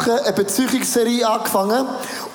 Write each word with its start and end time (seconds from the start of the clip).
Woche 0.00 0.24
eine 0.24 0.32
Beziehungsserie 0.32 1.28
angefangen. 1.28 1.86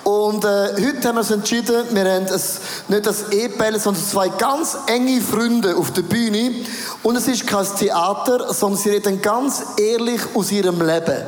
Und 0.04 0.44
äh, 0.44 0.48
heute 0.48 1.08
haben 1.08 1.16
wir 1.16 1.20
uns 1.20 1.30
entschieden, 1.30 1.84
wir 1.90 2.04
haben 2.04 2.26
ein, 2.26 2.40
nicht 2.88 3.06
das 3.06 3.32
E-Bälle, 3.32 3.80
sondern 3.80 4.04
zwei 4.04 4.28
ganz 4.28 4.78
enge 4.86 5.20
Freunde 5.20 5.76
auf 5.76 5.92
der 5.92 6.02
Bühne. 6.02 6.52
Und 7.02 7.16
es 7.16 7.26
ist 7.26 7.46
kein 7.46 7.66
Theater, 7.78 8.52
sondern 8.52 8.80
sie 8.80 8.90
reden 8.90 9.20
ganz 9.20 9.64
ehrlich 9.78 10.20
aus 10.34 10.52
ihrem 10.52 10.80
Leben. 10.80 11.24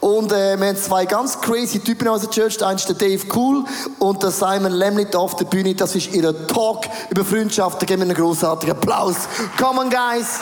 Und 0.00 0.32
äh, 0.32 0.58
wir 0.58 0.68
haben 0.68 0.76
zwei 0.76 1.04
ganz 1.06 1.40
crazy 1.40 1.78
Typen 1.80 2.08
aus 2.08 2.22
der 2.22 2.30
Church. 2.30 2.58
Der 2.58 2.68
eine 2.68 2.76
ist 2.76 2.88
der 2.88 2.96
Dave 2.96 3.24
Cool 3.34 3.64
und 3.98 4.22
der 4.22 4.30
Simon 4.30 4.72
Lemley 4.72 5.06
da 5.10 5.18
auf 5.18 5.36
der 5.36 5.46
Bühne. 5.46 5.74
Das 5.74 5.94
ist 5.94 6.12
ihr 6.12 6.46
Talk 6.46 6.84
über 7.10 7.24
Freundschaft. 7.24 7.80
Da 7.80 7.86
geben 7.86 8.02
wir 8.02 8.08
einen 8.08 8.16
großartigen 8.16 8.76
Applaus. 8.76 9.16
Come 9.58 9.80
on, 9.80 9.90
guys! 9.90 10.40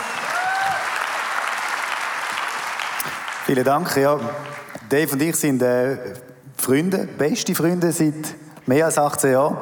Vielen 3.46 3.64
Dank. 3.64 3.94
Ja, 3.96 4.18
Dave 4.94 5.12
und 5.12 5.22
ich 5.22 5.34
sind 5.34 5.60
äh, 5.60 5.96
Freunde, 6.56 7.08
beste 7.18 7.52
Freunde 7.52 7.90
seit 7.90 8.14
mehr 8.64 8.84
als 8.84 8.96
18 8.96 9.32
Jahren. 9.32 9.56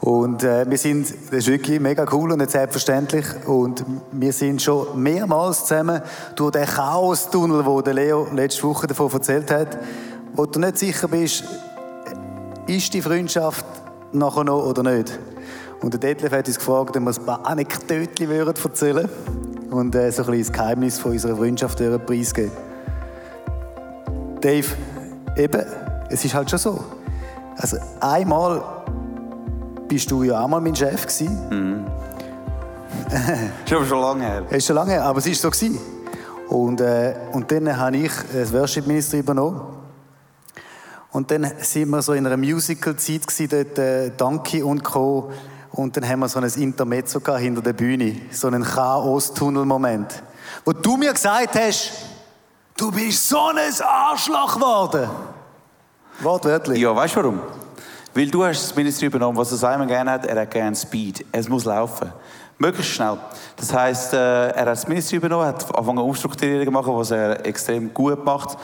Und 0.00 0.42
äh, 0.42 0.68
wir 0.68 0.76
sind, 0.76 1.08
das 1.30 1.38
ist 1.38 1.46
wirklich 1.46 1.78
mega 1.78 2.04
cool 2.10 2.32
und 2.32 2.38
nicht 2.38 2.50
selbstverständlich. 2.50 3.26
Und 3.46 3.84
wir 4.10 4.32
sind 4.32 4.60
schon 4.60 5.00
mehrmals 5.00 5.66
zusammen 5.66 6.02
durch 6.34 6.50
den 6.50 6.66
Chaos-Tunnel, 6.66 7.64
wo 7.64 7.80
der 7.80 7.94
Leo 7.94 8.26
letzte 8.34 8.64
Woche 8.64 8.88
davon 8.88 9.08
erzählt 9.12 9.52
hat, 9.52 9.78
wo 10.34 10.46
du 10.46 10.58
nicht 10.58 10.78
sicher 10.78 11.06
bist, 11.06 11.44
ist 12.66 12.92
die 12.92 13.02
Freundschaft 13.02 13.64
nachher 14.10 14.42
noch 14.42 14.66
oder 14.66 14.82
nicht. 14.82 15.16
Und 15.80 15.92
der 15.92 16.00
Detlef 16.00 16.32
hat 16.32 16.48
uns 16.48 16.58
gefragt, 16.58 16.96
ob 16.96 17.02
wir 17.04 17.12
ein 17.12 17.24
paar 17.24 17.46
Anekdoten 17.46 18.28
erzählen 18.28 18.96
würden 18.96 19.70
und 19.70 19.94
äh, 19.94 20.10
so 20.10 20.24
ein 20.24 20.36
das 20.40 20.52
Geheimnis 20.52 20.98
von 20.98 21.12
unserer 21.12 21.36
Freundschaft 21.36 21.78
preisgeben. 22.04 22.50
Dave, 24.46 24.68
eben, 25.36 25.62
es 26.08 26.24
ist 26.24 26.32
halt 26.32 26.48
schon 26.48 26.60
so. 26.60 26.84
Also 27.56 27.78
einmal 27.98 28.62
bist 29.88 30.08
du 30.08 30.22
ja 30.22 30.40
auch 30.40 30.46
mal 30.46 30.60
mein 30.60 30.76
Chef 30.76 31.02
gewesen. 31.02 31.48
Mhm. 31.50 31.86
ist 33.66 33.72
aber 33.72 33.86
schon 33.86 34.00
lange 34.00 34.24
her. 34.24 34.44
ist 34.48 34.64
schon 34.64 34.76
lange 34.76 34.92
her, 34.92 35.02
aber 35.02 35.18
es 35.18 35.26
war 35.26 35.34
so. 35.34 35.50
Gewesen. 35.50 35.80
Und, 36.48 36.80
äh, 36.80 37.16
und 37.32 37.50
dann 37.50 37.76
habe 37.76 37.96
ich 37.96 38.12
das 38.32 38.52
Worship 38.52 38.86
Ministry 38.86 39.18
übernommen. 39.18 39.62
Und 41.10 41.28
dann 41.28 41.50
sind 41.58 41.88
wir 41.88 42.00
so 42.00 42.12
in 42.12 42.24
einer 42.24 42.36
Musical-Zeit 42.36 43.52
dort 43.52 43.78
äh, 43.80 44.10
Donkey 44.10 44.62
und 44.62 44.84
Co. 44.84 45.32
Und 45.72 45.96
dann 45.96 46.08
haben 46.08 46.20
wir 46.20 46.28
so 46.28 46.38
ein 46.38 46.44
Intermezzo 46.44 47.18
hinter 47.36 47.62
der 47.62 47.72
Bühne. 47.72 48.14
So 48.30 48.46
einen 48.46 48.62
Chaos-Tunnel-Moment. 48.62 50.22
Wo 50.64 50.72
du 50.72 50.96
mir 50.96 51.12
gesagt 51.12 51.56
hast, 51.56 52.15
du 52.76 52.90
bist 52.90 53.28
so 53.28 53.48
ein 53.48 53.58
Arschloch 53.82 54.54
geworden. 54.54 55.08
Wortwörtlich. 56.20 56.80
Ja, 56.80 56.94
weißt 56.94 57.16
du 57.16 57.20
warum? 57.20 57.40
Weil 58.14 58.30
du 58.30 58.44
hast 58.44 58.62
das 58.62 58.74
Ministry 58.74 59.06
übernommen, 59.06 59.36
was 59.36 59.50
Simon 59.50 59.86
gerne 59.86 60.12
hat, 60.12 60.24
er 60.26 60.40
hat 60.40 60.50
gerne 60.50 60.74
Speed. 60.74 61.26
Es 61.32 61.48
muss 61.48 61.64
laufen. 61.64 62.10
Möglichst 62.58 62.94
schnell. 62.94 63.18
Das 63.56 63.72
heisst, 63.74 64.14
äh, 64.14 64.48
er 64.48 64.60
hat 64.60 64.68
das 64.68 64.88
Ministry 64.88 65.16
übernommen, 65.16 65.46
hat 65.46 65.62
angefangen 65.76 65.98
Umstrukturierungen 65.98 66.64
gemacht, 66.64 66.88
was 66.88 67.10
er 67.10 67.44
extrem 67.44 67.92
gut 67.92 68.24
macht. 68.24 68.56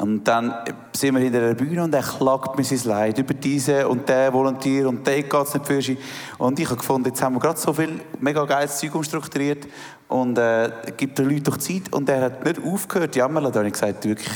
Und 0.00 0.24
dann 0.24 0.54
sind 0.96 1.14
wir 1.14 1.20
hinter 1.20 1.40
der 1.40 1.54
Bühne 1.54 1.84
und 1.84 1.94
er 1.94 2.02
klagt 2.02 2.56
mir 2.56 2.64
sein 2.64 2.80
Leid 2.84 3.18
über 3.18 3.34
diese 3.34 3.86
und 3.86 4.08
der 4.08 4.32
Volontier 4.32 4.88
und 4.88 5.06
der 5.06 5.22
geht 5.22 5.34
es 5.34 5.54
nicht 5.54 5.66
für 5.66 5.82
sich. 5.82 5.98
Und 6.38 6.58
ich 6.58 6.66
habe 6.66 6.76
gefunden, 6.76 7.08
jetzt 7.08 7.22
haben 7.22 7.34
wir 7.34 7.40
gerade 7.40 7.60
so 7.60 7.72
viel 7.72 8.00
mega 8.18 8.44
geiles 8.46 8.78
Zeug 8.78 8.94
umstrukturiert 8.94 9.66
und 10.08 10.38
äh, 10.38 10.70
gibt 10.96 11.18
den 11.18 11.28
Leuten 11.28 11.44
doch 11.44 11.58
Zeit. 11.58 11.92
Und 11.92 12.08
er 12.08 12.22
hat 12.22 12.44
nicht 12.44 12.64
aufgehört, 12.64 13.14
jammern. 13.14 13.44
Da 13.44 13.58
habe 13.58 13.66
ich 13.66 13.74
gesagt, 13.74 14.04
wirklich, 14.04 14.30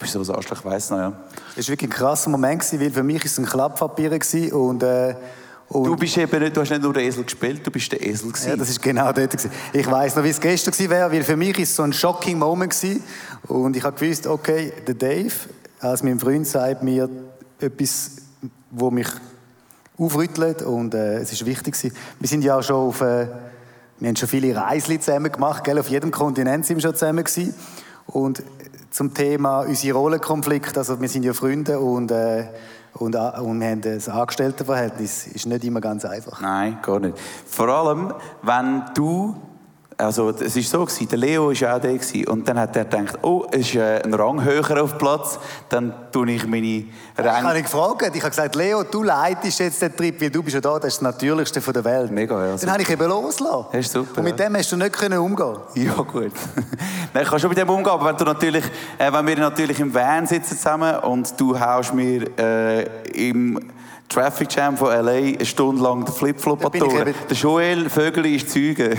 bist 0.00 0.14
so 0.14 0.20
ein 0.20 0.36
Arschloch, 0.36 0.58
ich 0.58 0.64
weiss 0.64 0.90
noch, 0.90 0.98
ja. 0.98 1.12
Es 1.54 1.68
war 1.68 1.72
wirklich 1.72 1.90
ein 1.90 1.94
krasser 1.94 2.30
Moment, 2.30 2.64
weil 2.80 2.90
für 2.90 3.02
mich 3.02 3.18
war 3.18 3.26
es 3.26 3.38
ein 3.38 3.44
Klapppapier 3.44 4.18
und, 4.52 4.82
äh, 4.82 5.14
und 5.70 5.84
du 5.84 5.96
bist 5.96 6.18
eben 6.18 6.42
nicht, 6.42 6.56
du 6.56 6.60
hast 6.60 6.70
nicht 6.70 6.82
nur 6.82 6.92
den 6.92 7.04
Esel 7.04 7.22
gespielt, 7.22 7.64
du 7.64 7.70
bist 7.70 7.92
der 7.92 8.04
Esel 8.04 8.32
gewesen. 8.32 8.48
Ja, 8.48 8.56
das 8.56 8.68
ist 8.70 8.82
genau 8.82 9.12
dort 9.12 9.30
gewesen. 9.30 9.52
Ich 9.72 9.88
weiss 9.88 10.16
noch, 10.16 10.24
wie 10.24 10.30
es 10.30 10.40
gestern 10.40 10.72
gewesen 10.72 10.90
wäre, 10.90 11.12
weil 11.12 11.22
für 11.22 11.36
mich 11.36 11.56
ist 11.60 11.70
es 11.70 11.76
so 11.76 11.84
ein 11.84 11.92
shocking 11.92 12.38
Moment 12.38 12.72
gewesen. 12.72 13.04
und 13.46 13.76
ich 13.76 13.84
habe 13.84 13.96
gewusst, 13.96 14.26
okay, 14.26 14.72
der 14.84 14.94
Dave, 14.94 15.32
als 15.78 16.02
mein 16.02 16.18
Freund 16.18 16.44
sagt 16.48 16.82
mir 16.82 17.08
etwas, 17.60 18.16
wo 18.72 18.90
mich 18.90 19.06
aufrüttelt 19.96 20.62
und 20.62 20.92
äh, 20.94 21.18
es 21.18 21.30
ist 21.30 21.46
wichtig 21.46 21.74
gewesen. 21.74 21.96
Wir 22.18 22.28
sind 22.28 22.42
ja 22.42 22.58
auch 22.58 22.62
schon 22.64 22.88
auf, 22.88 23.00
äh, 23.00 23.28
wir 24.00 24.08
haben 24.08 24.16
schon 24.16 24.28
viele 24.28 24.56
Reisen 24.56 25.00
zusammen 25.00 25.30
gemacht, 25.30 25.62
gell? 25.62 25.78
auf 25.78 25.88
jedem 25.88 26.10
Kontinent 26.10 26.66
sind 26.66 26.78
wir 26.78 26.82
schon 26.82 26.94
zusammen 26.96 27.22
gewesen. 27.22 27.54
und 28.06 28.42
zum 28.90 29.14
Thema 29.14 29.60
unsere 29.60 29.96
Rollenkonflikte. 29.96 30.80
Also 30.80 31.00
wir 31.00 31.08
sind 31.08 31.24
ja 31.24 31.32
Freunde 31.32 31.78
und, 31.78 32.10
äh, 32.10 32.46
und, 32.94 33.14
äh, 33.14 33.18
und 33.18 33.60
wir 33.60 33.68
haben 33.68 33.80
das 33.80 34.08
Angestelltenverhältnis. 34.08 35.26
Ist 35.28 35.46
nicht 35.46 35.64
immer 35.64 35.80
ganz 35.80 36.04
einfach. 36.04 36.40
Nein, 36.40 36.78
gar 36.82 37.00
nicht. 37.00 37.18
Vor 37.46 37.68
allem, 37.68 38.14
wenn 38.42 38.84
du 38.94 39.36
also 40.00 40.30
es 40.30 40.56
war 40.56 40.62
so, 40.62 40.84
gewesen, 40.84 41.08
der 41.08 41.18
Leo 41.18 41.48
war 41.48 41.76
auch 41.76 41.80
da 41.80 41.88
gewesen, 41.92 42.26
und 42.28 42.48
dann 42.48 42.58
hat 42.58 42.76
er 42.76 42.84
gedacht, 42.84 43.18
oh, 43.22 43.46
es 43.50 43.60
ist 43.60 43.74
äh, 43.74 44.02
ein 44.02 44.14
Rang 44.14 44.42
höher 44.42 44.82
auf 44.82 44.98
Platz, 44.98 45.38
dann 45.68 45.92
tue 46.10 46.30
ich 46.32 46.46
meine 46.46 46.60
Ränge... 46.66 46.88
Ich 47.16 47.24
habe 47.26 47.62
gefragt, 47.62 48.02
ich 48.14 48.20
habe 48.22 48.30
gesagt, 48.30 48.54
Leo, 48.54 48.82
du 48.82 49.02
leitest 49.02 49.60
jetzt 49.60 49.82
den 49.82 49.94
Trip, 49.94 50.20
weil 50.20 50.30
du 50.30 50.42
bist 50.42 50.54
ja 50.54 50.60
da, 50.60 50.78
das 50.78 50.94
ist 50.94 50.96
das 50.96 51.02
Natürlichste 51.02 51.60
der 51.60 51.84
Welt. 51.84 52.10
Mega, 52.10 52.46
ja. 52.46 52.56
Dann 52.56 52.72
habe 52.72 52.82
ich 52.82 52.90
eben 52.90 53.08
losgelassen. 53.08 53.66
Das 53.72 53.86
ist 53.86 53.92
super. 53.92 54.18
Und 54.18 54.24
mit 54.24 54.38
dem 54.38 54.56
hast 54.56 54.72
du 54.72 54.76
nicht 54.76 54.92
können 54.92 55.18
umgehen 55.18 55.56
Ja, 55.74 55.94
gut. 55.94 56.32
Nein, 57.14 57.22
ich 57.22 57.28
kann 57.28 57.38
schon 57.38 57.50
mit 57.50 57.58
dem 57.58 57.68
umgehen, 57.68 57.92
aber 57.92 58.06
wenn, 58.06 58.16
du 58.16 58.24
natürlich, 58.24 58.64
äh, 58.98 59.12
wenn 59.12 59.26
wir 59.26 59.38
natürlich 59.38 59.78
im 59.80 59.92
Van 59.92 60.26
sitzen 60.26 60.56
zusammen 60.56 60.98
und 61.00 61.38
du 61.38 61.58
haust 61.58 61.94
mir 61.94 62.26
äh, 62.38 62.84
im 63.28 63.58
Traffic 64.10 64.52
Jam 64.54 64.76
von 64.76 64.90
L.A. 64.90 65.12
eine 65.12 65.46
Stunde 65.46 65.82
lang 65.82 66.04
den 66.04 66.12
Flipflop 66.12 66.64
an 66.66 66.72
Der 66.72 67.14
Joel 67.36 67.88
Vögel 67.88 68.26
ist 68.26 68.50
Zeuge. 68.50 68.96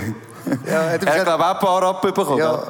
Ja, 0.66 0.82
er 0.82 0.92
hat, 0.92 1.00
glaube 1.00 1.44
auch 1.44 1.54
ein 1.54 1.58
paar 1.58 1.82
abbekommen. 1.82 2.38
Ja. 2.38 2.62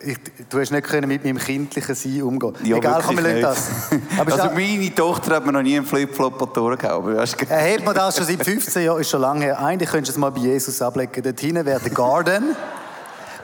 Ich, 0.00 0.18
du 0.48 0.60
hast 0.60 0.70
nicht 0.70 0.86
können 0.86 1.08
mit 1.08 1.24
meinem 1.24 1.38
kindlichen 1.38 1.94
Sein 1.94 2.22
umgehen. 2.22 2.54
Ja, 2.62 2.76
Egal, 2.76 3.02
komm, 3.04 3.16
wir 3.16 3.40
das. 3.40 3.70
Aber 4.18 4.32
also 4.32 4.54
meine 4.54 4.94
Tochter 4.94 5.36
hat 5.36 5.46
mir 5.46 5.52
noch 5.52 5.62
nie 5.62 5.76
einen 5.76 5.86
Flipflop 5.86 6.40
an 6.40 6.48
die 6.54 6.60
Ohren 6.60 6.78
gehauen. 6.78 7.16
Er 7.16 7.74
hat 7.74 7.84
mir 7.84 7.94
das 7.94 8.16
schon 8.16 8.26
seit 8.26 8.44
15 8.44 8.84
Jahren, 8.84 9.00
ist 9.00 9.10
schon 9.10 9.22
lange 9.22 9.46
her. 9.46 9.58
Eigentlich 9.58 9.90
könntest 9.90 10.10
du 10.10 10.12
es 10.12 10.20
mal 10.20 10.30
bei 10.30 10.40
Jesus 10.40 10.80
ablegen. 10.82 11.22
Dort 11.22 11.40
hinten 11.40 11.64
wäre 11.64 11.80
der 11.80 11.90
Garden. 11.90 12.54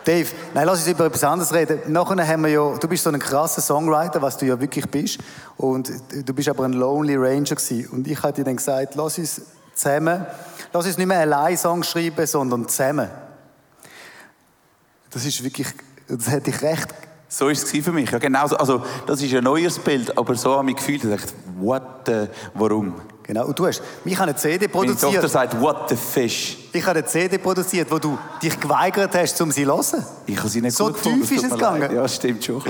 Dave, 0.05 0.29
nein, 0.55 0.67
lass 0.67 0.81
uns 0.81 0.89
über 0.89 1.07
etwas 1.07 1.25
anderes 1.25 1.53
reden. 1.53 1.81
Nachher 1.89 2.27
haben 2.27 2.43
wir 2.43 2.51
ja, 2.51 2.75
du 2.77 2.89
bist 2.89 3.05
so 3.05 3.11
ein 3.11 3.19
krasser 3.19 3.61
Songwriter, 3.61 4.21
was 4.21 4.37
du 4.37 4.47
ja 4.47 4.59
wirklich 4.61 4.89
bist. 4.89 5.19
Und 5.57 5.91
du 6.13 6.35
bist 6.35 6.49
aber 6.49 6.65
ein 6.65 6.73
Lonely 6.73 7.17
Ranger 7.17 7.55
gewesen. 7.55 7.89
Und 7.91 8.09
ich 8.09 8.23
hatte 8.23 8.41
dir 8.41 8.45
dann 8.45 8.57
gesagt, 8.57 8.95
lass 8.95 9.19
uns 9.19 9.43
zusammen, 9.75 10.27
lass 10.73 10.87
uns 10.87 10.99
nicht 10.99 11.07
mehr 11.07 11.21
allein 11.21 11.57
Songs 11.57 11.89
schreiben, 11.89 12.27
sondern 12.27 12.69
zusammen. 12.69 13.09
Das 15.11 15.25
ist 15.25 15.43
wirklich, 15.45 15.69
das 16.09 16.29
hätte 16.29 16.51
ich 16.51 16.63
recht. 16.63 16.89
So 17.29 17.47
war 17.47 17.53
es 17.53 17.71
für 17.71 17.93
mich. 17.93 18.11
Ja, 18.11 18.19
genau 18.19 18.47
so. 18.47 18.57
Also, 18.57 18.83
das 19.07 19.23
ist 19.23 19.35
ein 19.35 19.45
neues 19.45 19.79
Bild, 19.79 20.17
aber 20.19 20.35
so 20.35 20.57
habe 20.57 20.71
ich 20.71 20.77
gefühlt. 20.77 21.05
Ich 21.05 21.11
dachte, 21.11 21.33
what 21.59 21.83
the, 22.07 22.27
warum? 22.55 22.95
Genau, 23.25 23.47
und 23.47 23.59
du 23.59 23.67
hast, 23.67 23.83
mich 24.05 24.19
eine 24.19 24.35
CD 24.35 24.67
produziert. 24.69 25.03
Meine 25.03 25.15
Tochter 25.15 25.29
sagt, 25.29 25.61
what 25.61 25.89
the 25.89 25.97
fish. 25.97 26.59
Ich 26.73 26.85
habe 26.85 26.99
eine 26.99 27.07
CD 27.07 27.39
produziert, 27.39 27.91
wo 27.91 27.99
du 27.99 28.19
dich 28.43 28.59
geweigert 28.59 29.15
hast, 29.15 29.41
um 29.41 29.51
sie 29.51 29.65
zu 29.65 29.71
hören. 29.71 30.07
Ich 30.27 30.39
habe 30.39 30.49
sie 30.49 30.61
nicht 30.61 30.77
so 30.77 30.87
gut 30.87 30.95
gefunden. 30.95 31.23
So 31.23 31.29
tief 31.29 31.37
ist 31.37 31.45
es 31.45 31.53
gegangen. 31.53 31.95
Ja, 31.95 32.09
stimmt 32.09 32.45
schon. 32.45 32.63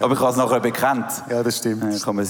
Aber 0.00 0.14
ich 0.14 0.20
habe 0.20 0.30
es 0.30 0.36
nachher 0.36 0.60
bekannt. 0.60 1.10
Ja, 1.30 1.42
das 1.42 1.58
stimmt. 1.58 1.92
Ja, 1.92 1.98
kann 1.98 2.16
man 2.16 2.26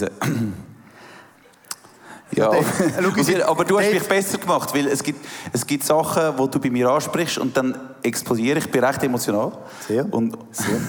ja, 2.37 2.49
aber, 2.49 3.49
aber 3.49 3.65
du 3.65 3.79
hast 3.79 3.93
mich 3.93 4.03
besser 4.09 4.39
gemacht, 4.39 4.75
weil 4.75 4.89
es 4.89 5.03
gibt, 5.03 5.25
es 5.53 5.67
gibt 5.67 5.85
Sachen, 5.85 6.37
die 6.37 6.51
du 6.51 6.59
bei 6.59 6.71
mir 6.71 6.89
ansprichst 6.91 7.39
und 7.39 7.57
dann 7.57 7.79
explodiere 8.03 8.59
ich, 8.59 8.71
bin 8.71 8.83
recht 8.83 9.03
emotional. 9.03 9.53
Sehr. 9.87 10.13
Und, 10.13 10.37
sehr. 10.51 10.81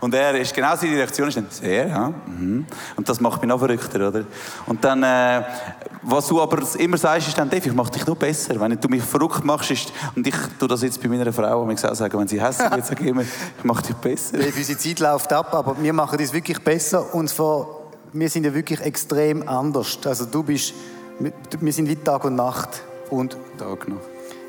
Und 0.00 0.14
er 0.14 0.34
ist 0.38 0.54
genau 0.54 0.76
seine 0.76 0.96
Reaktion 0.96 1.28
ist 1.28 1.36
dann, 1.36 1.46
sehr, 1.50 1.88
ja. 1.88 2.12
Mhm. 2.26 2.66
Und 2.96 3.08
das 3.08 3.20
macht 3.20 3.40
mich 3.40 3.48
noch 3.48 3.58
verrückter, 3.58 4.08
oder? 4.08 4.24
Und 4.66 4.84
dann, 4.84 5.02
äh, 5.02 5.42
was 6.02 6.26
du 6.26 6.40
aber 6.40 6.62
immer 6.78 6.96
sagst, 6.96 7.28
ist 7.28 7.38
dann, 7.38 7.48
Dave, 7.50 7.68
ich 7.68 7.74
mach 7.74 7.90
dich 7.90 8.06
noch 8.06 8.16
besser. 8.16 8.58
Wenn 8.60 8.78
du 8.80 8.88
mich 8.88 9.02
verrückt 9.02 9.44
machst, 9.44 9.70
ist, 9.70 9.92
und 10.14 10.26
ich 10.26 10.34
tue 10.58 10.68
das 10.68 10.82
jetzt 10.82 11.02
bei 11.02 11.08
meiner 11.08 11.32
Frau, 11.32 11.62
und 11.62 11.70
ich 11.70 11.80
sagen, 11.80 12.18
wenn 12.18 12.28
sie 12.28 12.40
hässlich 12.40 12.70
wird, 12.70 12.86
sage 12.86 13.02
ich 13.04 13.10
immer, 13.10 13.22
ich 13.22 13.64
mach 13.64 13.82
dich 13.82 13.96
besser. 13.96 14.38
Dave, 14.38 14.52
unsere 14.56 14.78
Zeit 14.78 15.00
läuft 15.00 15.32
ab, 15.32 15.54
aber 15.54 15.76
wir 15.80 15.92
machen 15.92 16.18
das 16.18 16.32
wirklich 16.32 16.62
besser. 16.62 17.14
Und 17.14 17.28
zwar, 17.28 17.66
wir 18.12 18.28
sind 18.28 18.44
ja 18.44 18.54
wirklich 18.54 18.80
extrem 18.80 19.48
anders. 19.48 19.98
Also 20.04 20.26
du 20.26 20.42
bist, 20.42 20.74
wir 21.60 21.72
sind 21.72 21.88
wie 21.88 21.96
Tag 21.96 22.24
und 22.24 22.36
Nacht. 22.36 22.82
Und 23.10 23.36
Tag 23.58 23.88
noch. 23.88 24.00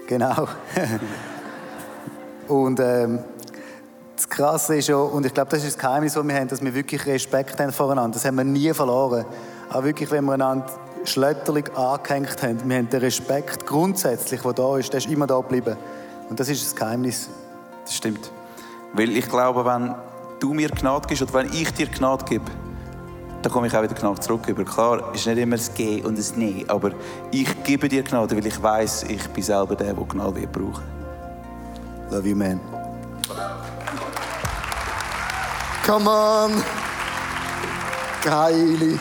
Genau. 0.07 0.47
und 2.47 2.79
ähm, 2.79 3.19
Krasse 4.37 4.75
ist 4.75 4.87
ja, 4.87 4.97
und 4.97 5.25
ich 5.25 5.33
glaube, 5.33 5.49
das 5.49 5.63
ist 5.63 5.75
das 5.75 5.81
Geheimnis, 5.81 6.13
das 6.13 6.23
wir 6.23 6.35
haben, 6.35 6.47
dass 6.47 6.61
wir 6.61 6.71
wirklich 6.71 7.03
Respekt 7.07 7.59
haben 7.59 7.71
voreinander. 7.71 8.13
Das 8.13 8.25
haben 8.25 8.35
wir 8.35 8.43
nie 8.43 8.71
verloren. 8.71 9.25
Auch 9.71 9.83
wirklich, 9.83 10.11
wenn 10.11 10.25
wir 10.25 10.33
einander 10.33 10.67
schlötterlich 11.05 11.75
angehängt 11.75 12.43
haben. 12.43 12.69
Wir 12.69 12.77
haben 12.77 12.87
den 12.87 12.99
Respekt 12.99 13.65
grundsätzlich, 13.65 14.39
der 14.41 14.53
da 14.53 14.77
ist, 14.77 14.93
der 14.93 14.99
ist 14.99 15.07
immer 15.09 15.25
da 15.25 15.37
geblieben. 15.39 15.75
Und 16.29 16.39
das 16.39 16.49
ist 16.49 16.63
das 16.63 16.75
Geheimnis. 16.75 17.29
Das 17.83 17.95
stimmt. 17.95 18.31
Weil 18.93 19.09
ich 19.17 19.27
glaube, 19.27 19.65
wenn 19.65 19.95
du 20.39 20.53
mir 20.53 20.69
Gnade 20.69 21.07
gibst 21.07 21.23
oder 21.23 21.33
wenn 21.33 21.51
ich 21.51 21.71
dir 21.71 21.87
Gnade 21.87 22.23
gebe, 22.25 22.45
dann 23.41 23.51
komme 23.51 23.65
ich 23.65 23.75
auch 23.75 23.81
wieder 23.81 23.95
Gnade 23.95 24.19
zurück. 24.19 24.47
Über. 24.47 24.63
Klar, 24.65 25.15
ist 25.15 25.25
nicht 25.25 25.39
immer 25.39 25.55
das 25.55 25.73
Gehen 25.73 26.05
und 26.05 26.15
das 26.15 26.37
Nein, 26.37 26.63
aber 26.67 26.91
ich 27.31 27.63
gebe 27.63 27.89
dir 27.89 28.03
Gnade, 28.03 28.37
weil 28.37 28.45
ich 28.45 28.61
weiß, 28.61 29.05
ich 29.09 29.27
bin 29.29 29.41
selber 29.41 29.75
der, 29.75 29.95
der 29.95 30.03
Gnade 30.03 30.35
wird 30.35 30.51
brauchen. 30.51 30.83
Love 32.11 32.29
you, 32.29 32.35
man. 32.35 32.76
Come 35.87 36.09
on. 36.09 36.61
Geile. 38.21 38.99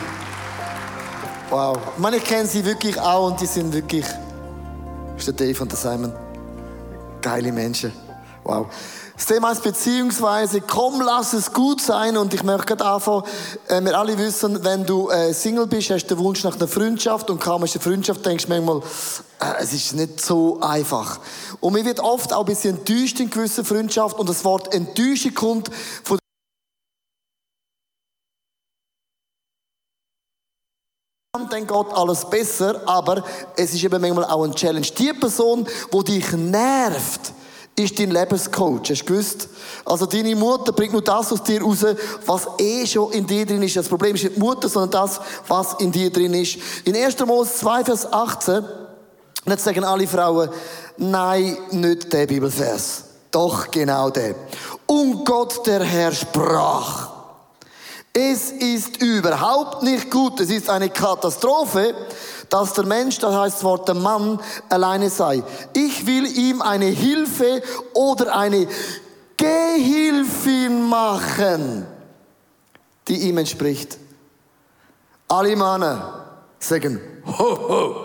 Wow. 1.49 1.77
Meine, 1.97 2.15
ich 2.15 2.23
kenne 2.23 2.47
sie 2.47 2.63
wirklich 2.63 2.97
auch 2.97 3.27
und 3.27 3.41
die 3.41 3.45
sind 3.45 3.73
wirklich. 3.73 4.05
Das 4.05 5.27
ist 5.27 5.37
der 5.37 5.47
Dave 5.47 5.63
und 5.63 5.69
der 5.69 5.77
Simon. 5.77 6.13
Geile 7.21 7.51
Menschen. 7.51 7.91
Wow. 8.45 8.67
Das 9.17 9.25
Thema 9.25 9.51
ist 9.51 9.63
beziehungsweise, 9.63 10.61
komm, 10.61 11.01
lass 11.01 11.33
es 11.33 11.51
gut 11.51 11.81
sein. 11.81 12.15
Und 12.15 12.33
ich 12.33 12.43
möchte 12.43 12.67
gerade 12.67 12.85
anfangen, 12.85 13.23
äh, 13.67 13.81
wir 13.81 13.99
alle 13.99 14.17
wissen, 14.17 14.63
wenn 14.63 14.85
du 14.85 15.09
äh, 15.09 15.33
Single 15.33 15.67
bist, 15.67 15.89
hast 15.89 16.05
du 16.05 16.15
den 16.15 16.23
Wunsch 16.23 16.45
nach 16.45 16.55
einer 16.55 16.69
Freundschaft 16.69 17.29
und 17.29 17.41
kaum 17.41 17.63
hast 17.63 17.75
du 17.75 17.79
eine 17.79 17.83
Freundschaft, 17.83 18.25
denkst 18.25 18.45
du 18.45 18.51
manchmal, 18.51 18.77
äh, 19.41 19.61
es 19.61 19.73
ist 19.73 19.93
nicht 19.93 20.23
so 20.23 20.61
einfach. 20.61 21.19
Und 21.59 21.73
mir 21.73 21.83
wird 21.83 21.99
oft 21.99 22.31
auch 22.31 22.41
ein 22.41 22.45
bisschen 22.45 22.77
enttäuscht 22.77 23.19
in 23.19 23.29
gewissen 23.29 23.65
Freundschaften 23.65 24.21
und 24.21 24.29
das 24.29 24.45
Wort 24.45 24.73
Enttäuschung 24.73 25.33
kommt 25.33 25.69
von 26.05 26.17
dann 31.49 31.67
geht 31.67 31.93
alles 31.93 32.25
besser, 32.25 32.81
aber 32.87 33.23
es 33.55 33.73
ist 33.73 33.83
eben 33.83 34.01
manchmal 34.01 34.25
auch 34.25 34.43
ein 34.43 34.55
Challenge. 34.55 34.87
Die 34.97 35.13
Person, 35.13 35.67
die 35.93 36.03
dich 36.03 36.31
nervt, 36.31 37.33
ist 37.77 37.99
dein 37.99 38.11
Lebenscoach. 38.11 38.89
Hast 38.89 39.01
du 39.01 39.05
gewusst? 39.05 39.49
Also 39.85 40.07
deine 40.07 40.35
Mutter 40.35 40.71
bringt 40.71 40.93
nur 40.93 41.03
das 41.03 41.31
aus 41.31 41.43
dir 41.43 41.61
raus, 41.61 41.85
was 42.25 42.47
eh 42.57 42.85
schon 42.87 43.11
in 43.11 43.27
dir 43.27 43.45
drin 43.45 43.61
ist. 43.61 43.75
Das 43.75 43.87
Problem 43.87 44.15
ist 44.15 44.23
nicht 44.23 44.35
die 44.35 44.39
Mutter, 44.39 44.67
sondern 44.67 44.91
das, 44.91 45.21
was 45.47 45.75
in 45.79 45.91
dir 45.91 46.11
drin 46.11 46.33
ist. 46.33 46.57
In 46.85 46.95
1. 46.95 47.19
Mose 47.25 47.51
2, 47.53 47.85
Vers 47.85 48.11
18, 48.11 48.65
jetzt 49.45 49.63
sagen 49.63 49.83
alle 49.83 50.07
Frauen, 50.07 50.49
nein, 50.97 51.55
nicht 51.71 52.11
der 52.11 52.25
Bibelvers. 52.25 53.03
Doch 53.29 53.69
genau 53.69 54.09
der. 54.09 54.33
Und 54.87 55.23
Gott, 55.23 55.65
der 55.67 55.83
Herr, 55.83 56.11
sprach. 56.11 57.16
Es 58.19 58.49
ist 58.49 59.03
überhaupt 59.03 59.83
nicht 59.83 60.09
gut. 60.09 60.39
Es 60.39 60.49
ist 60.49 60.71
eine 60.71 60.89
Katastrophe, 60.89 61.93
dass 62.49 62.73
der 62.73 62.87
Mensch, 62.87 63.19
das 63.19 63.35
heißt 63.35 63.57
das 63.57 63.63
Wort 63.63 63.87
der 63.87 63.93
Mann, 63.93 64.39
alleine 64.69 65.11
sei. 65.11 65.43
Ich 65.73 66.07
will 66.07 66.25
ihm 66.25 66.63
eine 66.63 66.87
Hilfe 66.87 67.61
oder 67.93 68.35
eine 68.35 68.67
Gehilfin 69.37 70.89
machen, 70.89 71.85
die 73.07 73.29
ihm 73.29 73.37
entspricht. 73.37 73.99
Alle 75.27 75.55
Männer 75.55 76.25
sagen, 76.57 76.99
ho, 77.23 77.69
ho, 77.69 77.95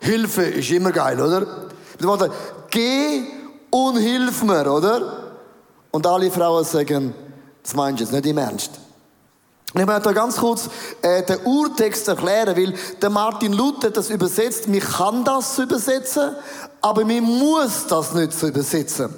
Hilfe 0.00 0.42
ist 0.42 0.70
immer 0.70 0.92
geil, 0.92 1.18
oder? 1.18 1.40
Mit 1.40 2.02
dem 2.02 2.08
Wort, 2.08 2.30
geh 2.70 3.22
und 3.70 3.96
hilf 3.96 4.42
mir, 4.42 4.70
oder? 4.70 5.32
Und 5.92 6.06
alle 6.06 6.30
Frauen 6.30 6.62
sagen, 6.62 7.14
das 7.62 7.74
meinst 7.74 8.00
du 8.00 8.04
jetzt 8.04 8.12
nicht 8.12 8.26
im 8.26 8.36
Ernst. 8.36 8.82
Ich 9.74 9.86
möchte 9.86 10.12
ganz 10.12 10.36
kurz 10.36 10.68
äh, 11.00 11.22
den 11.22 11.38
Urtext 11.46 12.06
erklären, 12.06 12.54
weil 12.54 12.74
der 13.00 13.08
Martin 13.08 13.54
Luther 13.54 13.90
das 13.90 14.10
übersetzt. 14.10 14.68
Man 14.68 14.80
kann 14.80 15.24
das 15.24 15.58
übersetzen, 15.58 16.36
aber 16.82 17.06
man 17.06 17.22
muss 17.22 17.86
das 17.88 18.12
nicht 18.12 18.34
so 18.34 18.48
übersetzen. 18.48 19.08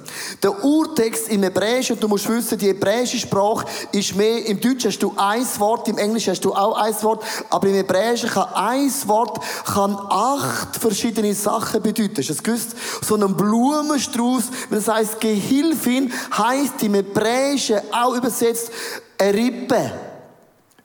Der 0.41 0.63
Urtext 0.63 1.27
im 1.27 1.43
Hebräischen, 1.43 1.99
du 1.99 2.07
musst 2.07 2.29
wissen, 2.29 2.57
die 2.57 2.67
hebräische 2.67 3.17
Sprache 3.17 3.65
ist 3.91 4.15
mehr, 4.15 4.45
im 4.45 4.61
Deutschen 4.61 4.91
hast 4.91 4.99
du 4.99 5.13
ein 5.17 5.45
Wort, 5.57 5.89
im 5.89 5.97
Englischen 5.97 6.31
hast 6.31 6.45
du 6.45 6.53
auch 6.53 6.77
ein 6.77 7.03
Wort, 7.03 7.25
aber 7.49 7.67
im 7.67 7.73
Hebräischen 7.73 8.29
kann 8.29 8.47
ein 8.53 8.93
Wort 9.07 9.41
kann 9.65 9.97
acht 10.09 10.77
verschiedene 10.77 11.35
Sachen 11.35 11.81
bedeuten. 11.81 12.15
Hast 12.17 12.29
du 12.29 12.33
das 12.33 12.43
gewusst? 12.43 12.75
So 13.01 13.15
ein 13.15 13.35
Blumenstrauß, 13.35 14.43
wenn 14.69 14.79
es 14.79 14.87
heißt 14.87 15.19
Gehilfin, 15.19 16.13
heißt 16.37 16.81
im 16.83 16.93
Hebräischen 16.93 17.81
auch 17.91 18.15
übersetzt 18.15 18.71
eine 19.17 19.33
Rippe. 19.33 20.14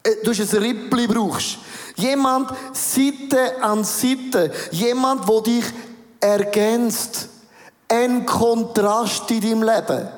Äh, 0.02 0.16
du 0.22 0.30
hast 0.30 0.54
ein 0.54 0.62
Rippli 0.62 1.06
brauchst. 1.06 1.58
Jemand 1.96 2.50
Seite 2.72 3.62
an 3.62 3.84
Seite. 3.84 4.50
Jemand, 4.70 5.26
wo 5.28 5.40
dich 5.40 5.64
ergänzt. 6.20 7.28
Ein 7.88 8.24
Kontrast 8.24 9.30
in 9.30 9.40
deinem 9.40 9.62
Leben. 9.62 10.08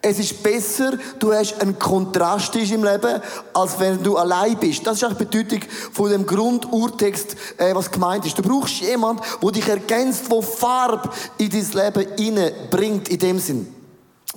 Es 0.00 0.20
ist 0.20 0.40
besser, 0.40 0.92
du 1.18 1.32
hast 1.32 1.60
einen 1.60 1.76
Kontrast 1.76 2.54
in 2.54 2.68
deinem 2.68 2.84
Leben, 2.84 3.20
als 3.52 3.80
wenn 3.80 4.00
du 4.00 4.16
allein 4.16 4.56
bist. 4.56 4.86
Das 4.86 4.98
ist 4.98 5.04
auch 5.04 5.14
die 5.14 5.24
Bedeutung 5.24 5.60
von 5.92 6.10
dem 6.10 6.24
Grundurtext, 6.24 7.34
äh, 7.56 7.74
was 7.74 7.90
gemeint 7.90 8.24
ist. 8.24 8.38
Du 8.38 8.42
brauchst 8.42 8.82
jemanden, 8.82 9.22
der 9.42 9.50
dich 9.50 9.66
ergänzt, 9.68 10.30
der 10.30 10.42
Farbe 10.42 11.10
in 11.38 11.50
dein 11.50 11.94
Leben 11.94 12.52
bringt, 12.70 13.08
in 13.08 13.18
dem 13.18 13.38
Sinn. 13.40 13.75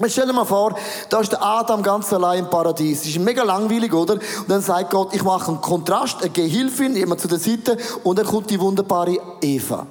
Stell 0.08 0.28
dir 0.28 0.34
mal 0.34 0.46
vor, 0.46 0.76
da 1.10 1.20
ist 1.20 1.32
der 1.32 1.44
Adam 1.44 1.84
ganz 1.84 2.12
allein 2.14 2.40
im 2.40 2.50
Paradies. 2.50 3.00
Das 3.00 3.10
ist 3.10 3.20
mega 3.20 3.44
langweilig, 3.44 3.94
oder? 3.94 4.14
Und 4.14 4.24
dann 4.48 4.62
sagt 4.62 4.92
Gott, 4.92 5.14
ich 5.14 5.24
mache 5.24 5.50
einen 5.50 5.62
Kontrast, 5.62 6.22
eine 6.22 6.30
Gehilfin, 6.30 6.96
jemand 6.96 7.20
zu 7.20 7.28
der 7.28 7.40
Seite, 7.40 7.78
und 8.04 8.18
dann 8.18 8.26
kommt 8.26 8.50
die 8.50 8.60
wunderbare 8.60 9.18
Eva. 9.42 9.86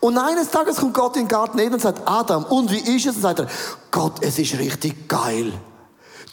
Und 0.00 0.18
eines 0.18 0.50
Tages 0.50 0.76
kommt 0.76 0.94
Gott 0.94 1.16
in 1.16 1.22
den 1.22 1.28
Garten 1.28 1.58
Eden 1.58 1.74
und 1.74 1.80
sagt, 1.80 2.02
Adam, 2.06 2.44
und 2.44 2.70
wie 2.72 2.96
ist 2.96 3.06
es? 3.06 3.16
Und 3.16 3.22
sagt 3.22 3.40
er, 3.40 3.46
Gott, 3.90 4.14
es 4.20 4.38
ist 4.38 4.58
richtig 4.58 5.08
geil. 5.08 5.52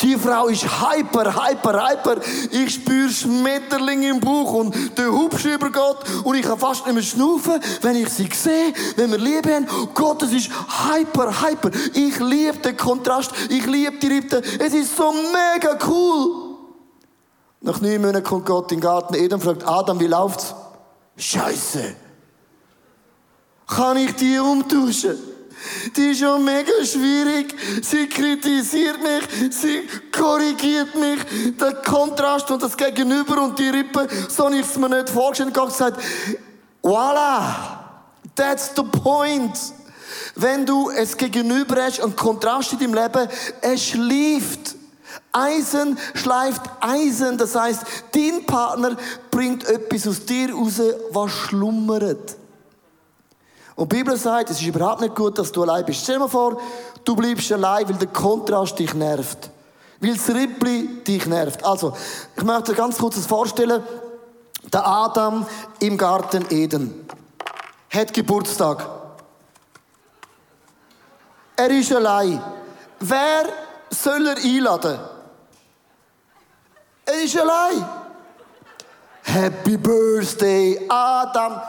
Die 0.01 0.15
Frau 0.15 0.47
ist 0.47 0.63
hyper, 0.63 1.33
hyper, 1.33 1.89
hyper. 1.89 2.17
Ich 2.51 2.75
spüre 2.75 3.09
Schmetterling 3.09 4.03
im 4.03 4.19
Bauch 4.19 4.53
und 4.53 4.97
der 4.97 5.11
Hubschrauber 5.11 5.71
geht 5.71 6.25
und 6.25 6.35
ich 6.35 6.43
kann 6.43 6.59
fast 6.59 6.85
nicht 6.85 6.93
mehr 6.93 7.03
schnaufen, 7.03 7.59
wenn 7.81 7.95
ich 7.95 8.09
sie 8.09 8.29
sehe, 8.31 8.73
wenn 8.95 9.11
wir 9.11 9.17
Liebe 9.17 9.55
haben. 9.55 9.67
Gott, 9.95 10.21
es 10.23 10.33
ist 10.33 10.49
hyper, 10.49 11.41
hyper. 11.41 11.71
Ich 11.93 12.19
liebe 12.19 12.57
den 12.59 12.77
Kontrast, 12.77 13.31
ich 13.49 13.65
liebe 13.65 13.97
die 13.97 14.07
Rippen. 14.07 14.43
Es 14.59 14.73
ist 14.73 14.95
so 14.95 15.11
mega 15.11 15.77
cool. 15.87 16.57
Nach 17.61 17.81
neun 17.81 18.01
Monaten 18.01 18.23
kommt 18.23 18.45
Gott 18.45 18.71
in 18.71 18.77
den 18.77 18.83
Garten 18.83 19.15
Eden 19.15 19.35
und 19.35 19.43
fragt 19.43 19.67
Adam, 19.67 19.99
wie 19.99 20.07
läuft's? 20.07 20.53
Scheiße. 21.17 21.95
Kann 23.65 23.97
ich 23.97 24.15
die 24.15 24.37
umtauschen? 24.37 25.17
Die 25.95 26.11
ist 26.11 26.19
schon 26.19 26.43
mega 26.43 26.71
schwierig. 26.83 27.55
Sie 27.81 28.07
kritisiert 28.07 28.97
mich, 29.01 29.53
sie 29.53 29.87
korrigiert 30.11 30.95
mich. 30.95 31.55
Der 31.57 31.73
Kontrast 31.75 32.49
und 32.51 32.61
das 32.61 32.77
Gegenüber 32.77 33.41
und 33.41 33.57
die 33.57 33.69
Rippen, 33.69 34.07
so 34.29 34.45
habe 34.45 34.57
ich 34.57 34.65
es 34.65 34.77
mir 34.77 34.89
nicht 34.89 35.09
vorgestellt. 35.09 35.53
Gott 35.53 35.69
gesagt, 35.69 36.01
voilà, 36.83 37.55
that's 38.35 38.71
the 38.75 38.83
point. 38.83 39.57
Wenn 40.35 40.65
du 40.65 40.89
es 40.91 41.17
gegenüber 41.17 41.83
hast, 41.83 41.99
einen 42.01 42.15
Kontrast 42.15 42.73
in 42.73 42.79
deinem 42.79 42.93
Leben, 42.93 43.27
es 43.61 43.83
schläft. 43.83 44.75
Eisen 45.31 45.97
schleift 46.13 46.61
Eisen. 46.79 47.37
Das 47.37 47.55
heißt, 47.55 47.83
dein 48.11 48.45
Partner 48.45 48.95
bringt 49.31 49.67
etwas 49.67 50.07
aus 50.07 50.25
dir 50.25 50.53
raus, 50.53 50.79
was 51.11 51.31
schlummert. 51.31 52.35
Und 53.77 53.91
die 53.91 53.97
Bibel 53.97 54.17
sagt, 54.17 54.49
es 54.49 54.59
ist 54.59 54.65
überhaupt 54.65 55.01
nicht 55.01 55.15
gut, 55.15 55.37
dass 55.37 55.51
du 55.51 55.61
allein 55.61 55.85
bist. 55.85 56.01
Stell 56.01 56.15
dir 56.15 56.21
mal 56.21 56.27
vor, 56.27 56.59
du 57.05 57.15
bleibst 57.15 57.51
allein, 57.51 57.87
weil 57.87 57.95
der 57.95 58.07
Kontrast 58.07 58.77
dich 58.79 58.91
nervt. 58.95 59.51
Weil 59.99 60.15
das 60.15 60.29
Rippli 60.29 61.03
dich 61.03 61.27
nervt. 61.27 61.63
Also, 61.63 61.95
ich 62.35 62.43
möchte 62.43 62.73
ganz 62.73 62.97
kurz 62.97 63.23
vorstellen. 63.27 63.83
Der 64.73 64.85
Adam 64.85 65.45
im 65.79 65.95
Garten 65.95 66.45
Eden 66.49 67.07
hat 67.93 68.11
Geburtstag. 68.15 68.89
Er 71.55 71.69
ist 71.69 71.93
allein. 71.93 72.41
Wer 72.99 73.45
soll 73.91 74.25
er 74.25 74.37
einladen? 74.37 74.99
Er 77.05 77.23
ist 77.23 77.39
allein. 77.39 77.87
Happy 79.21 79.77
Birthday, 79.77 80.83
Adam. 80.89 81.61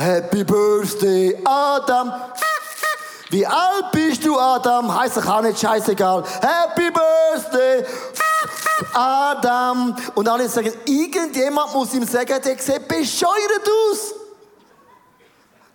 Happy 0.00 0.44
Birthday, 0.44 1.36
Adam. 1.44 2.10
Wie 3.28 3.46
alt 3.46 3.92
bist 3.92 4.24
du, 4.24 4.38
Adam? 4.38 4.98
Heißt 4.98 5.18
doch 5.18 5.26
auch 5.26 5.42
nicht 5.42 5.60
scheißegal. 5.60 6.24
Happy 6.40 6.90
Birthday, 6.90 7.84
Adam. 8.94 9.94
Und 10.14 10.26
alle 10.26 10.48
sagen, 10.48 10.72
irgendjemand 10.86 11.74
muss 11.74 11.92
ihm 11.92 12.06
sagen, 12.06 12.40
der 12.42 12.58
sieht 12.58 12.88
bescheuert 12.88 13.68
aus. 13.90 14.14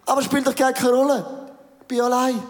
Aber 0.08 0.24
spielt 0.24 0.48
doch 0.48 0.56
gar 0.56 0.74
keine 0.74 0.94
Rolle. 0.94 1.26
Ich 1.82 1.88
bin 1.88 2.02
allein. 2.02 2.42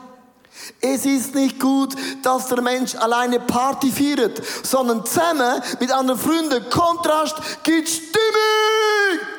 Es 0.79 1.05
ist 1.05 1.35
nicht 1.35 1.59
gut, 1.59 1.93
dass 2.23 2.47
der 2.47 2.61
Mensch 2.61 2.95
alleine 2.95 3.41
Party 3.41 3.91
feiert, 3.91 4.41
sondern 4.63 5.05
zusammen 5.05 5.61
mit 5.81 5.91
anderen 5.91 6.21
Freunden. 6.21 6.69
Kontrast 6.69 7.35
gibt 7.63 7.89
Stimmung. 7.89 9.34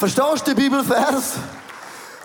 Verstehst 0.00 0.46
du 0.46 0.54
den 0.54 0.56
Bibelvers? 0.56 1.34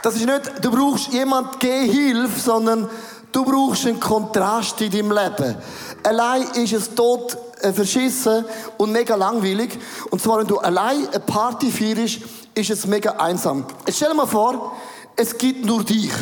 Das 0.01 0.15
ist 0.15 0.25
nicht, 0.25 0.63
du 0.63 0.71
brauchst 0.71 1.11
jemand 1.11 1.59
Gehhilfe, 1.59 2.39
sondern 2.39 2.89
du 3.33 3.43
brauchst 3.43 3.85
einen 3.85 3.99
Kontrast 3.99 4.79
in 4.79 4.91
deinem 4.91 5.11
Leben. 5.11 5.57
Allein 6.01 6.43
ist 6.53 6.71
es 6.71 6.95
tot 6.95 7.37
äh, 7.59 7.73
verschissen 7.73 8.45
und 8.77 8.93
mega 8.93 9.15
langweilig. 9.15 9.77
Und 10.09 10.21
zwar, 10.21 10.39
wenn 10.39 10.47
du 10.47 10.57
allein 10.57 11.05
eine 11.09 11.19
Party 11.19 11.69
feierst, 11.69 12.19
ist 12.53 12.69
es 12.69 12.87
mega 12.87 13.11
einsam. 13.11 13.65
Jetzt 13.85 13.97
stell 13.97 14.07
dir 14.07 14.15
mal 14.15 14.25
vor, 14.25 14.77
es 15.17 15.37
gibt 15.37 15.65
nur 15.65 15.83
dich. 15.83 16.13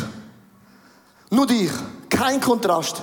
Nur 1.30 1.46
dich. 1.46 1.70
Kein 2.08 2.40
Kontrast. 2.40 3.00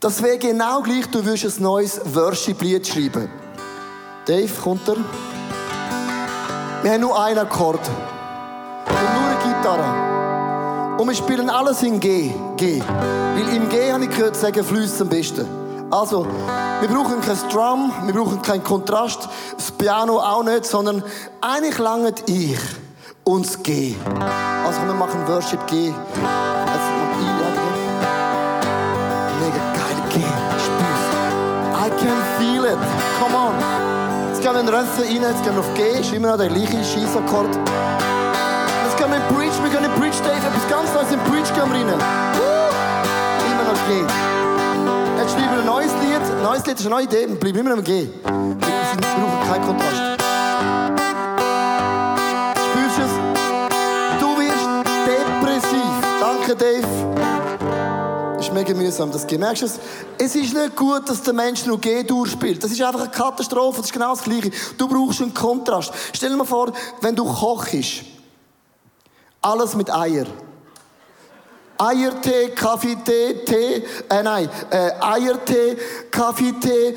Das 0.00 0.22
wäre 0.22 0.38
genau 0.38 0.80
gleich, 0.80 1.06
du 1.08 1.22
würdest 1.22 1.58
ein 1.58 1.64
neues 1.64 2.00
Worship-Lied 2.02 2.86
schreiben. 2.86 3.28
Dave, 4.24 4.50
kommt 4.62 4.88
er? 4.88 4.96
Wir 6.82 6.90
haben 6.90 7.00
nur 7.00 7.22
einen 7.22 7.38
Akkord. 7.38 7.78
Und 7.78 8.94
nur 9.14 9.28
eine 9.28 9.54
Gitarre. 9.54 10.98
Und 11.00 11.06
wir 11.06 11.14
spielen 11.14 11.48
alles 11.48 11.80
in 11.84 12.00
G. 12.00 12.32
G. 12.56 12.82
Weil 12.82 13.54
im 13.54 13.68
G 13.68 13.92
habe 13.92 14.04
ich 14.04 14.10
gehört, 14.10 14.34
sagen 14.34 14.64
Flüsse 14.64 15.04
am 15.04 15.08
besten. 15.08 15.46
Also, 15.92 16.26
wir 16.80 16.88
brauchen 16.88 17.20
kein 17.20 17.38
Drum, 17.52 17.92
wir 18.04 18.14
brauchen 18.14 18.42
keinen 18.42 18.64
Kontrast, 18.64 19.28
das 19.56 19.70
Piano 19.70 20.18
auch 20.18 20.42
nicht, 20.42 20.64
sondern 20.64 21.04
eigentlich 21.40 21.78
langt 21.78 22.28
ich 22.28 22.58
und 23.22 23.46
das 23.46 23.62
G. 23.62 23.94
Also, 24.66 24.80
wir 24.84 24.94
machen 24.94 25.20
Worship 25.28 25.64
G. 25.68 25.92
Jetzt 34.42 34.48
gehen 34.48 34.56
wir 34.56 34.60
in 34.60 34.66
den 34.66 34.74
Refrain 34.74 35.22
rein, 35.22 35.22
jetzt 35.22 35.44
gehen 35.44 35.54
wir 35.54 35.60
auf 35.60 35.74
G, 35.74 36.00
ist 36.00 36.12
immer 36.12 36.30
noch 36.30 36.36
der 36.36 36.48
gleiche 36.48 36.82
Scheissakkord. 36.82 37.54
Jetzt 37.54 38.96
gehen 38.98 39.08
wir 39.08 39.16
in 39.16 39.22
Preach, 39.36 39.54
wir 39.62 39.70
gehen 39.70 39.84
in 39.84 39.92
Preach, 39.92 40.18
Dave, 40.18 40.34
etwas 40.34 40.68
ganz 40.68 40.92
Neues 40.92 41.12
in 41.12 41.20
Preach 41.30 41.54
gehen 41.54 41.70
wir 41.70 41.78
rein. 41.78 41.86
Woo! 41.86 42.74
Immer 43.46 43.64
noch 43.70 43.78
G. 43.86 44.02
Jetzt 45.16 45.30
schreiben 45.34 45.52
wir 45.52 45.60
ein 45.60 45.66
neues 45.66 45.92
Lied. 46.02 46.38
Ein 46.38 46.42
neues 46.42 46.66
Lied 46.66 46.74
ist 46.76 46.86
eine 46.86 46.94
neue 46.96 47.04
Idee, 47.04 47.28
wir 47.28 47.36
bleiben 47.38 47.58
immer 47.58 47.74
im 47.74 47.84
G. 47.84 48.08
Wir 48.24 48.56
brauchen 48.98 49.48
keinen 49.48 49.64
Kontrast. 49.64 50.02
Spürst 52.66 52.98
du 52.98 53.02
es? 53.02 53.14
Du 54.18 54.26
wirst 54.40 54.68
depressiv. 55.06 55.94
Danke, 56.20 56.56
Dave. 56.56 57.11
Ist 58.52 58.68
mega 58.68 58.74
mühsam, 58.74 59.10
das 59.10 59.26
G. 59.26 59.38
Merkst 59.38 59.62
du 59.62 59.66
es? 59.66 59.80
Es 60.18 60.34
ist 60.34 60.52
nicht 60.52 60.76
gut, 60.76 61.08
dass 61.08 61.22
der 61.22 61.32
Mensch 61.32 61.64
nur 61.64 61.80
G 61.80 62.02
durchspielt. 62.02 62.62
Das 62.62 62.70
ist 62.70 62.82
einfach 62.82 63.00
eine 63.00 63.10
Katastrophe. 63.10 63.78
Das 63.78 63.86
ist 63.86 63.94
genau 63.94 64.14
das 64.14 64.24
Gleiche. 64.24 64.50
Du 64.76 64.86
brauchst 64.86 65.22
einen 65.22 65.32
Kontrast. 65.32 65.90
Stell 66.12 66.28
dir 66.28 66.36
mal 66.36 66.44
vor, 66.44 66.70
wenn 67.00 67.16
du 67.16 67.24
kochst. 67.24 68.04
Alles 69.40 69.74
mit 69.74 69.90
Eier. 69.90 70.26
Eiertee, 71.78 72.50
Kaffeetee, 72.50 73.42
Tee, 73.46 73.84
äh 74.10 74.22
nein, 74.22 74.50
äh, 74.70 74.90
Eiertee, 75.00 75.78
Kaffeetee, 76.10 76.94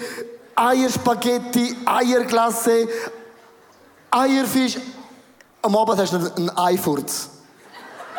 Eierspaghetti, 0.56 1.78
Eierglasse, 1.86 2.90
Eierfisch. 4.12 4.78
Am 5.62 5.76
Abend 5.78 6.00
hast 6.00 6.12
du 6.12 6.18
einen 6.18 6.50
Eifurz. 6.58 7.30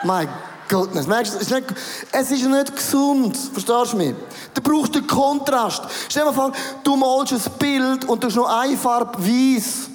Mein 0.04 0.26
Gott, 0.68 0.94
merkst 0.94 1.34
du, 1.34 1.38
es 1.38 1.42
ist, 1.44 1.50
nicht, 1.50 1.74
es 2.10 2.30
ist 2.30 2.44
nicht 2.44 2.76
gesund, 2.76 3.36
verstehst 3.36 3.92
du 3.92 3.96
mich? 3.96 4.14
Du 4.52 4.60
brauchst 4.60 4.94
den 4.94 5.06
Kontrast. 5.06 5.84
Stell 6.08 6.24
dir 6.24 6.30
mal 6.30 6.34
vor, 6.34 6.52
du 6.82 6.96
malst 6.96 7.32
ein 7.32 7.52
Bild 7.58 8.04
und 8.06 8.22
du 8.22 8.26
hast 8.26 8.34
nur 8.34 8.60
eine 8.60 8.76
Farbe 8.76 9.18
weiß. 9.18 9.90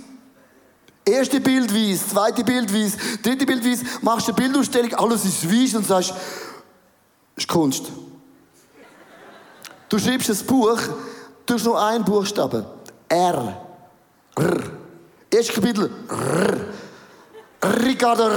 Erste 1.04 1.42
Bild 1.42 1.74
weiß, 1.74 2.10
zweite 2.10 2.44
Bild 2.44 2.74
weiß, 2.74 3.22
dritte 3.24 3.46
Bild 3.46 3.66
weiß, 3.66 3.80
machst 4.02 4.28
eine 4.28 4.36
Bildausstellung, 4.36 4.94
alles 4.94 5.26
ist 5.26 5.52
weiß 5.52 5.76
und 5.76 5.88
sagst, 5.88 6.14
ist 7.36 7.48
Kunst. 7.48 7.92
Du 9.90 10.00
schreibst 10.00 10.30
ein 10.30 10.46
Buch, 10.46 10.80
du 11.46 11.54
hast 11.54 11.66
nur 11.66 11.82
einen 11.82 12.06
Buchstaben. 12.06 12.66
R. 13.10 13.58
R. 14.36 14.58
Erstes 15.30 15.56
Kapitel. 15.56 15.92
R. 16.08 16.62
Ricardo 17.84 18.28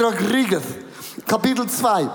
Rodriguez. 0.00 0.87
Kapitel 1.28 1.68
2. 1.68 2.08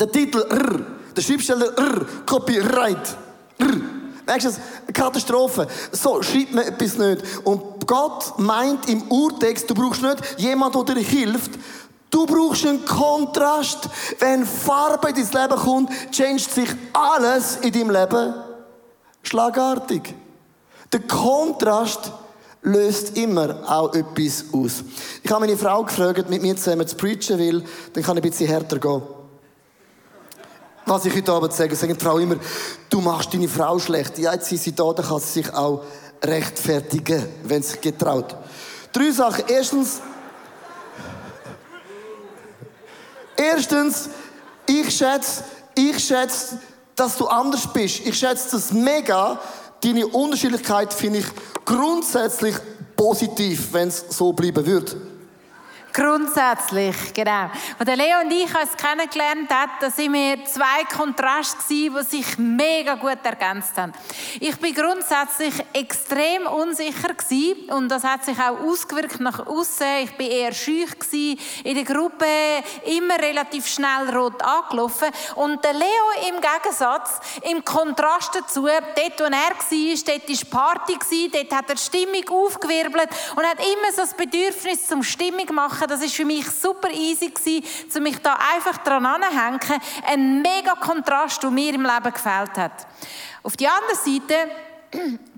Der 0.00 0.10
Titel 0.10 0.40
R. 0.40 0.80
Der 1.14 1.22
Schriftsteller 1.22 1.76
R. 1.78 2.06
Copyright. 2.26 3.16
R. 3.58 3.80
Merkst 4.26 4.46
du 4.46 4.50
das? 4.50 4.60
Katastrophe. 4.94 5.66
So 5.92 6.22
schreibt 6.22 6.54
man 6.54 6.64
etwas 6.64 6.96
nicht. 6.96 7.22
Und 7.44 7.86
Gott 7.86 8.38
meint 8.38 8.88
im 8.88 9.02
Urtext, 9.10 9.68
du 9.68 9.74
brauchst 9.74 10.02
nicht 10.02 10.38
jemand, 10.38 10.74
der 10.74 10.94
dir 10.94 11.02
hilft. 11.02 11.52
Du 12.10 12.26
brauchst 12.26 12.66
einen 12.66 12.84
Kontrast. 12.84 13.88
Wenn 14.18 14.46
Farbe 14.46 15.10
in 15.10 15.14
dein 15.14 15.42
Leben 15.42 15.60
kommt, 15.60 15.90
changed 16.10 16.50
sich 16.50 16.68
alles 16.92 17.56
in 17.56 17.72
deinem 17.72 17.90
Leben 17.90 18.34
schlagartig. 19.22 20.14
Der 20.92 21.00
Kontrast 21.00 22.12
löst 22.62 23.16
immer 23.16 23.56
auch 23.66 23.92
etwas 23.94 24.44
aus. 24.52 24.84
Ich 25.22 25.30
habe 25.30 25.40
meine 25.40 25.58
Frau 25.58 25.82
gefragt, 25.82 26.30
mit 26.30 26.42
mir 26.42 26.56
zusammen 26.56 26.86
zu 26.86 26.96
preachen 26.96 27.38
will, 27.38 27.64
dann 27.92 28.02
kann 28.02 28.16
ich 28.16 28.24
ein 28.24 28.30
bisschen 28.30 28.46
härter 28.48 28.78
gehen. 28.78 29.02
Was 30.86 31.04
ich 31.04 31.14
heute 31.14 31.32
Abend 31.32 31.52
sage, 31.52 31.76
sagen 31.76 31.96
die 31.96 32.04
Frau 32.04 32.18
immer, 32.18 32.36
du 32.90 33.00
machst 33.00 33.32
deine 33.32 33.48
Frau 33.48 33.78
schlecht. 33.78 34.18
Ja, 34.18 34.32
jetzt 34.32 34.50
ist 34.50 34.64
sie 34.64 34.74
da, 34.74 34.92
dann 34.92 35.06
kann 35.06 35.20
sie 35.20 35.42
sich 35.42 35.54
auch 35.54 35.84
rechtfertigen, 36.22 37.26
wenn 37.44 37.62
sie 37.62 37.70
sich 37.70 37.80
getraut. 37.80 38.34
Drei 38.92 39.10
Sachen. 39.10 39.44
Erstens, 39.48 40.00
erstens, 43.36 44.08
ich 44.66 44.96
schätze, 44.96 45.44
ich 45.74 45.98
schätze, 46.04 46.58
dass 46.94 47.16
du 47.16 47.26
anders 47.26 47.72
bist. 47.72 48.00
Ich 48.00 48.18
schätze 48.18 48.48
das 48.52 48.72
mega. 48.72 49.40
Deine 49.82 50.06
Unterschiedlichkeit 50.06 50.92
finde 50.92 51.20
ich 51.20 51.26
grundsätzlich 51.64 52.54
positiv, 52.96 53.72
wenn 53.72 53.88
es 53.88 54.04
so 54.10 54.32
bleiben 54.32 54.64
würde. 54.64 55.11
Grundsätzlich, 55.92 57.12
genau. 57.12 57.50
Und 57.78 57.86
der 57.86 57.96
Leo 57.96 58.20
und 58.22 58.30
ich 58.30 58.52
haben 58.54 58.66
es 58.66 58.76
kennengelernt, 58.76 59.50
da 59.50 59.90
sind 59.90 60.14
wir 60.14 60.42
zwei 60.46 60.84
Kontraste 60.84 61.58
gewesen, 61.58 61.96
die 62.00 62.16
sich 62.16 62.38
mega 62.38 62.94
gut 62.94 63.18
ergänzt 63.22 63.76
haben. 63.76 63.92
Ich 64.40 64.56
bin 64.56 64.74
grundsätzlich 64.74 65.52
extrem 65.74 66.46
unsicher 66.46 67.12
gewesen 67.12 67.70
und 67.70 67.90
das 67.90 68.04
hat 68.04 68.24
sich 68.24 68.38
auch 68.38 68.58
ausgewirkt 68.60 69.20
nach 69.20 69.46
außen. 69.46 69.86
Ich 70.04 70.16
bin 70.16 70.30
eher 70.30 70.52
schüch 70.52 70.98
gewesen, 70.98 71.38
in 71.62 71.74
der 71.74 71.84
Gruppe 71.84 72.26
immer 72.86 73.18
relativ 73.18 73.66
schnell 73.66 74.16
rot 74.16 74.42
angelaufen 74.42 75.08
und 75.34 75.62
der 75.62 75.74
Leo 75.74 76.28
im 76.30 76.40
Gegensatz, 76.40 77.20
im 77.50 77.62
Kontrast 77.64 78.34
dazu, 78.34 78.62
dort 78.62 79.20
wo 79.20 79.24
er 79.24 79.30
war, 79.30 79.58
dort 80.06 80.52
war 80.52 80.76
Party 80.86 81.28
dort 81.30 81.52
hat 81.52 81.70
er 81.70 81.76
Stimmung 81.76 82.28
aufgewirbelt 82.30 83.10
und 83.36 83.44
hat 83.44 83.58
immer 83.58 83.92
so 83.94 84.02
das 84.02 84.14
Bedürfnis 84.14 84.86
zum 84.86 85.02
Stimmung 85.02 85.54
machen 85.54 85.81
machen. 85.82 85.88
Das 85.88 86.02
ist 86.02 86.14
für 86.14 86.24
mich 86.24 86.48
super 86.50 86.90
easy 86.90 87.28
gewesen, 87.28 87.90
zu 87.90 88.00
mich 88.00 88.18
da 88.18 88.38
einfach 88.54 88.78
dran 88.78 89.04
anhängen. 89.04 89.60
Ein 90.06 90.42
mega 90.42 90.74
Kontrast, 90.74 91.42
der 91.42 91.50
mir 91.50 91.74
im 91.74 91.82
Leben 91.82 92.12
gefällt 92.12 92.56
hat. 92.56 92.86
Auf 93.42 93.56
die 93.56 93.66
andere 93.66 93.96
Seite 93.96 94.34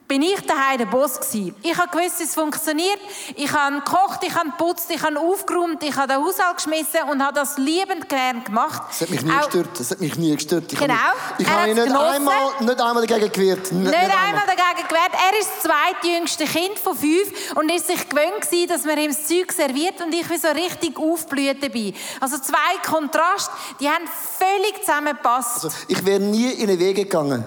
bin 0.06 0.20
ich 0.22 0.38
daheim 0.42 0.78
der 0.78 0.86
Boss 0.86 1.18
gewesen. 1.18 1.54
Ich 1.62 1.76
habe 1.76 1.88
gewusst, 1.96 2.20
es 2.20 2.34
funktioniert. 2.34 2.98
Ich 3.36 3.50
habe 3.52 3.76
gekocht, 3.76 4.20
ich 4.22 4.34
habe 4.34 4.50
geputzt, 4.50 4.90
ich 4.90 5.02
habe 5.02 5.18
aufgeräumt, 5.18 5.82
ich 5.82 5.96
habe 5.96 6.08
den 6.12 6.22
Haushalt 6.24 6.56
geschmissen 6.56 7.00
und 7.10 7.22
habe 7.22 7.34
das 7.34 7.56
liebend 7.56 8.08
gern 8.08 8.44
gemacht. 8.44 8.82
Das 8.90 9.00
hat 9.00 9.10
mich 9.10 9.22
nie 9.22 9.32
Auch- 9.32 9.44
gestört. 9.46 9.68
Das 9.80 9.90
hat 9.90 10.00
mich 10.00 10.16
nie 10.16 10.34
gestört. 10.34 10.72
Ich 10.72 10.78
Genau. 10.78 10.94
Habe 10.94 11.14
ich 11.38 11.48
habe 11.48 11.66
mich 11.66 11.74
nicht 11.76 11.86
genossen. 11.86 12.14
einmal, 12.16 12.50
nicht 12.60 12.80
einmal 12.80 13.06
dagegen 13.06 13.32
gewehrt. 13.32 13.72
Nicht, 13.72 13.84
Nicht 13.90 13.94
einmal 13.96 14.46
dagegen 14.46 14.88
gewehrt. 14.88 15.12
Er 15.12 15.38
ist 15.40 15.48
das 15.56 15.62
zweitjüngste 15.72 16.44
Kind 16.44 16.78
von 16.78 16.96
fünf 16.96 17.54
und 17.56 17.70
ist 17.72 17.86
sich 17.86 18.08
gewöhnt 18.08 18.42
gewesen, 18.42 18.68
dass 18.68 18.84
man 18.84 18.98
ihm 18.98 19.10
das 19.10 19.26
Zeug 19.26 19.50
serviert 19.52 20.00
und 20.02 20.14
ich 20.14 20.28
bin 20.28 20.38
so 20.38 20.48
richtig 20.48 20.98
aufblüht 20.98 21.62
dabei. 21.62 21.94
Also 22.20 22.36
zwei 22.38 22.76
Kontraste, 22.86 23.50
die 23.80 23.88
haben 23.88 24.04
völlig 24.38 24.80
zusammengepasst. 24.84 25.64
Also, 25.64 25.70
ich 25.88 26.04
wäre 26.04 26.20
nie 26.20 26.50
in 26.50 26.68
den 26.68 26.78
Weg 26.78 26.96
gegangen. 26.96 27.44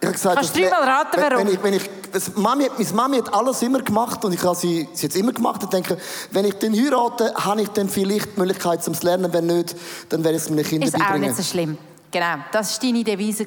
Ich 0.00 0.06
habe 0.06 0.12
gesagt, 0.14 0.36
Kannst 0.36 0.56
wär- 0.56 0.70
dreimal 0.70 0.88
raten, 0.88 1.20
warum? 1.20 1.38
Wenn 1.46 1.54
ich, 1.54 1.62
wenn 1.62 1.74
ich, 1.74 1.90
das 2.12 2.34
Mami, 2.34 2.68
meine 2.76 2.92
Mami 2.94 3.16
hat 3.18 3.34
alles 3.34 3.60
immer 3.62 3.82
gemacht 3.82 4.24
und 4.24 4.32
ich 4.32 4.42
habe 4.42 4.56
sie, 4.56 4.88
sie 4.94 5.06
hat 5.06 5.10
es 5.10 5.16
immer 5.16 5.32
gemacht 5.32 5.62
und 5.62 5.72
denke, 5.72 5.98
wenn 6.30 6.44
ich 6.46 6.54
den 6.54 6.72
heirate, 6.74 7.34
habe 7.34 7.60
ich 7.62 7.68
dann 7.68 7.88
vielleicht 7.88 8.34
die 8.36 8.40
Möglichkeit 8.40 8.82
zum 8.82 8.94
Lernen. 9.02 9.30
Wenn 9.32 9.46
nicht, 9.46 9.76
dann 10.08 10.24
werde 10.24 10.38
ich 10.38 10.42
es 10.44 10.48
meinen 10.50 10.64
Kindern 10.64 10.88
Ist 10.88 10.94
auch 10.94 11.00
beibringen. 11.00 11.28
nicht 11.28 11.36
so 11.36 11.42
schlimm. 11.42 11.76
Genau, 12.12 12.38
das 12.50 12.72
war 12.72 12.88
deine 12.90 13.04
Devise. 13.04 13.44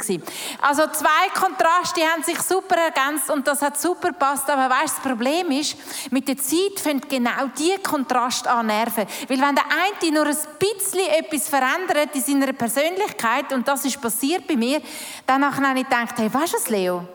Also 0.61 0.83
zwei 0.87 1.29
Kontraste 1.33 2.01
haben 2.01 2.23
sich 2.23 2.39
super 2.41 2.75
ergänzt 2.77 3.29
und 3.29 3.45
das 3.45 3.61
hat 3.61 3.79
super 3.79 4.09
gepasst. 4.09 4.49
Aber 4.49 4.73
weißt, 4.73 4.97
das 4.97 5.03
Problem 5.03 5.51
ist, 5.51 5.75
mit 6.11 6.27
der 6.27 6.37
Zeit 6.37 6.79
fängt 6.81 7.09
genau 7.09 7.47
die 7.57 7.75
Kontrast 7.83 8.47
an 8.47 8.67
nerven. 8.67 9.05
Weil 9.27 9.41
wenn 9.41 9.55
der 9.55 9.65
eine 9.65 10.13
nur 10.13 10.27
ein 10.27 10.37
bisschen 10.59 11.09
etwas 11.09 11.49
verändert 11.49 12.15
in 12.15 12.21
seiner 12.21 12.53
Persönlichkeit, 12.53 13.51
und 13.51 13.67
das 13.67 13.83
ist 13.83 14.01
passiert 14.01 14.47
bei 14.47 14.55
mir, 14.55 14.81
dann 15.25 15.43
habe 15.45 15.79
ich 15.79 15.85
gedacht, 15.85 16.15
hey, 16.17 16.33
weißt 16.33 16.53
du 16.53 16.57
was, 16.57 16.69
Leo? 16.69 17.05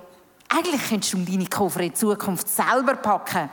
Eigentlich 0.51 0.89
könntest 0.89 1.13
du 1.13 1.19
deine 1.19 1.47
Koffer 1.47 1.81
in 1.81 1.95
Zukunft 1.95 2.49
selber 2.49 2.95
packen. 2.95 3.51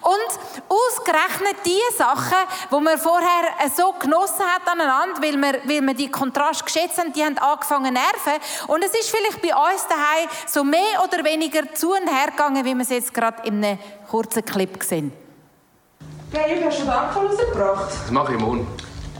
Und 0.00 0.68
ausgerechnet 0.68 1.56
die 1.64 1.96
Sachen, 1.98 2.38
die 2.70 2.80
man 2.80 2.96
vorher 2.98 3.68
so 3.74 3.92
genossen 3.98 4.44
hat 4.46 4.62
aneinander, 4.70 5.20
weil 5.20 5.36
wir, 5.36 5.60
weil 5.64 5.82
wir 5.82 5.94
die 5.94 6.08
Kontrast 6.08 6.64
geschätzt 6.64 6.98
haben, 6.98 7.12
die 7.12 7.24
haben 7.24 7.36
angefangen 7.38 7.86
zu 7.86 7.92
nerven. 7.92 8.42
Und 8.68 8.84
es 8.84 8.92
ist 8.94 9.10
vielleicht 9.10 9.42
bei 9.42 9.48
uns 9.48 9.88
daheim 9.88 10.28
so 10.46 10.62
mehr 10.62 11.02
oder 11.02 11.24
weniger 11.24 11.74
zu 11.74 11.90
und 11.90 12.08
her 12.08 12.30
gegangen, 12.30 12.64
wie 12.64 12.74
wir 12.74 12.82
es 12.82 12.90
jetzt 12.90 13.12
gerade 13.12 13.42
in 13.42 13.64
einem 13.64 13.78
kurzen 14.08 14.44
Clip 14.44 14.80
sehen. 14.84 15.12
Hey, 16.30 16.62
hast 16.64 16.78
du 16.78 16.82
den 16.82 16.90
Abfall 16.90 17.26
rausgebracht? 17.26 17.90
Das 17.90 18.10
mache 18.12 18.34
ich 18.34 18.40
morgen. 18.40 18.66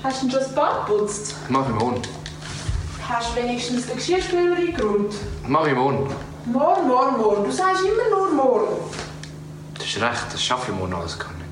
Hast 0.05 0.23
du 0.23 0.27
denn 0.27 0.31
schon 0.31 0.41
das 0.41 0.55
Bad 0.55 0.87
geputzt? 0.87 1.35
Das 1.43 1.51
mache 1.51 1.73
ich 1.73 1.83
morgen. 1.83 2.03
Hast 3.09 3.33
du 3.33 3.43
wenigstens 3.43 3.87
den 3.87 3.97
Geschirrspüler 3.97 4.57
eingeräumt? 4.57 5.13
Das 5.43 5.51
mache 5.51 5.71
ich 5.71 5.75
morgen. 5.75 6.09
Morgen, 6.47 6.87
morgen, 6.87 7.17
morgen. 7.19 7.45
Du 7.45 7.51
sagst 7.51 7.83
immer 7.83 8.17
nur 8.17 8.33
morgen. 8.33 8.77
Das 9.75 9.85
ist 9.85 10.01
recht, 10.01 10.33
das 10.33 10.41
schaffe 10.41 10.71
ich 10.71 10.79
morgen 10.79 10.95
alles 10.95 11.19
gar 11.19 11.33
nicht. 11.33 11.47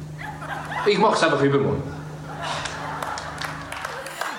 Ich 0.87 0.99
mache 0.99 1.15
es 1.17 1.23
einfach 1.25 1.43
übermorgen. 1.43 1.94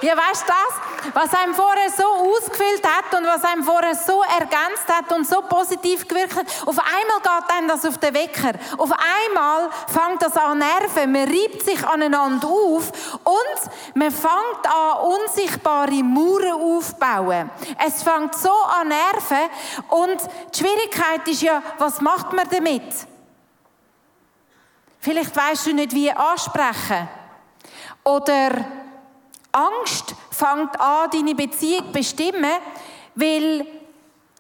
Ja, 0.02 0.16
weißt 0.18 0.46
das? 0.48 1.14
Was 1.14 1.34
einem 1.34 1.54
vorher 1.54 1.90
so 1.90 2.04
ausgefüllt 2.04 2.84
hat 2.86 3.18
und 3.18 3.25
was 3.25 3.44
einem 3.44 3.64
vorher 3.64 3.96
so 3.96 4.24
ergänzt 4.24 4.88
hat 4.88 5.12
und 5.12 5.28
so 5.28 5.42
positiv 5.42 6.08
gewirkt 6.08 6.36
hat, 6.36 6.46
auf 6.66 6.78
einmal 6.78 7.20
geht 7.22 7.56
einem 7.56 7.68
das 7.68 7.86
auf 7.86 7.98
den 7.98 8.14
Wecker. 8.14 8.54
Auf 8.78 8.92
einmal 8.92 9.70
fängt 9.88 10.22
das 10.22 10.36
an 10.36 10.60
nerven, 10.60 11.12
man 11.12 11.24
reibt 11.24 11.64
sich 11.64 11.86
aneinander 11.86 12.48
auf 12.48 12.92
und 13.24 13.96
man 13.96 14.12
fängt 14.12 14.66
an, 14.66 14.98
unsichtbare 15.02 16.04
Mauern 16.04 16.54
aufzubauen. 16.54 17.50
Es 17.86 18.04
fängt 18.04 18.36
so 18.36 18.52
an 18.52 18.90
nerven 18.90 19.50
und 19.90 20.22
die 20.54 20.60
Schwierigkeit 20.60 21.28
ist 21.28 21.42
ja, 21.42 21.62
was 21.78 22.02
macht 22.02 22.34
man 22.34 22.48
damit? 22.50 22.84
Vielleicht 25.00 25.36
weißt 25.36 25.68
du 25.68 25.74
nicht, 25.74 25.94
wie 25.94 26.12
ansprechen. 26.12 27.08
Oder 28.04 28.66
Angst 29.56 30.15
fängt 30.32 30.80
an, 30.80 31.10
deine 31.12 31.34
Beziehung 31.34 31.86
zu 31.86 31.91
bestimmen, 31.91 32.52
weil 33.15 33.65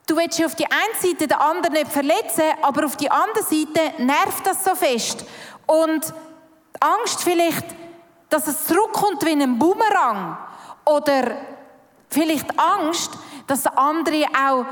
du 0.05 0.17
willst 0.17 0.43
auf 0.43 0.55
die 0.55 0.65
eine 0.65 0.99
Seite 1.01 1.27
den 1.27 1.37
anderen 1.37 1.73
nicht 1.73 1.91
verletzen, 1.91 2.43
aber 2.61 2.85
auf 2.85 2.97
die 2.97 3.09
andere 3.09 3.43
Seite 3.43 4.03
nervt 4.03 4.45
das 4.45 4.63
so 4.63 4.75
fest. 4.75 5.25
Und 5.65 6.13
Angst 6.79 7.23
vielleicht, 7.23 7.65
dass 8.29 8.47
es 8.47 8.65
zurückkommt 8.65 9.25
wie 9.25 9.31
ein 9.31 9.57
Boomerang. 9.57 10.37
Oder 10.83 11.37
vielleicht 12.09 12.59
Angst, 12.59 13.11
dass 13.47 13.63
der 13.63 13.77
andere 13.77 14.25
auch 14.25 14.65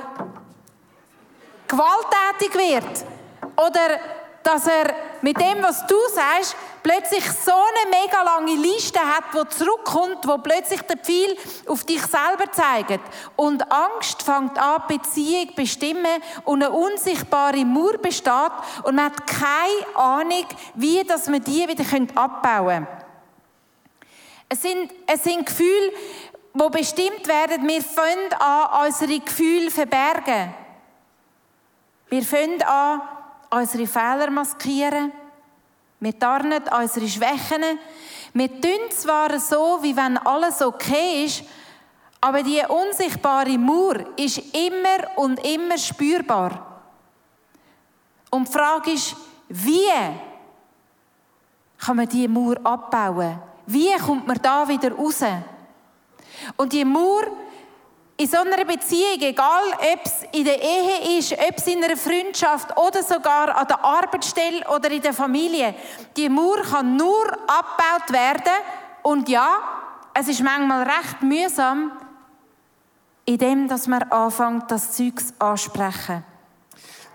gewalttätig 1.68 2.54
wird. 2.54 3.06
Oder 3.56 4.00
dass 4.44 4.68
er 4.68 4.94
mit 5.22 5.40
dem, 5.40 5.64
was 5.64 5.86
du 5.88 5.96
sagst, 6.14 6.56
plötzlich 6.84 7.24
so 7.32 7.52
eine 7.52 7.90
mega 7.90 8.22
lange 8.22 8.56
Liste 8.56 9.00
hat, 9.00 9.24
wo 9.32 9.46
zurückkommt, 9.46 10.28
wo 10.28 10.38
plötzlich 10.38 10.82
der 10.82 10.98
Pfeil 10.98 11.36
auf 11.68 11.84
dich 11.86 12.02
selber 12.02 12.52
zeigt. 12.52 13.00
Und 13.36 13.72
Angst 13.72 14.22
fängt 14.22 14.60
an, 14.60 14.84
Beziehung 14.88 15.56
bestimmen 15.56 16.22
und 16.44 16.62
eine 16.62 16.72
unsichtbare 16.72 17.66
Mauer 17.66 17.98
besteht 17.98 18.52
und 18.84 18.96
man 18.96 19.06
hat 19.06 19.26
keine 19.26 19.96
Ahnung, 19.96 20.46
wie 20.76 21.04
dass 21.04 21.28
man 21.28 21.42
die 21.42 21.68
wieder 21.68 21.86
abbauen 22.16 22.86
können. 22.86 22.88
Es 24.50 24.62
sind, 24.62 24.92
es 25.08 25.24
sind 25.24 25.46
Gefühle, 25.46 25.92
die 26.54 26.70
bestimmt 26.70 27.28
werden. 27.28 27.68
Wir 27.68 27.82
fangen 27.82 28.34
an, 28.40 28.86
unsere 28.86 29.20
Gefühle 29.20 29.70
zu 29.70 29.72
verbergen. 29.72 30.54
Wir 32.10 32.22
fangen 32.22 32.62
an, 32.62 33.02
unsere 33.50 33.88
Fehler 33.88 34.30
maskieren. 34.30 35.12
Wir 36.04 36.20
tarnen 36.20 36.62
unsere 36.82 37.08
Schwächen. 37.08 37.64
Wir 38.34 38.50
tun 38.60 38.92
zwar 38.92 39.40
so, 39.40 39.80
wie 39.82 39.96
wenn 39.96 40.18
alles 40.18 40.62
okay 40.62 41.24
ist, 41.24 41.46
aber 42.20 42.44
die 42.44 42.62
unsichtbare 42.68 43.58
Mauer 43.58 44.04
ist 44.18 44.40
immer 44.54 45.18
und 45.18 45.40
immer 45.46 45.78
spürbar. 45.78 46.82
Und 48.32 48.50
die 48.50 48.52
Frage 48.52 48.92
ist, 48.92 49.16
wie 49.48 49.88
kann 51.78 51.96
man 51.96 52.10
diese 52.10 52.28
Mauer 52.28 52.58
abbauen? 52.66 53.40
Wie 53.66 53.96
kommt 53.96 54.28
man 54.28 54.42
da 54.42 54.68
wieder 54.68 54.92
raus? 54.92 55.24
Und 56.58 56.74
die 56.74 56.84
Mauer 56.84 57.28
in 58.18 58.28
so 58.28 58.38
einer 58.38 58.64
Beziehung, 58.64 59.20
egal 59.20 59.64
ob 59.94 60.06
es 60.06 60.24
in 60.32 60.46
der 60.46 60.62
Ehe 60.62 61.18
ist, 61.18 61.34
ob 61.34 61.58
es 61.58 61.68
in 61.68 61.84
einer 61.84 61.98
Freundschaft 61.98 62.78
oder 62.78 63.02
sogar 63.02 63.56
an 63.56 63.68
der 63.68 63.84
Arbeitsstelle 63.84 64.68
oder 64.68 64.92
in 64.92 65.02
der 65.02 65.14
Familie, 65.14 65.74
die 66.16 66.30
Mauer 66.30 66.62
kann 66.62 66.96
nur 66.96 67.26
abgebaut 67.48 68.12
werden. 68.12 68.54
Und 69.02 69.30
ja, 69.30 69.58
es 70.14 70.28
ist 70.28 70.44
manchmal 70.44 70.84
recht 70.84 71.22
mühsam, 71.22 71.92
indem 73.26 73.68
dass 73.68 73.88
man 73.88 74.04
anfängt, 74.04 74.70
das 74.70 74.92
Zeugs 74.94 75.34
ansprechen 75.40 76.24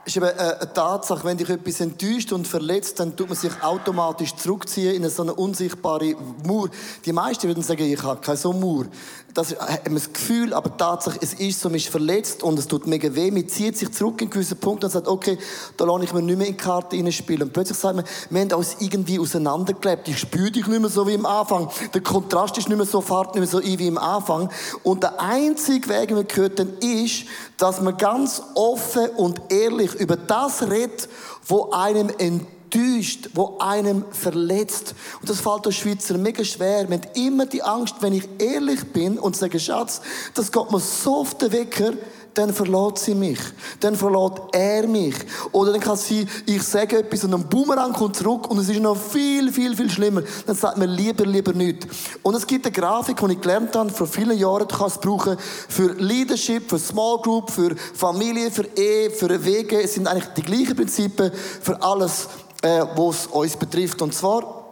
ist 0.09 0.17
eben 0.17 0.27
äh, 0.27 0.57
eine 0.61 0.73
Tatsache, 0.73 1.25
wenn 1.25 1.37
dich 1.37 1.49
etwas 1.49 1.81
enttäuscht 1.81 2.33
und 2.33 2.47
verletzt, 2.47 2.99
dann 2.99 3.15
tut 3.15 3.29
man 3.29 3.37
sich 3.37 3.53
automatisch 3.63 4.35
zurückziehen 4.35 4.95
in 5.03 5.09
so 5.11 5.23
eine 5.23 5.35
unsichtbare 5.35 6.15
Mauer. 6.45 6.69
Die 7.05 7.13
meisten 7.13 7.47
würden 7.47 7.63
sagen, 7.63 7.85
ich 7.85 8.03
habe 8.03 8.21
keine 8.21 8.37
so 8.37 8.53
Mauer. 8.53 8.87
Das 9.35 9.53
ist 9.53 9.61
das 9.85 10.13
Gefühl, 10.13 10.53
aber 10.53 10.77
Tatsache, 10.77 11.19
es 11.21 11.35
ist 11.35 11.61
so, 11.61 11.69
man 11.69 11.77
ist 11.77 11.89
verletzt 11.89 12.43
und 12.43 12.59
es 12.59 12.67
tut 12.67 12.87
mega 12.87 13.15
weh. 13.15 13.31
Man 13.31 13.49
zieht 13.49 13.77
sich 13.77 13.93
zurück 13.93 14.21
in 14.23 14.31
gewissen 14.31 14.57
Punkt 14.57 14.83
und 14.83 14.91
sagt, 14.91 15.07
okay, 15.07 15.39
da 15.77 15.85
lasse 15.85 16.05
ich 16.05 16.13
mir 16.13 16.23
nicht 16.23 16.39
mehr 16.39 16.47
in 16.47 16.55
die 16.55 16.59
Karte 16.59 16.97
hineinspielen. 16.97 17.43
Und 17.43 17.53
plötzlich 17.53 17.79
sagt 17.79 17.97
man, 17.97 18.05
wir 18.31 18.41
haben 18.41 18.53
uns 18.53 18.77
irgendwie 18.81 19.21
auseinandergelebt. 19.21 20.09
Ich 20.09 20.19
spüre 20.19 20.51
dich 20.51 20.67
nicht 20.67 20.81
mehr 20.81 20.91
so 20.91 21.07
wie 21.07 21.15
am 21.15 21.27
Anfang. 21.27 21.69
Der 21.95 22.01
Kontrast 22.01 22.59
ist 22.59 22.69
nicht 22.69 22.79
mehr 22.79 22.87
so, 22.87 23.01
fahrt 23.01 23.35
nicht 23.35 23.41
mehr 23.41 23.47
so 23.47 23.59
ein 23.59 23.79
wie 23.79 23.89
am 23.89 23.99
Anfang. 23.99 24.51
Und 24.83 25.03
der 25.03 25.21
einzige 25.21 25.89
Weg, 25.89 26.09
den 26.09 26.17
man 26.17 26.27
gehört, 26.27 26.59
dann 26.59 26.73
ist, 26.79 27.27
dass 27.59 27.81
man 27.81 27.97
ganz 27.97 28.41
offen 28.55 29.11
und 29.11 29.41
ehrlich 29.51 29.95
über 29.95 30.17
das 30.17 30.63
redet, 30.71 31.09
wo 31.47 31.71
einem 31.71 32.09
enttäuscht, 32.19 33.31
wo 33.35 33.59
einem 33.59 34.05
verletzt. 34.13 34.95
Und 35.21 35.29
das 35.29 35.41
fällt 35.41 35.67
uns 35.67 35.77
Schweizer 35.77 36.17
mega 36.17 36.45
schwer. 36.45 36.89
Wir 36.89 36.99
haben 36.99 37.09
immer 37.15 37.47
die 37.47 37.63
Angst, 37.63 37.97
wenn 38.01 38.13
ich 38.13 38.29
ehrlich 38.39 38.93
bin 38.93 39.19
und 39.19 39.37
sage, 39.37 39.59
Schatz, 39.59 40.01
das 40.35 40.53
geht 40.53 40.71
mir 40.71 40.81
so 40.81 41.17
auf 41.17 41.35
den 41.37 41.53
Wecker, 41.53 41.93
dann 42.35 42.53
verlässt 42.53 42.99
sie 42.99 43.15
mich. 43.15 43.39
Dann 43.81 43.97
verlässt 43.97 44.43
er 44.53 44.87
mich. 44.87 45.15
Oder 45.53 45.73
dann 45.73 45.81
kann 45.81 45.97
sie, 45.97 46.27
ich 46.47 46.63
sage 46.63 46.99
etwas 46.99 47.25
und 47.25 47.35
ein 47.35 47.49
Boomerang 47.49 47.93
kommt 47.93 48.17
zurück 48.17 48.51
und 48.51 48.59
es 48.59 48.69
ist 48.69 48.81
noch 48.81 48.97
viel, 48.97 49.53
viel, 49.53 49.77
viel 49.77 49.91
schlimmer. 49.91 50.23
Dann 50.47 50.57
sagt 50.57 50.79
man 50.79 50.89
lieber, 50.89 51.25
lieber 51.27 51.53
nicht. 51.53 51.87
Und 52.23 52.35
es 52.35 52.47
gibt 52.47 52.67
eine 52.67 52.73
Grafik, 52.73 53.17
die 53.17 53.33
ich 53.33 53.41
gelernt 53.41 53.75
habe, 53.75 53.91
vor 53.91 54.07
vielen 54.07 54.39
Jahren, 54.39 54.69
du 54.69 54.77
kannst 54.77 54.97
es 54.97 55.01
brauchen 55.01 55.37
für 55.69 55.93
Leadership, 55.95 56.69
für 56.69 56.79
Small 56.79 57.19
Group, 57.23 57.51
für 57.51 57.75
Familie, 57.77 58.51
für 58.51 58.67
Ehe, 58.77 59.11
für 59.11 59.45
Wege. 59.45 59.83
Es 59.83 59.95
sind 59.95 60.07
eigentlich 60.07 60.33
die 60.37 60.43
gleichen 60.43 60.77
Prinzipien 60.77 61.33
für 61.61 61.81
alles, 61.83 62.29
äh, 62.63 62.85
was 62.95 63.27
uns 63.27 63.57
betrifft. 63.57 64.01
Und 64.03 64.15
zwar, 64.15 64.65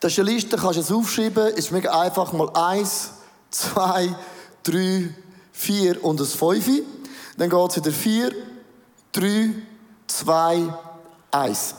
das 0.00 0.12
ist 0.12 0.18
eine 0.18 0.30
Liste, 0.30 0.56
kannst 0.56 0.76
du 0.76 0.80
es 0.80 0.92
aufschreiben, 0.92 1.48
ist 1.54 1.72
mega 1.72 1.98
einfach, 1.98 2.32
mal 2.32 2.50
eins, 2.54 3.10
zwei, 3.50 4.14
drei, 4.62 5.14
4 5.60 6.02
und 6.02 6.18
ein 6.20 6.26
5. 6.26 6.82
Dann 7.36 7.50
geht 7.50 7.70
es 7.70 7.76
wieder 7.76 7.92
4, 7.92 8.32
3, 9.12 9.50
2, 10.06 10.74
1. 11.30 11.74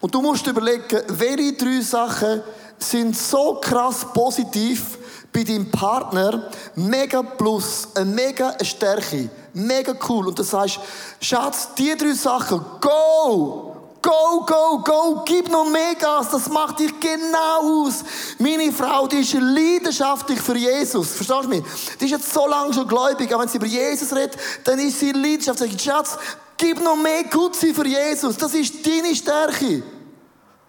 Und 0.00 0.14
du 0.14 0.22
musst 0.22 0.46
überlegen, 0.46 1.02
welche 1.08 1.52
drei 1.52 1.80
Sachen 1.80 2.42
sind 2.78 3.16
so 3.16 3.58
krass 3.60 4.06
positiv 4.14 4.98
bei 5.32 5.44
deinem 5.44 5.70
Partner, 5.70 6.50
mega 6.74 7.22
plus, 7.22 7.88
eine 7.94 8.06
mega 8.06 8.56
Stärke, 8.64 9.28
mega 9.52 9.94
cool. 10.08 10.28
Und 10.28 10.38
du 10.38 10.42
sagst, 10.42 10.80
Schatz, 11.20 11.74
die 11.76 11.94
drei 11.96 12.14
Sachen, 12.14 12.64
go! 12.80 13.67
Go, 14.00 14.44
go, 14.46 14.78
go, 14.78 15.22
gib 15.24 15.50
noch 15.50 15.68
mehr 15.68 15.94
Gas, 15.96 16.28
das 16.30 16.48
macht 16.48 16.78
dich 16.78 16.98
genau 17.00 17.86
aus. 17.86 18.04
Meine 18.38 18.72
Frau, 18.72 19.08
die 19.08 19.18
ist 19.18 19.34
leidenschaftlich 19.34 20.40
für 20.40 20.56
Jesus. 20.56 21.08
Verstehst 21.08 21.44
du 21.44 21.48
mich? 21.48 21.64
Die 22.00 22.04
ist 22.04 22.12
jetzt 22.12 22.32
so 22.32 22.46
lange 22.46 22.72
schon 22.72 22.86
gläubig, 22.86 23.32
aber 23.32 23.42
wenn 23.42 23.48
sie 23.48 23.56
über 23.56 23.66
Jesus 23.66 24.14
redet, 24.14 24.38
dann 24.62 24.78
ist 24.78 25.00
sie 25.00 25.10
leidenschaftlich. 25.10 25.80
Schatz, 25.82 26.16
gib 26.56 26.80
noch 26.80 26.94
mehr 26.94 27.24
Gutsein 27.24 27.74
für 27.74 27.86
Jesus. 27.86 28.36
Das 28.36 28.54
ist 28.54 28.86
deine 28.86 29.14
Stärke. 29.16 29.82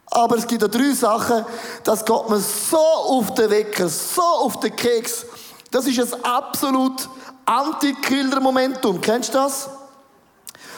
Aber 0.08 0.38
es 0.38 0.48
gibt 0.48 0.64
auch 0.64 0.70
drei 0.70 0.92
Sachen, 0.94 1.46
das 1.84 2.04
geht 2.04 2.30
mir 2.30 2.40
so 2.40 2.78
auf 2.78 3.34
den 3.36 3.52
Wecker, 3.52 3.88
so 3.90 4.24
auf 4.24 4.60
den 4.60 4.76
Keks. 4.76 5.26
Das 5.70 5.86
ist 5.86 6.00
ein 6.00 6.24
absolut 6.24 7.08
Anti-Killer-Momentum. 7.46 9.00
Kennst 9.02 9.30
du 9.30 9.38
das? 9.38 9.70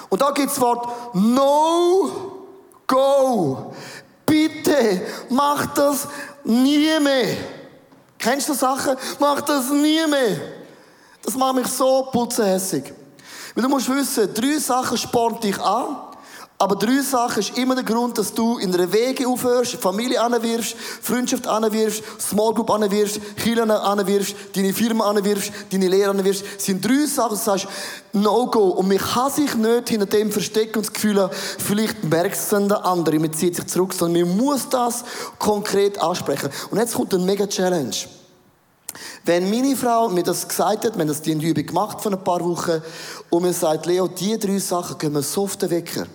Und 0.10 0.22
da 0.22 0.32
gibt 0.32 0.50
es 0.50 0.56
das 0.56 0.62
Wort 0.62 1.16
No 1.16 2.31
go. 2.92 3.74
Bitte, 4.26 5.02
mach 5.30 5.66
das 5.74 6.08
nie 6.44 7.00
mehr. 7.00 7.38
Kennst 8.18 8.50
du 8.50 8.54
Sachen? 8.54 8.96
Mach 9.20 9.42
das 9.42 9.70
nie 9.72 10.06
mehr. 10.08 10.40
Das 11.24 11.36
macht 11.36 11.56
mich 11.56 11.68
so 11.68 12.10
putzehässig. 12.12 12.94
Weil 13.56 13.64
du 13.64 13.70
musst 13.70 13.90
wissen, 13.90 14.34
drei 14.34 14.58
Sachen 14.58 14.98
spornen 14.98 15.40
dich 15.40 15.60
an. 15.60 15.98
Aber 16.62 16.76
drei 16.76 17.02
Sachen 17.02 17.39
ist 17.39 17.58
immer 17.58 17.74
der 17.74 17.84
Grund, 17.84 18.19
dass 18.19 18.36
du 18.36 18.60
in 18.60 18.71
einer 18.71 18.93
Wege 18.93 19.28
aufhörst, 19.28 19.78
Familie 19.78 20.21
anwirfst, 20.21 20.76
Freundschaft 21.02 21.47
anwirfst, 21.47 22.04
Small 22.19 22.54
Group 22.54 22.69
anwirfst, 22.69 23.19
Kirche 23.38 23.63
anwirfst, 23.63 24.36
deine 24.56 24.71
Firma 24.71 25.10
anwirfst, 25.10 25.52
deine 25.71 25.88
Lehre 25.88 26.12
anwirfst. 26.12 26.43
Das 26.58 26.63
sind 26.63 26.86
drei 26.86 27.08
Sachen, 27.08 27.32
du 27.32 27.36
sagst, 27.38 27.67
No-Go. 28.13 28.74
Und 28.74 28.89
man 28.89 29.00
kann 29.00 29.32
sich 29.32 29.56
nicht 29.56 29.89
hinter 29.89 30.06
dem 30.06 30.32
verstecken 30.32 30.78
und 30.78 30.86
das 30.86 30.93
Gefühl 30.93 31.32
vielleicht 31.58 32.04
merkt 32.04 32.36
es 32.36 32.50
dann 32.50 32.69
der 32.69 32.86
andere, 32.86 33.17
man 33.17 33.34
zieht 33.34 33.56
sich 33.56 33.65
zurück, 33.65 33.95
sondern 33.95 34.30
man 34.30 34.38
muss 34.38 34.69
das 34.69 35.04
konkret 35.39 36.00
ansprechen. 36.00 36.52
Und 36.69 36.78
jetzt 36.78 36.93
kommt 36.93 37.12
eine 37.15 37.24
mega 37.24 37.47
Challenge. 37.47 37.95
Wenn 39.26 39.50
meine 39.50 39.76
Frau 39.76 40.10
mir 40.10 40.21
das 40.21 40.47
gesagt 40.47 40.86
hat, 40.86 40.93
wir 40.93 41.02
haben 41.02 41.08
das 41.08 41.24
die 41.24 41.32
Übung 41.32 41.65
gemacht 41.65 42.02
vor 42.02 42.12
ein 42.12 42.24
paar 42.24 42.45
Wochen, 42.45 42.84
und 43.32 43.41
mir 43.41 43.54
sagt, 43.54 43.88
Leo, 43.88 44.08
die 44.08 44.38
drei 44.38 44.60
Sachen 44.60 45.00
gehen 45.00 45.15
wir 45.15 45.24
so 45.24 45.45
auf 45.45 45.58
den 45.58 45.71
Wecker 45.71 46.06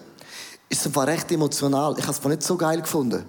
ist 0.69 0.87
es 0.87 0.97
recht 0.97 1.31
emotional. 1.31 1.95
Ich 1.99 2.07
habe 2.07 2.17
es 2.19 2.25
nicht 2.25 2.43
so 2.43 2.57
geil 2.57 2.81
gefunden. 2.81 3.25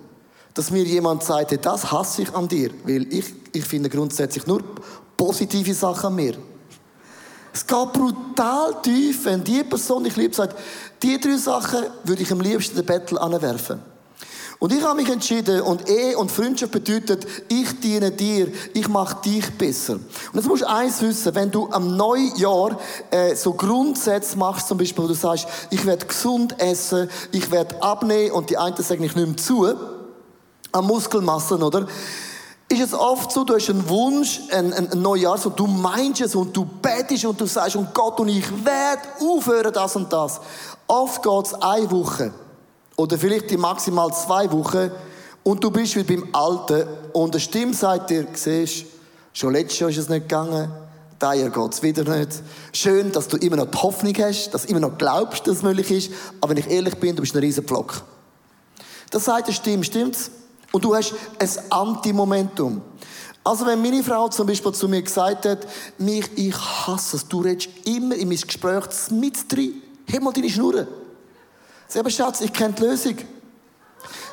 Dass 0.54 0.72
mir 0.72 0.84
jemand 0.84 1.24
sagt, 1.24 1.52
hey, 1.52 1.60
das 1.62 1.92
hasse 1.92 2.24
ich 2.24 2.34
an 2.34 2.48
dir. 2.48 2.72
Weil 2.84 3.12
ich, 3.14 3.34
ich 3.54 3.66
finde 3.66 3.90
grundsätzlich 3.90 4.48
nur 4.48 4.64
positive 5.16 5.74
Sachen 5.74 6.08
an 6.08 6.16
mir. 6.16 6.36
Es 7.54 7.66
geht 7.66 7.94
brutal 7.94 8.82
tief, 8.82 9.26
wenn 9.26 9.44
die 9.44 9.64
Person, 9.64 10.04
die 10.04 10.10
ich 10.10 10.16
liebe, 10.16 10.36
sagt, 10.36 10.56
die 11.02 11.20
drei 11.20 11.38
Sachen 11.38 11.86
würde 12.04 12.22
ich 12.22 12.32
am 12.32 12.40
liebsten 12.40 12.76
den 12.76 12.86
Battle 12.86 13.20
anwerfen. 13.20 13.82
Und 14.60 14.74
ich 14.74 14.84
habe 14.84 15.00
mich 15.00 15.10
entschieden, 15.10 15.62
und 15.62 15.88
Ehe 15.88 16.18
und 16.18 16.32
Freundschaft 16.32 16.72
bedeutet, 16.72 17.28
ich 17.48 17.80
diene 17.80 18.12
dir, 18.12 18.52
ich 18.74 18.88
mache 18.88 19.22
dich 19.22 19.56
besser. 19.56 19.94
Und 19.94 20.34
jetzt 20.34 20.48
musst 20.48 20.64
du 20.64 20.70
eins 20.70 21.00
wissen, 21.02 21.36
wenn 21.36 21.52
du 21.52 21.70
am 21.70 21.96
Neujahr 21.96 22.80
äh, 23.12 23.36
so 23.36 23.54
Grundsätze 23.54 24.36
machst, 24.36 24.68
zum 24.68 24.80
Beispiel, 24.80 25.04
wo 25.04 25.08
du 25.08 25.14
sagst, 25.14 25.48
ich 25.70 25.86
werde 25.86 26.08
gesund 26.08 26.60
essen, 26.60 27.08
ich 27.32 27.52
werde 27.52 27.82
abnehmen, 27.84 28.32
und 28.32 28.50
die 28.50 28.58
einen 28.58 28.76
sagen, 28.78 29.04
ich 29.04 29.16
nehme 29.16 29.36
zu, 29.36 29.76
an 30.72 30.86
Muskelmassen, 30.86 31.62
oder? 31.62 31.86
Ist 32.70 32.82
es 32.82 32.94
oft 32.96 33.32
so, 33.32 33.44
du 33.44 33.54
hast 33.54 33.70
einen 33.70 33.88
Wunsch, 33.88 34.42
ein, 34.52 34.74
ein, 34.74 34.92
ein 34.92 35.02
Neujahr, 35.02 35.38
so, 35.38 35.52
du 35.52 35.68
meinst 35.68 36.22
es 36.22 36.36
und 36.36 36.58
du 36.58 36.66
betest 36.66 37.26
und 37.26 37.40
du 37.40 37.46
sagst, 37.46 37.76
und 37.76 37.94
Gott 37.94 38.20
und 38.20 38.30
ich 38.30 38.50
werde 38.66 39.04
aufhören, 39.22 39.72
das 39.72 39.96
und 39.96 40.12
das. 40.12 40.42
Oft 40.88 41.22
geht 41.22 41.46
es 41.46 41.54
eine 41.54 41.92
Woche. 41.92 42.34
Oder 42.98 43.18
vielleicht 43.18 43.52
die 43.52 43.58
maximal 43.58 44.12
zwei 44.12 44.52
Wochen 44.52 44.92
und 45.44 45.64
du 45.64 45.70
bist 45.70 45.96
wie 45.96 46.04
beim 46.04 46.28
Alten 46.34 46.88
und 47.14 47.34
eine 47.34 47.40
Stimme 47.40 47.74
sagt 47.74 48.10
dir, 48.10 48.28
siehst, 48.34 48.86
schon 49.34 49.54
letztes 49.54 49.80
Jahr 49.80 49.90
ist 49.92 49.98
es 49.98 50.10
nicht 50.10 50.24
gegangen, 50.24 50.72
Jahr 51.22 51.36
geht 51.36 51.74
es 51.74 51.84
wieder 51.84 52.04
nicht. 52.18 52.42
Schön, 52.74 53.12
dass 53.12 53.28
du 53.28 53.38
immer 53.38 53.58
noch 53.58 53.68
die 53.68 53.78
Hoffnung 53.78 54.14
hast, 54.18 54.50
dass 54.50 54.64
du 54.64 54.70
immer 54.70 54.80
noch 54.80 54.98
glaubst, 54.98 55.46
dass 55.46 55.58
es 55.58 55.64
möglich 55.64 55.92
ist, 55.92 56.12
aber 56.42 56.50
wenn 56.50 56.58
ich 56.58 56.70
ehrlich 56.70 56.96
bin, 56.96 57.16
du 57.16 57.22
bist 57.22 57.36
ein 57.36 57.40
riesen 57.40 57.64
Pflock. 57.64 58.02
Das 59.12 59.26
sagt 59.26 59.46
eine 59.46 59.54
Stimme, 59.54 59.84
stimmt's? 59.84 60.32
Und 60.72 60.84
du 60.84 60.96
hast 60.96 61.14
ein 61.40 61.50
Anti-Momentum. 61.70 62.82
Also 63.44 63.66
wenn 63.68 63.82
meine 63.82 64.04
Frau 64.04 64.28
zum 64.28 64.48
Beispiel 64.48 64.74
zu 64.74 64.90
mir 64.90 65.04
gesagt 65.04 65.46
hat, 65.46 65.68
mich, 66.00 66.30
ich 66.36 66.56
hasse 66.58 67.18
es, 67.18 67.28
du 67.28 67.42
redest 67.42 67.70
immer 67.86 68.16
in 68.16 68.28
mein 68.28 68.38
Gespräch 68.38 68.86
mit 69.12 69.52
drin, 69.52 69.82
heb 70.08 70.24
mal 70.24 70.34
deine 70.34 70.50
Schnurren. 70.50 70.88
Sag 71.88 72.02
aber 72.02 72.10
Schatz, 72.10 72.42
ich 72.42 72.52
kenne 72.52 72.74
die 72.74 72.84
Lösung. 72.84 73.16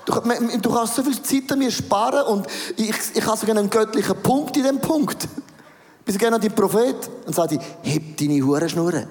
Du, 0.05 0.13
du, 0.13 0.71
kannst 0.71 0.95
so 0.97 1.03
viel 1.03 1.23
Zeit 1.23 1.51
an 1.51 1.59
mir 1.59 1.71
sparen 1.71 2.27
und 2.27 2.47
ich, 2.77 2.95
ich 3.15 3.27
habe 3.27 3.39
sogar 3.39 3.57
einen 3.57 3.71
göttlichen 3.71 4.17
Punkt 4.23 4.57
in 4.57 4.65
dem 4.65 4.81
Punkt. 4.81 5.29
Bin 6.05 6.13
so 6.13 6.19
gerne 6.19 6.39
die 6.39 6.51
Prophet. 6.51 6.97
Und 7.27 7.53
ich, 7.53 7.61
heb 7.83 8.17
deine 8.19 8.43
Hurenschnurren. 8.43 9.09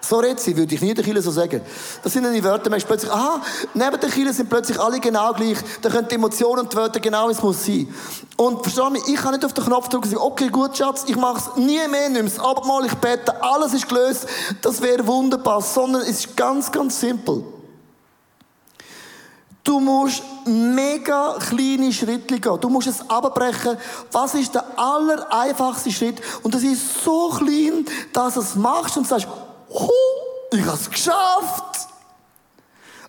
So 0.00 0.18
redet 0.18 0.40
sie, 0.40 0.54
würde 0.56 0.74
ich 0.74 0.82
nie 0.82 0.92
der 0.92 1.02
Kille 1.02 1.22
so 1.22 1.30
sagen. 1.30 1.62
Das 2.02 2.12
sind 2.12 2.24
dann 2.24 2.34
die 2.34 2.44
Wörter, 2.44 2.68
merkst 2.68 2.86
plötzlich, 2.86 3.10
aha, 3.10 3.40
neben 3.72 3.98
der 3.98 4.10
Kille 4.10 4.32
sind 4.34 4.50
plötzlich 4.50 4.78
alle 4.78 5.00
genau 5.00 5.32
gleich. 5.32 5.56
Da 5.80 5.88
können 5.88 6.06
die 6.08 6.14
Emotionen 6.14 6.60
und 6.60 6.72
die 6.72 6.76
Wörter 6.76 7.00
genau, 7.00 7.28
wie 7.28 7.32
es 7.32 7.42
muss 7.42 7.64
sein. 7.64 7.92
Und 8.36 8.62
versteh 8.62 8.90
mich, 8.90 9.02
ich 9.08 9.16
kann 9.16 9.32
nicht 9.32 9.44
auf 9.44 9.54
den 9.54 9.64
Knopf 9.64 9.88
drücken 9.88 10.04
und 10.04 10.10
sagen, 10.10 10.22
okay, 10.22 10.48
gut, 10.48 10.76
Schatz, 10.76 11.04
ich 11.06 11.16
mache 11.16 11.38
es 11.38 11.56
nie 11.56 11.88
mehr, 11.88 12.10
nimm 12.10 12.26
es 12.26 12.38
Abendmahl, 12.38 12.84
ich 12.84 12.94
bete, 12.94 13.42
alles 13.42 13.72
ist 13.72 13.88
gelöst, 13.88 14.26
das 14.60 14.82
wäre 14.82 15.06
wunderbar. 15.06 15.62
Sondern 15.62 16.02
es 16.02 16.26
ist 16.26 16.36
ganz, 16.36 16.70
ganz 16.70 17.00
simpel. 17.00 17.42
Du 19.64 19.80
musst 19.80 20.22
mega 20.44 21.38
kleine 21.38 21.90
Schritte 21.90 22.38
gehen. 22.38 22.60
Du 22.60 22.68
musst 22.68 22.86
es 22.86 23.08
abbrechen. 23.08 23.78
Was 24.12 24.34
ist 24.34 24.54
der 24.54 24.78
aller 24.78 25.32
einfachste 25.32 25.90
Schritt? 25.90 26.20
Und 26.42 26.54
das 26.54 26.62
ist 26.62 27.02
so 27.02 27.30
klein, 27.30 27.86
dass 28.12 28.34
du 28.34 28.40
es 28.40 28.54
machst 28.54 28.98
und 28.98 29.08
sagst, 29.08 29.26
ich 30.52 30.60
habe 30.60 30.78
es 30.78 30.90
geschafft. 30.90 31.88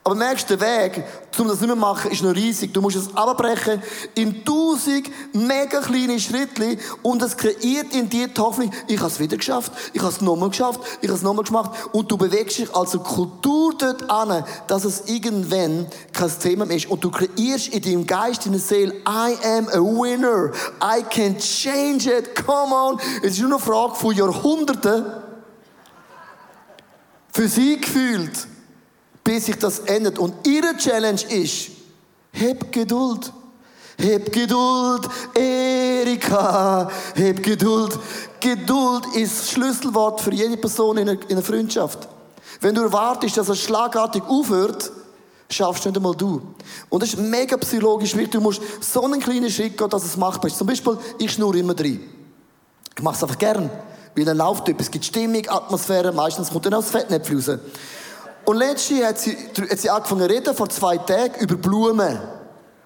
Aber 0.07 0.13
merkst 0.13 0.47
der 0.51 0.61
Weg, 0.61 1.03
um 1.39 1.47
das 1.47 1.59
nicht 1.59 1.67
mehr 1.67 1.75
zu 1.75 1.81
machen, 1.81 2.11
ist 2.11 2.21
noch 2.21 2.35
riesig. 2.35 2.71
Du 2.71 2.79
musst 2.79 2.95
es 2.95 3.17
abbrechen 3.17 3.81
in 4.13 4.45
tausend 4.45 5.09
mega 5.33 5.81
kleine 5.81 6.19
Schritte 6.19 6.77
und 7.01 7.23
es 7.23 7.35
kreiert 7.35 7.91
in 7.91 8.07
dir 8.07 8.27
die 8.27 8.39
Hoffnung, 8.39 8.71
ich 8.87 8.99
habe 8.99 9.07
es 9.07 9.19
wieder 9.19 9.35
geschafft, 9.35 9.71
ich 9.93 10.01
habe 10.01 10.11
es 10.11 10.21
nochmal 10.21 10.49
geschafft, 10.49 10.79
ich 11.01 11.07
habe 11.07 11.17
es 11.17 11.23
nochmal 11.23 11.43
gemacht. 11.43 11.71
Und 11.91 12.11
du 12.11 12.17
bewegst 12.17 12.59
dich 12.59 12.75
als 12.75 12.91
Kultur 12.91 13.73
dort 13.79 14.07
an, 14.07 14.43
dass 14.67 14.85
es 14.85 15.09
irgendwann 15.09 15.87
kein 16.13 16.39
Thema 16.39 16.67
mehr 16.67 16.77
ist. 16.77 16.85
Und 16.85 17.03
du 17.03 17.09
kreierst 17.09 17.69
in 17.69 17.81
deinem 17.81 18.05
Geist, 18.05 18.45
in 18.45 18.51
der 18.51 18.61
Seele, 18.61 18.93
I 19.07 19.35
am 19.43 19.67
a 19.69 19.79
winner, 19.79 20.51
I 20.83 21.01
can 21.01 21.35
change 21.39 22.11
it, 22.15 22.35
come 22.45 22.75
on. 22.75 22.99
Es 23.23 23.31
ist 23.31 23.39
nur 23.39 23.49
eine 23.49 23.59
Frage 23.59 23.95
von 23.95 24.15
Jahrhunderten, 24.15 25.03
für 27.31 27.47
sie 27.47 27.81
gefühlt, 27.81 28.47
bis 29.25 29.47
sich 29.47 29.57
das 29.57 29.79
ändert. 29.79 30.17
Und 30.17 30.47
ihre 30.47 30.77
Challenge 30.77 31.21
ist, 31.29 31.71
heb 32.31 32.71
Geduld. 32.71 33.33
Heb 33.97 34.31
Geduld, 34.31 35.07
Erika, 35.33 36.89
heb 37.15 37.41
Geduld. 37.41 37.97
Geduld 38.39 39.05
ist 39.15 39.39
das 39.39 39.51
Schlüsselwort 39.51 40.21
für 40.21 40.33
jede 40.33 40.57
Person 40.57 40.97
in 40.97 41.09
einer, 41.09 41.41
Freundschaft. 41.41 42.07
Wenn 42.59 42.75
du 42.75 42.81
erwartest, 42.81 43.37
dass 43.37 43.49
es 43.49 43.61
schlagartig 43.61 44.21
aufhört, 44.27 44.91
schaffst 45.49 45.85
du 45.85 45.89
nicht 45.89 45.97
einmal 45.97 46.15
du. 46.15 46.41
Und 46.89 47.03
das 47.03 47.13
ist 47.13 47.19
mega 47.19 47.55
psychologisch 47.57 48.15
wichtig. 48.15 48.33
Du 48.33 48.41
musst 48.41 48.61
so 48.81 49.05
einen 49.05 49.21
kleinen 49.21 49.49
Schritt 49.49 49.77
gehen, 49.77 49.89
dass 49.89 50.03
es 50.03 50.17
machbar 50.17 50.47
ist. 50.47 50.57
Zum 50.57 50.67
Beispiel, 50.67 50.97
ich 51.17 51.31
schnurre 51.31 51.57
immer 51.59 51.73
drin. 51.73 52.01
Ich 52.97 53.03
mache 53.03 53.15
es 53.15 53.23
einfach 53.23 53.37
gern. 53.37 53.69
Weil 54.13 54.25
dann 54.25 54.37
läuft 54.37 54.67
etwas. 54.67 54.87
Es 54.87 54.91
gibt 54.91 55.05
Stimmung, 55.05 55.47
Atmosphäre. 55.47 56.11
Meistens 56.11 56.49
kommt 56.49 56.65
dann 56.65 56.73
auch 56.73 56.81
das 56.81 56.91
Fettnäpfchen 56.91 57.37
raus. 57.37 57.59
Und 58.45 58.57
letztes 58.57 58.97
Jahr 58.97 59.09
hat 59.09 59.19
sie, 59.19 59.35
hat 59.69 59.79
sie 59.79 59.89
angefangen 59.89 60.21
zu 60.21 60.29
reden, 60.29 60.55
vor 60.55 60.69
zwei 60.69 60.97
Tagen, 60.97 61.39
über 61.39 61.55
Blumen. 61.55 62.19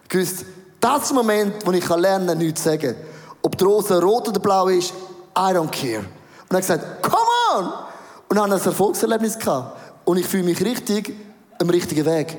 Gewusst, 0.07 0.45
das 0.79 1.01
ist 1.01 1.09
der 1.09 1.15
Moment, 1.15 1.65
wo 1.65 1.71
ich 1.71 1.87
lernen 1.89 2.27
kann, 2.27 2.37
nichts 2.37 2.63
zu 2.63 2.69
sagen. 2.69 2.95
Ob 3.41 3.57
die 3.57 3.63
Rose 3.63 4.01
rot 4.01 4.27
oder 4.29 4.39
blau 4.39 4.67
ist, 4.67 4.93
I 5.37 5.51
don't 5.53 5.69
care. 5.69 5.99
Und 6.49 6.51
er 6.51 6.55
hat 6.55 6.61
gesagt, 6.61 7.03
come 7.03 7.17
on! 7.55 7.73
Und 8.29 8.39
habe 8.39 8.53
ein 8.53 8.61
Erfolgserlebnis 8.61 9.37
gehabt. 9.37 9.77
Und 10.05 10.17
ich 10.17 10.25
fühle 10.25 10.43
mich 10.43 10.63
richtig 10.63 11.13
am 11.59 11.69
richtigen 11.69 12.05
Weg. 12.05 12.37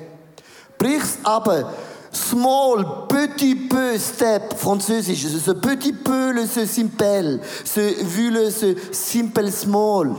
Brich's 0.79 1.19
aber. 1.23 1.73
Small, 2.13 3.07
petit 3.07 3.55
peu 3.69 3.97
step, 3.97 4.59
französisch. 4.59 5.27
Ce 5.27 5.53
petit 5.53 5.93
peu, 5.93 6.33
le 6.33 6.45
ce 6.45 6.67
simple. 6.67 7.39
Ce 7.65 7.81
vu 7.81 8.31
le 8.31 8.51
ce 8.51 8.75
simple 8.91 9.53
small. 9.53 10.17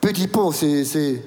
Petit 0.00 0.28
peu, 0.28 0.52
c'est, 0.52 1.22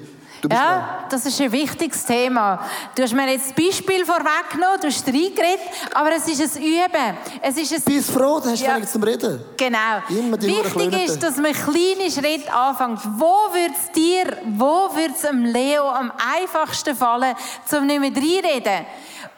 ja, 0.50 1.06
das 1.08 1.26
ist 1.26 1.40
ein 1.40 1.52
wichtiges 1.52 2.04
Thema. 2.04 2.60
Du 2.94 3.02
hast 3.02 3.12
mir 3.12 3.30
jetzt 3.30 3.50
das 3.50 3.54
Beispiel 3.54 4.04
vorweggenommen, 4.04 4.80
du 4.80 4.86
hast 4.86 5.06
reingeredet, 5.06 5.60
aber 5.92 6.12
es 6.16 6.28
ist 6.28 6.56
ein 6.56 6.62
Üben. 6.62 7.18
Es 7.40 7.56
ist 7.56 7.72
ein 7.72 7.82
Bist 7.82 8.10
froh, 8.10 8.40
dann 8.40 8.52
hast 8.52 8.62
du 8.62 8.66
ja, 8.66 8.82
zum 8.82 9.02
Reden. 9.02 9.40
Genau. 9.56 9.78
Wichtig 10.08 11.04
ist, 11.04 11.22
dass 11.22 11.36
man 11.36 11.52
kleine 11.52 12.10
Schritte 12.10 12.52
anfängt. 12.52 13.00
Wo 13.18 13.52
wird 13.52 13.72
es 13.72 13.92
dir, 13.92 14.36
wo 14.56 14.94
wird 14.94 15.12
es 15.16 15.28
Leo 15.32 15.88
am 15.88 16.12
einfachsten 16.40 16.94
fallen, 16.94 17.34
um 17.72 17.86
nicht 17.86 18.00
mehr 18.00 18.10
reinreden? 18.10 18.86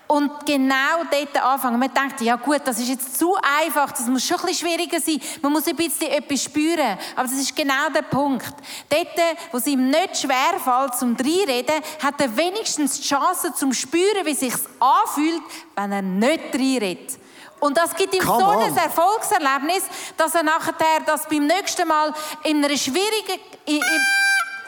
Und 0.08 0.46
genau 0.46 1.02
dort 1.10 1.42
anfangen. 1.42 1.80
Man 1.80 1.92
denkt, 1.92 2.20
ja 2.20 2.36
gut, 2.36 2.60
das 2.64 2.78
ist 2.78 2.88
jetzt 2.88 3.18
zu 3.18 3.36
einfach, 3.36 3.90
das 3.90 4.06
muss 4.06 4.24
schon 4.24 4.38
ein 4.38 4.46
bisschen 4.46 4.68
schwieriger 4.68 5.00
sein. 5.00 5.20
Man 5.42 5.52
muss 5.52 5.66
ein 5.66 5.74
bisschen 5.74 6.10
etwas 6.10 6.44
spüren. 6.44 6.96
Aber 7.16 7.24
das 7.24 7.32
ist 7.32 7.56
genau 7.56 7.88
der 7.92 8.02
Punkt. 8.02 8.54
Dort, 8.88 9.36
wo 9.50 9.58
es 9.58 9.66
ihm 9.66 9.90
nicht 9.90 10.18
schwer 10.18 10.60
fällt, 10.62 10.96
zum 10.96 11.16
Reinreden, 11.16 11.82
hat 12.00 12.20
er 12.20 12.36
wenigstens 12.36 13.00
die 13.00 13.08
Chance 13.08 13.52
zum 13.54 13.72
Spüren, 13.72 14.24
wie 14.24 14.30
es 14.30 14.40
sich 14.40 14.54
anfühlt, 14.78 15.42
wenn 15.74 15.90
er 15.90 16.02
nicht 16.02 16.54
reinredet. 16.54 17.18
Und 17.58 17.76
das 17.76 17.94
gibt 17.96 18.14
ihm 18.14 18.22
Come 18.22 18.40
so 18.40 18.48
ein 18.50 18.76
Erfolgserlebnis, 18.76 19.84
dass 20.16 20.34
er 20.34 20.44
nachher 20.44 20.74
das 21.04 21.26
beim 21.26 21.46
nächsten 21.46 21.88
Mal 21.88 22.12
in 22.44 22.64
einer 22.64 22.76
schwierigen... 22.76 23.40
In, 23.64 23.76
in, 23.76 23.82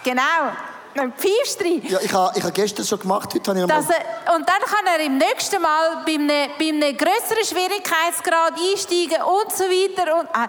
genau 0.03 0.53
ein 0.95 1.13
Pfeifst 1.13 1.61
Ja, 1.91 2.01
ich 2.01 2.13
habe 2.13 2.39
ich 2.39 2.45
ha 2.45 2.51
gestern 2.51 2.85
schon 2.85 3.01
gemacht, 3.01 3.33
heute 3.35 3.51
habe 3.51 3.61
ich 3.61 3.67
noch 3.67 3.91
er, 3.91 4.35
Und 4.35 4.49
dann 4.49 4.61
kann 4.63 4.87
er 4.87 5.01
im 5.05 5.19
nächsten 5.19 5.61
Mal 5.61 6.03
bei 6.05 6.15
einem, 6.15 6.51
bei 6.59 6.69
einem 6.69 6.97
grösseren 6.97 7.45
Schwierigkeitsgrad 7.45 8.55
einsteigen 8.55 9.23
und 9.23 9.53
so 9.53 9.65
weiter. 9.65 10.19
Und, 10.19 10.29
ah, 10.33 10.49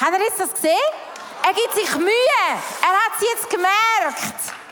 hat 0.00 0.12
er 0.12 0.20
jetzt 0.20 0.40
das 0.40 0.52
gesehen? 0.52 0.76
Er 1.46 1.52
gibt 1.52 1.74
sich 1.74 1.98
Mühe. 1.98 2.10
Er 2.82 2.88
hat 2.88 3.12
es 3.18 3.26
jetzt 3.32 3.50
gemerkt. 3.50 4.63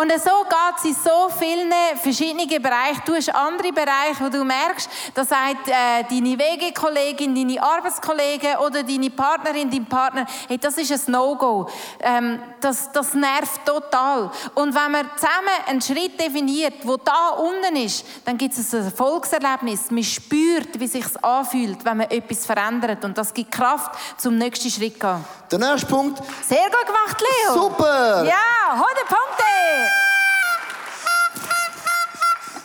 Und 0.00 0.12
so 0.12 0.44
geht 0.44 0.76
es 0.76 0.84
in 0.84 0.94
so 0.94 1.28
vielen 1.28 1.72
verschiedenen 2.00 2.62
Bereichen. 2.62 3.02
Du 3.04 3.16
hast 3.16 3.34
andere 3.34 3.72
Bereiche, 3.72 4.20
wo 4.20 4.28
du 4.28 4.44
merkst, 4.44 4.88
da 5.12 5.24
sagt 5.24 5.66
äh, 5.66 6.04
deine 6.08 6.38
Wegekollegin, 6.38 7.34
deine 7.34 7.60
Arbeitskollegen 7.60 8.58
oder 8.58 8.84
deine 8.84 9.10
Partnerin, 9.10 9.68
dein 9.68 9.86
Partner, 9.86 10.24
hey, 10.46 10.56
das 10.56 10.78
ist 10.78 10.92
ein 10.92 11.10
No-Go. 11.10 11.68
Ähm, 11.98 12.40
das, 12.60 12.92
das 12.92 13.12
nervt 13.14 13.66
total. 13.66 14.30
Und 14.54 14.72
wenn 14.72 14.92
man 14.92 15.10
zusammen 15.16 15.66
einen 15.66 15.82
Schritt 15.82 16.20
definiert, 16.20 16.74
wo 16.84 16.96
da 16.96 17.30
unten 17.30 17.74
ist, 17.74 18.06
dann 18.24 18.38
gibt 18.38 18.56
es 18.56 18.72
ein 18.72 18.84
Erfolgserlebnis. 18.84 19.90
Man 19.90 20.04
spürt, 20.04 20.78
wie 20.78 20.84
es 20.84 20.92
sich 20.92 21.24
anfühlt, 21.24 21.84
wenn 21.84 21.96
man 21.96 22.08
etwas 22.08 22.46
verändert. 22.46 23.04
Und 23.04 23.18
das 23.18 23.34
gibt 23.34 23.50
Kraft, 23.50 23.98
zum 24.16 24.36
nächsten 24.36 24.70
Schritt 24.70 24.94
zu 24.94 25.00
gehen. 25.08 25.24
Der 25.50 25.58
nächste 25.58 25.86
Punkt. 25.86 26.22
Sehr 26.46 26.70
gut 26.70 26.86
gemacht, 26.86 27.20
Leo. 27.20 27.54
Super! 27.54 28.24
Ja, 28.24 28.74
100 28.74 28.84
Punkte. 29.08 29.87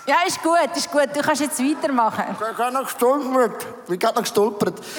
Ja, 0.06 0.18
ist 0.28 0.44
gut, 0.44 0.58
ist 0.76 0.92
gut. 0.92 1.08
Du 1.14 1.22
kannst 1.22 1.42
jetzt 1.42 1.60
weitermachen. 1.60 2.26
Ich 2.34 2.58
gerade 2.58 2.74
noch 2.74 2.84
gestolpert. 2.84 3.66
Ich 3.90 3.98
gerade 3.98 4.16
noch 4.16 4.24
gestolpert. 4.24 4.82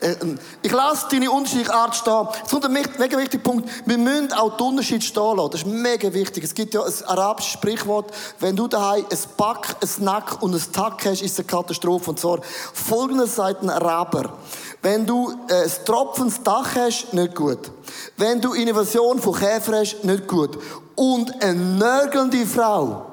Äh, 0.00 0.16
ich 0.62 0.72
lasse 0.72 1.06
deine 1.10 1.30
unterschiedliche 1.30 1.72
Art 1.72 1.94
stehen. 1.94 2.26
Jetzt 2.36 2.50
kommt 2.50 2.64
ein 2.64 2.72
mega 2.72 3.16
wichtiger 3.16 3.42
Punkt. 3.42 3.68
Wir 3.86 3.98
müssen 3.98 4.32
auch 4.32 4.56
den 4.56 4.66
Unterschied 4.66 5.02
stehen 5.02 5.36
lassen. 5.36 5.50
Das 5.52 5.60
ist 5.62 5.66
mega 5.66 6.12
wichtig. 6.12 6.42
Es 6.42 6.54
gibt 6.54 6.74
ja 6.74 6.82
ein 6.82 6.92
arabisches 7.06 7.52
Sprichwort. 7.52 8.12
Wenn 8.40 8.56
du 8.56 8.66
daheim 8.66 9.04
ein 9.08 9.18
Back, 9.36 9.76
ein 9.80 10.04
Nack 10.04 10.42
und 10.42 10.54
ein 10.54 10.72
Tack 10.72 11.04
hast, 11.06 11.22
ist 11.22 11.32
es 11.32 11.38
eine 11.38 11.46
Katastrophe. 11.46 12.10
Und 12.10 12.18
zwar 12.18 12.40
folgendes 12.42 13.36
sagt 13.36 13.62
ein 13.62 13.70
Araber. 13.70 14.34
Wenn 14.82 15.06
du 15.06 15.30
äh, 15.48 15.64
ein 15.64 15.84
tropfendes 15.84 16.42
Dach 16.42 16.74
hast, 16.74 17.12
nicht 17.12 17.34
gut. 17.34 17.70
Wenn 18.16 18.40
du 18.40 18.54
Innovation 18.54 19.20
von 19.20 19.34
Käfer 19.34 19.78
hast, 19.78 20.02
nicht 20.04 20.26
gut. 20.26 20.58
Und 20.96 21.42
eine 21.42 21.54
nörgelnde 21.54 22.44
Frau, 22.44 23.11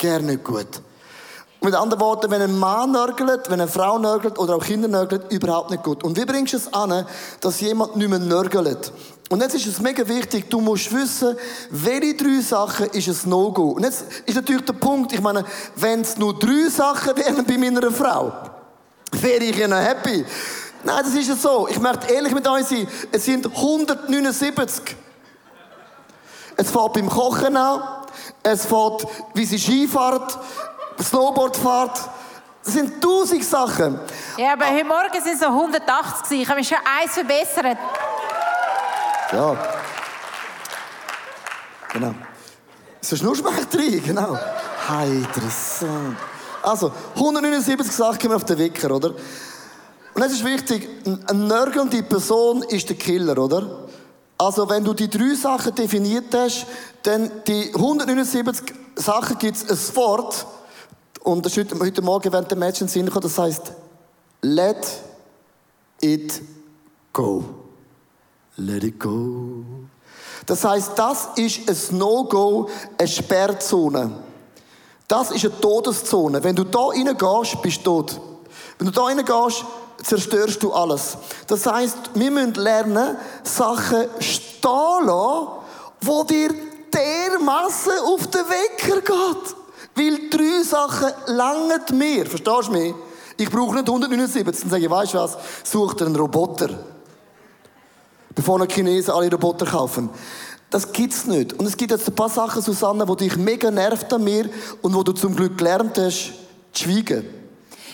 gerne 0.00 0.26
nicht 0.26 0.42
gut. 0.42 0.66
Mit 1.62 1.74
anderen 1.74 2.00
Worten, 2.00 2.30
wenn 2.30 2.40
ein 2.40 2.58
Mann 2.58 2.90
nörgelt, 2.90 3.50
wenn 3.50 3.60
eine 3.60 3.70
Frau 3.70 3.98
nörgelt 3.98 4.38
oder 4.38 4.56
auch 4.56 4.64
Kinder 4.64 4.88
nörgeln, 4.88 5.22
überhaupt 5.28 5.70
nicht 5.70 5.82
gut. 5.82 6.02
Und 6.02 6.16
wie 6.16 6.24
bringst 6.24 6.54
du 6.54 6.56
es 6.56 6.72
an, 6.72 7.06
dass 7.40 7.60
jemand 7.60 7.96
nicht 7.96 8.08
mehr 8.08 8.18
nörgelt? 8.18 8.92
Und 9.28 9.42
jetzt 9.42 9.54
ist 9.54 9.66
es 9.66 9.78
mega 9.78 10.08
wichtig, 10.08 10.48
du 10.48 10.60
musst 10.60 10.92
wissen, 10.92 11.36
welche 11.70 12.14
drei 12.14 12.40
Sachen 12.40 12.86
ist 12.86 13.08
ein 13.08 13.28
No-Go. 13.28 13.72
Und 13.72 13.84
jetzt 13.84 14.04
ist 14.24 14.34
natürlich 14.34 14.64
der 14.64 14.72
Punkt, 14.72 15.12
ich 15.12 15.20
meine, 15.20 15.44
wenn 15.76 16.00
es 16.00 16.16
nur 16.16 16.36
drei 16.36 16.68
Sachen 16.70 17.16
wären 17.16 17.44
bei 17.44 17.58
meiner 17.58 17.92
Frau, 17.92 18.32
wäre 19.12 19.44
ich 19.44 19.56
ja 19.56 19.68
happy. 19.68 20.24
Nein, 20.82 21.04
das 21.04 21.14
ist 21.14 21.28
ja 21.28 21.36
so. 21.36 21.68
Ich 21.68 21.78
möchte 21.78 22.12
ehrlich 22.12 22.32
mit 22.32 22.48
euch 22.48 22.64
sein. 22.64 22.88
Es 23.12 23.26
sind 23.26 23.46
179. 23.46 24.96
Es 26.56 26.70
fährt 26.70 26.92
beim 26.94 27.08
Kochen 27.08 27.56
an. 27.56 27.99
Es 28.42 28.66
fährt, 28.66 29.06
wie 29.34 29.44
sie 29.44 29.58
Ski 29.58 29.88
fährt, 29.88 30.38
Snowboard 31.02 31.56
fährt. 31.56 32.00
Das 32.64 32.74
sind 32.74 33.02
tausend 33.02 33.44
Sachen. 33.44 33.98
Ja, 34.36 34.52
aber 34.52 34.66
heute 34.66 34.84
Morgen 34.84 35.22
sind 35.22 35.34
es 35.34 35.40
so 35.40 35.46
180 35.46 36.22
gewesen. 36.22 36.42
Ich 36.42 36.48
habe 36.48 36.58
mich 36.58 36.68
schon 36.68 36.78
eins 36.78 37.12
verbessert. 37.12 37.78
Ja. 39.32 39.56
Genau. 41.92 42.14
So 43.00 43.16
Schnurrschmeckerei, 43.16 44.02
genau. 44.04 44.38
Hey, 44.88 45.16
interessant. 45.18 46.16
Also, 46.62 46.92
179 47.14 47.90
Sachen 47.90 48.18
kommen 48.18 48.34
auf 48.34 48.44
den 48.44 48.58
Wecker, 48.58 48.90
oder? 48.94 49.14
Und 50.14 50.22
es 50.22 50.32
ist 50.32 50.44
wichtig, 50.44 50.88
eine 51.06 51.38
nörgelnde 51.38 52.02
Person 52.02 52.62
ist 52.64 52.88
der 52.88 52.96
Killer, 52.96 53.38
oder? 53.38 53.79
Also, 54.40 54.66
wenn 54.70 54.82
du 54.82 54.94
die 54.94 55.10
drei 55.10 55.34
Sachen 55.34 55.74
definiert 55.74 56.34
hast, 56.34 56.64
dann 57.02 57.30
die 57.46 57.74
179 57.74 58.74
Sachen 58.96 59.36
gibt 59.36 59.58
es 59.58 59.68
ein 59.68 59.96
Wort, 59.96 60.46
und 61.22 61.44
das 61.44 61.58
ist 61.58 61.78
heute, 61.78 62.00
Morgen 62.00 62.32
während 62.32 62.50
der 62.50 62.56
Match 62.56 62.80
in 62.80 62.88
Sinn 62.88 63.04
gekommen, 63.04 63.24
das 63.24 63.36
heißt, 63.36 63.70
let 64.40 64.78
it 66.00 66.40
go. 67.12 67.44
Let 68.56 68.82
it 68.82 68.98
go. 68.98 69.62
Das 70.46 70.64
heißt, 70.64 70.92
das 70.96 71.28
ist 71.36 71.68
ein 71.92 71.98
No-Go, 71.98 72.70
eine 72.96 73.08
Sperrzone. 73.08 74.10
Das 75.06 75.32
ist 75.32 75.44
eine 75.44 75.60
Todeszone. 75.60 76.42
Wenn 76.42 76.56
du 76.56 76.64
da 76.64 76.86
reingehst, 76.86 77.60
bist 77.60 77.86
du 77.86 78.00
tot. 78.00 78.18
Wenn 78.78 78.86
du 78.86 78.92
da 78.92 79.02
reingehst, 79.02 79.66
zerstörst 80.02 80.62
du 80.62 80.72
alles. 80.72 81.16
Das 81.46 81.66
heißt, 81.66 82.10
wir 82.14 82.30
müssen 82.30 82.54
lernen, 82.54 83.16
Sachen 83.42 84.06
stehen 84.18 85.06
lassen, 85.06 85.48
wo 86.00 86.24
dir 86.24 86.50
dermassen 86.92 87.92
auf 88.04 88.26
den 88.28 88.42
Wecker 88.48 89.00
geht. 89.00 89.56
Weil 89.94 90.30
drei 90.30 90.62
Sachen 90.62 91.12
langen 91.26 91.80
mir. 91.92 92.26
Verstehst 92.26 92.68
du 92.68 92.72
mich? 92.72 92.94
Ich 93.36 93.50
brauche 93.50 93.74
nicht 93.74 93.88
179. 93.88 94.60
Dann 94.60 94.70
sage 94.70 94.84
ich, 94.84 94.90
weißt 94.90 95.14
du 95.14 95.18
was? 95.18 95.36
Such 95.64 95.94
dir 95.94 96.06
einen 96.06 96.16
Roboter. 96.16 96.70
Bevor 98.34 98.64
die 98.66 98.72
Chinesen 98.72 99.12
alle 99.12 99.30
Roboter 99.30 99.66
kaufen. 99.66 100.10
Das 100.70 100.92
gibt's 100.92 101.26
nicht. 101.26 101.54
Und 101.54 101.66
es 101.66 101.76
gibt 101.76 101.90
jetzt 101.90 102.08
ein 102.08 102.14
paar 102.14 102.28
Sachen, 102.28 102.62
Susanne, 102.62 103.04
die 103.04 103.28
dich 103.28 103.36
mega 103.36 103.70
nervt 103.70 104.12
an 104.12 104.22
mir 104.22 104.48
und 104.82 104.94
wo 104.94 105.02
du 105.02 105.12
zum 105.12 105.34
Glück 105.34 105.58
gelernt 105.58 105.98
hast, 105.98 106.32
zu 106.72 106.84
schweigen. 106.84 107.39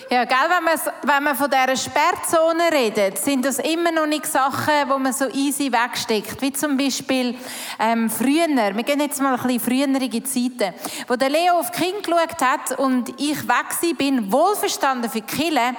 Ja, 0.09 0.23
gell, 0.23 0.37
wenn, 0.47 0.63
man, 0.63 0.79
wenn 1.03 1.23
man 1.23 1.35
von 1.35 1.49
dieser 1.49 1.75
Sperrzone 1.75 2.71
redet, 2.71 3.17
sind 3.17 3.43
das 3.43 3.59
immer 3.59 3.91
noch 3.91 4.05
nicht 4.05 4.25
Sachen, 4.25 4.73
die 4.85 4.99
man 4.99 5.11
so 5.11 5.27
easy 5.27 5.69
wegsteckt. 5.69 6.41
Wie 6.41 6.53
zum 6.53 6.77
Beispiel 6.77 7.37
ähm, 7.77 8.09
früher, 8.09 8.47
wir 8.47 8.83
gehen 8.83 9.01
jetzt 9.01 9.21
mal 9.21 9.35
ein 9.35 9.41
bisschen 9.41 9.59
früherige 9.59 10.23
Zeiten, 10.23 10.73
wo 11.09 11.17
der 11.17 11.29
Leo 11.29 11.59
auf 11.59 11.73
Kinder 11.73 11.99
geschaut 12.01 12.41
hat 12.41 12.79
und 12.79 13.09
ich 13.19 13.45
weg 13.49 13.97
bin, 13.97 14.31
wohlverstanden 14.31 15.11
für 15.11 15.19
Kille, 15.19 15.59
habe 15.59 15.75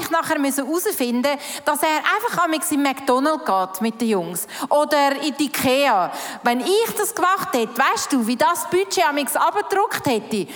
ich 0.00 0.10
nachher 0.10 0.42
herausfinden 0.42 1.38
dass 1.64 1.80
er 1.80 1.98
einfach 1.98 2.44
am 2.44 2.52
in 2.52 2.82
McDonald's 2.82 3.44
geht 3.44 3.80
mit 3.80 4.00
den 4.00 4.08
Jungs. 4.08 4.48
Oder 4.70 5.22
in 5.22 5.36
die 5.36 5.44
Ikea. 5.44 6.10
Wenn 6.42 6.60
ich 6.60 6.90
das 6.96 7.14
gemacht 7.14 7.54
hätte, 7.54 7.78
weißt 7.78 8.12
du, 8.12 8.26
wie 8.26 8.36
das 8.36 8.68
Budget 8.70 9.06
am 9.08 9.18
abgedruckt 9.18 10.04
hätte. 10.06 10.48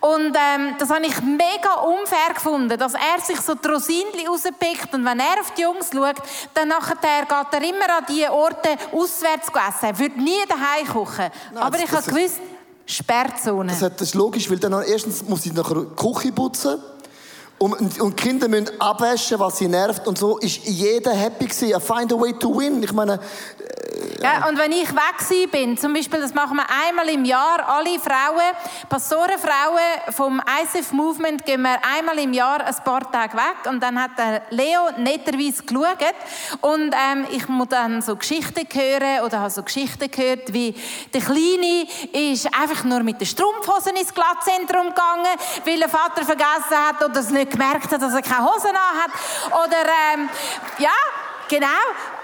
Und 0.00 0.36
ähm, 0.36 0.74
das 0.78 0.90
habe 0.90 1.06
ich 1.06 1.20
mega 1.22 1.74
unfair 1.82 2.34
gefunden, 2.34 2.65
dass 2.68 2.94
er 2.94 3.20
sich 3.24 3.40
so 3.40 3.54
die 3.54 3.68
Rosinchen 3.68 4.28
rauspickt 4.28 4.92
und 4.92 5.04
wenn 5.04 5.20
er 5.20 5.40
auf 5.40 5.52
die 5.56 5.62
Jungs 5.62 5.90
schaut, 5.92 6.16
dann 6.54 6.68
nachher 6.68 6.96
geht 6.96 7.52
er 7.52 7.62
immer 7.62 7.98
an 7.98 8.04
diese 8.08 8.32
Orte 8.32 8.70
auswärts 8.92 9.48
essen. 9.48 9.86
Er 9.86 9.98
würde 9.98 10.20
nie 10.20 10.44
daheim 10.48 10.86
kochen. 10.86 11.30
Nein, 11.52 11.62
Aber 11.62 11.78
ich 11.78 11.90
habe 11.90 12.02
gewusst, 12.02 12.40
Sperrzone. 12.86 13.72
Das, 13.72 13.80
das 13.80 14.00
ist 14.00 14.14
logisch, 14.14 14.48
weil 14.48 14.58
dann 14.58 14.72
erstens 14.82 15.24
muss 15.24 15.44
ich 15.44 15.52
nachher 15.52 15.74
die 15.74 15.94
Küche 15.96 16.32
putzen. 16.32 16.80
Und, 17.58 18.00
und 18.00 18.20
die 18.20 18.22
Kinder 18.22 18.48
müssen 18.48 18.68
abwaschen, 18.80 19.38
was 19.38 19.58
sie 19.58 19.68
nervt. 19.68 20.06
Und 20.06 20.18
so 20.18 20.38
ist 20.38 20.64
jeder 20.64 21.12
happy 21.12 21.46
gewesen. 21.46 21.68
I 21.68 21.80
find 21.80 22.12
a 22.12 22.20
way 22.20 22.32
to 22.34 22.54
win. 22.54 22.82
Ich 22.82 22.92
meine, 22.92 23.18
Ja, 24.22 24.48
und 24.48 24.58
wenn 24.58 24.72
ich 24.72 24.88
weg 24.94 25.50
bin, 25.50 25.76
zum 25.76 25.92
Beispiel, 25.92 26.20
das 26.20 26.34
machen 26.34 26.56
wir 26.56 26.66
einmal 26.86 27.08
im 27.08 27.24
Jahr, 27.24 27.68
alle 27.68 27.98
Frauen, 27.98 28.54
Pastorenfrauen 28.88 30.12
vom 30.14 30.40
ISF 30.62 30.92
Movement 30.92 31.44
gehen 31.44 31.62
wir 31.62 31.78
einmal 31.96 32.18
im 32.18 32.32
Jahr 32.32 32.64
ein 32.64 32.74
paar 32.84 33.10
Tage 33.10 33.36
weg 33.36 33.70
und 33.70 33.82
dann 33.82 34.00
hat 34.00 34.12
der 34.18 34.42
Leo 34.50 34.90
netterweise 34.96 35.62
geschaut 35.62 36.14
und 36.60 36.94
ähm, 36.94 37.26
ich 37.30 37.48
muss 37.48 37.68
dann 37.68 38.02
so 38.02 38.16
Geschichten 38.16 38.66
hören 38.72 39.24
oder 39.24 39.40
habe 39.40 39.50
so 39.50 39.62
Geschichten 39.62 40.10
gehört, 40.10 40.52
wie 40.52 40.74
der 41.12 41.20
Kleine 41.20 41.86
ist 42.12 42.46
einfach 42.46 42.84
nur 42.84 43.02
mit 43.02 43.20
den 43.20 43.26
Strumpfhosen 43.26 43.96
ins 43.96 44.14
Glattzentrum 44.14 44.88
gegangen, 44.88 45.36
weil 45.64 45.78
der 45.78 45.88
Vater 45.88 46.24
vergessen 46.24 46.76
hat 46.88 47.04
oder 47.04 47.20
es 47.20 47.30
nicht 47.30 47.50
gemerkt 47.50 47.90
hat, 47.90 48.00
dass 48.00 48.14
er 48.14 48.22
keine 48.22 48.44
Hosen 48.44 48.70
an 48.70 49.02
hat 49.02 49.64
oder 49.64 49.82
ähm, 50.14 50.28
ja, 50.78 50.90
Genau, 51.48 51.66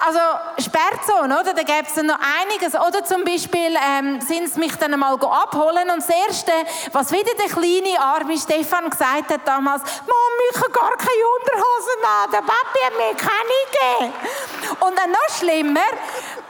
also 0.01 0.19
Sperrzone, 0.59 1.41
oder? 1.41 1.55
Da 1.55 1.63
gäbe 1.63 1.87
es 1.87 1.95
dann 1.95 2.07
noch 2.07 2.19
einiges. 2.41 2.75
Oder 2.75 3.05
zum 3.05 3.25
Beispiel 3.25 3.77
ähm, 3.77 4.21
sind 4.21 4.53
sie 4.53 4.59
mich 4.59 4.75
dann 4.77 4.99
mal 4.99 5.17
go 5.17 5.29
abholen 5.29 5.89
und 5.91 5.99
das 5.99 6.09
Erste, 6.09 6.53
was 6.91 7.13
wieder 7.13 7.33
der 7.35 7.47
kleine, 7.47 8.01
arme 8.01 8.37
Stefan 8.37 8.91
gesagt 8.91 9.31
hat 9.31 9.41
damals, 9.45 9.83
Mama, 9.83 10.43
ich 10.51 10.61
habe 10.61 10.73
gar 10.73 10.97
keine 10.97 11.25
Unterhosen 11.39 12.05
an, 12.05 12.31
der 12.33 12.39
Papi 12.39 12.79
hat 12.85 12.97
mir 12.97 13.15
keine 13.17 13.53
gegeben. 13.71 14.79
Und 14.81 14.99
dann 14.99 15.11
noch 15.11 15.39
schlimmer, 15.39 15.81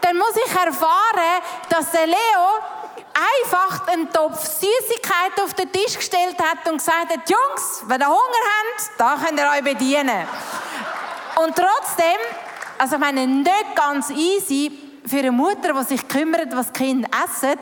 dann 0.01 0.17
muss 0.17 0.35
ich 0.37 0.53
erfahren, 0.53 1.43
dass 1.69 1.91
der 1.91 2.07
Leo 2.07 2.63
einfach 3.15 3.87
einen 3.89 4.11
Topf 4.11 4.41
Süßigkeiten 4.41 5.45
auf 5.45 5.55
den 5.55 5.71
Tisch 5.73 5.97
gestellt 5.97 6.37
hat 6.39 6.67
und 6.71 6.79
gesagt 6.79 7.11
hat, 7.11 7.29
Jungs, 7.29 7.83
wenn 7.87 8.01
ihr 8.01 8.09
Hunger 8.09 8.19
habt, 8.19 8.91
da 8.99 9.19
könnt 9.23 9.39
ihr 9.39 9.49
euch 9.49 9.63
bedienen. 9.63 10.27
Und 11.37 11.57
trotzdem, 11.57 12.19
also 12.83 12.97
ich 12.97 13.01
meine, 13.01 13.29
nicht 13.29 13.77
ganz 13.77 14.11
easy 14.11 14.73
für 15.07 15.19
eine 15.19 15.31
Mutter, 15.31 15.73
die 15.73 15.85
sich 15.85 16.09
kümmert, 16.09 16.49
was 16.53 16.73
Kinder 16.73 17.09
essen. 17.25 17.57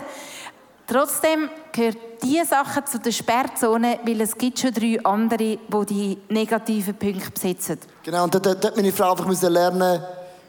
Trotzdem 0.87 1.51
gehört 1.73 1.99
diese 2.23 2.47
Sache 2.47 2.83
zu 2.87 2.99
der 2.99 3.13
Sperrzone, 3.13 4.01
weil 4.03 4.23
es 4.23 4.37
gibt 4.37 4.59
schon 4.59 4.73
drei 4.73 4.99
andere, 5.05 5.59
die 5.59 5.87
die 5.87 6.19
negativen 6.31 6.95
Punkte 6.95 7.31
besetzen. 7.31 7.79
genau, 8.03 8.25
und 8.25 8.35
dort, 8.35 8.65
dort 8.65 8.77
meine 8.77 8.93
Frau 8.93 9.11
einfach 9.11 9.27
müssen 9.27 9.53
lernen, 9.53 10.03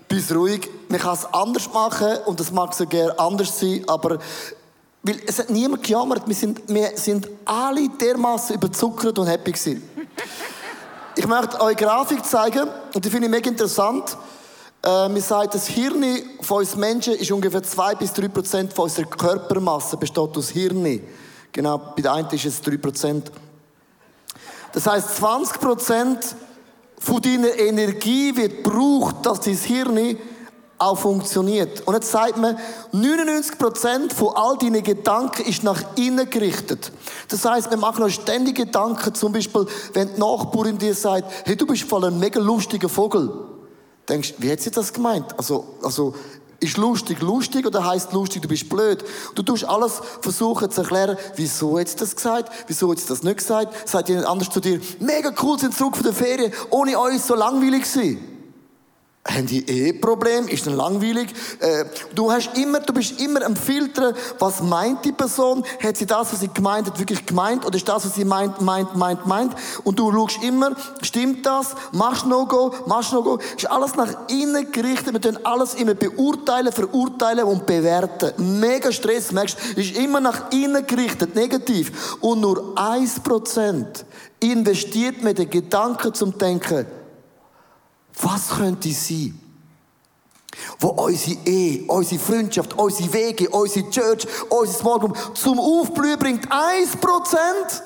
bist 0.08 0.34
ruhig, 0.34 0.70
man 0.88 1.00
kann 1.02 1.16
es 1.16 1.26
anders 1.34 1.72
machen 1.74 2.20
und 2.26 2.40
das 2.40 2.50
mag 2.50 2.74
so 2.74 2.88
gerne 2.88 3.20
anders 3.20 3.60
sein, 3.60 3.84
aber 3.88 4.20
weil 5.04 5.20
es 5.26 5.40
hat 5.40 5.50
niemand 5.50 5.84
gejammert, 5.84 6.26
wir 6.26 6.36
sind, 6.36 6.62
wir 6.68 6.92
sind 6.96 7.28
alle 7.44 7.90
dermaßen 7.90 8.56
überzuckert 8.56 9.20
und 9.20 9.28
happy 9.28 9.52
gewesen. 9.52 9.84
Ich 11.16 11.28
möchte 11.28 11.60
euch 11.60 11.68
eine 11.68 11.76
Grafik 11.76 12.26
zeigen 12.26 12.70
und 12.94 13.04
die 13.04 13.10
finde 13.10 13.28
ich 13.28 13.32
mega 13.32 13.50
interessant. 13.50 14.16
Äh, 14.84 15.14
wir 15.14 15.22
sagen, 15.22 15.50
das 15.54 15.68
Hirn 15.68 16.04
von 16.42 16.60
uns 16.60 16.76
Menschen 16.76 17.14
ist 17.14 17.32
ungefähr 17.32 17.62
2 17.62 17.96
bis 17.96 18.14
3 18.14 18.28
Prozent 18.30 18.74
von 18.74 18.86
unserer 18.86 19.06
Körpermasse 19.06 19.98
besteht 19.98 20.36
aus 20.38 20.50
Hirn. 20.50 21.02
Genau, 21.52 21.78
bei 21.96 22.02
der 22.02 22.14
einen 22.14 22.30
ist 22.30 22.46
es 22.46 22.62
3 22.62 22.78
Prozent. 22.78 23.32
Das 24.74 24.88
heißt, 24.88 25.18
20 25.18 25.60
Prozent 25.60 26.36
von 26.98 27.22
deiner 27.22 27.54
Energie 27.58 28.36
wird 28.36 28.64
gebraucht, 28.64 29.18
dass 29.24 29.42
dein 29.42 29.56
Hirn 29.56 30.18
auch 30.80 30.98
funktioniert. 30.98 31.82
Und 31.82 31.94
jetzt 31.94 32.10
sagt 32.10 32.38
man, 32.38 32.58
99% 32.92 34.14
von 34.14 34.36
all 34.36 34.58
deinen 34.58 34.82
Gedanken 34.82 35.44
ist 35.46 35.62
nach 35.62 35.80
innen 35.96 36.28
gerichtet. 36.28 36.92
Das 37.28 37.46
heißt, 37.46 37.70
wir 37.70 37.78
machen 37.78 38.04
uns 38.04 38.14
ständig 38.14 38.56
Gedanken, 38.56 39.14
zum 39.14 39.32
Beispiel, 39.32 39.68
wenn 39.94 40.16
die 40.16 40.20
Nachbarin 40.20 40.80
dir 40.80 40.96
sagt, 40.96 41.32
hey, 41.46 41.56
du 41.56 41.68
bist 41.68 41.84
voll 41.84 42.06
ein 42.06 42.18
mega 42.18 42.40
lustiger 42.40 42.90
Vogel. 42.90 43.30
Denkst, 44.10 44.36
wie 44.40 44.52
hat 44.52 44.62
sie 44.62 44.72
das 44.72 44.94
gemeint? 44.94 45.38
Also, 45.38 45.78
also, 45.82 46.16
ist 46.62 46.78
lustig 46.78 47.22
lustig 47.22 47.66
oder 47.66 47.86
heißt 47.86 48.14
lustig, 48.14 48.44
du 48.44 48.48
bist 48.48 48.70
blöd? 48.70 49.04
Du 49.34 49.42
tust 49.42 49.66
alles 49.66 50.00
versuchen 50.22 50.70
zu 50.70 50.82
erklären, 50.82 51.18
wieso 51.36 51.80
hat 51.80 51.90
sie 51.90 51.96
das 51.96 52.16
gesagt, 52.16 52.52
wieso 52.68 52.92
hat 52.92 53.00
sie 53.00 53.08
das 53.08 53.24
nicht 53.24 53.38
gesagt, 53.38 53.90
sagt 53.90 54.10
jemand 54.10 54.28
anders 54.28 54.50
zu 54.50 54.60
dir, 54.60 54.80
mega 55.00 55.34
cool, 55.42 55.58
sind 55.58 55.76
zurück 55.76 55.96
von 55.96 56.04
der 56.04 56.14
Ferien, 56.14 56.54
ohne 56.70 57.00
euch 57.00 57.22
so 57.22 57.34
langweilig 57.34 57.92
gewesen. 57.92 58.31
Haben 59.24 59.46
die 59.46 59.70
eh 59.70 59.94
Problem? 59.94 60.48
Ist 60.48 60.66
dann 60.66 60.74
langweilig? 60.74 61.30
Äh, 61.60 61.86
du 62.16 62.32
hast 62.32 62.58
immer, 62.58 62.80
du 62.80 62.92
bist 62.92 63.22
immer 63.22 63.46
am 63.46 63.56
Filtern, 63.56 64.16
was 64.40 64.64
meint 64.64 65.06
die 65.06 65.12
Person? 65.12 65.64
Hat 65.80 65.96
sie 65.96 66.08
das, 66.08 66.34
was 66.34 66.40
sie 66.40 66.48
gemeint 66.48 66.88
hat, 66.88 66.98
wirklich 66.98 67.24
gemeint? 67.28 67.64
Oder 67.64 67.76
ist 67.76 67.88
das, 67.88 68.04
was 68.04 68.16
sie 68.16 68.26
meint, 68.26 68.62
meint, 68.62 68.96
meint, 68.96 69.28
meint? 69.28 69.54
Und 69.84 70.00
du 70.00 70.12
schaust 70.12 70.44
immer, 70.44 70.76
stimmt 71.04 71.46
das? 71.46 71.76
Machst 71.92 72.26
No-Go? 72.26 72.74
Machst 72.88 73.14
No-Go? 73.14 73.38
Ist 73.56 73.70
alles 73.70 73.94
nach 73.96 74.28
innen 74.28 74.72
gerichtet. 74.72 75.14
Wir 75.14 75.22
tun 75.22 75.38
alles 75.44 75.76
immer 75.76 75.94
beurteilen, 75.94 76.72
verurteilen 76.72 77.46
und 77.46 77.68
bewerten. 77.68 78.60
Mega 78.60 78.92
Stress, 78.92 79.32
merkst 79.32 79.56
du? 79.76 79.82
Ist 79.82 79.98
immer 79.98 80.20
nach 80.20 80.52
innen 80.52 80.88
gerichtet, 80.88 81.36
negativ. 81.36 82.18
Und 82.22 82.42
nur 82.42 82.76
1% 82.76 83.86
investiert 84.40 85.22
mit 85.22 85.38
den 85.38 85.48
Gedanken 85.48 86.12
zum 86.12 86.36
Denken, 86.40 86.88
was 88.22 88.50
könnte 88.50 88.90
es 88.90 89.08
sein? 89.08 89.40
Wo 90.80 90.90
unsere 90.90 91.38
Ehe, 91.46 91.84
unsere 91.88 92.22
Freundschaft, 92.22 92.78
unsere 92.78 93.14
Wege, 93.14 93.50
unsere 93.50 93.90
Church, 93.90 94.28
unser 94.50 94.74
Small 94.74 95.14
zum 95.34 95.60
Aufblühen 95.60 96.20
bringt. 96.20 96.48
1%. 96.52 97.82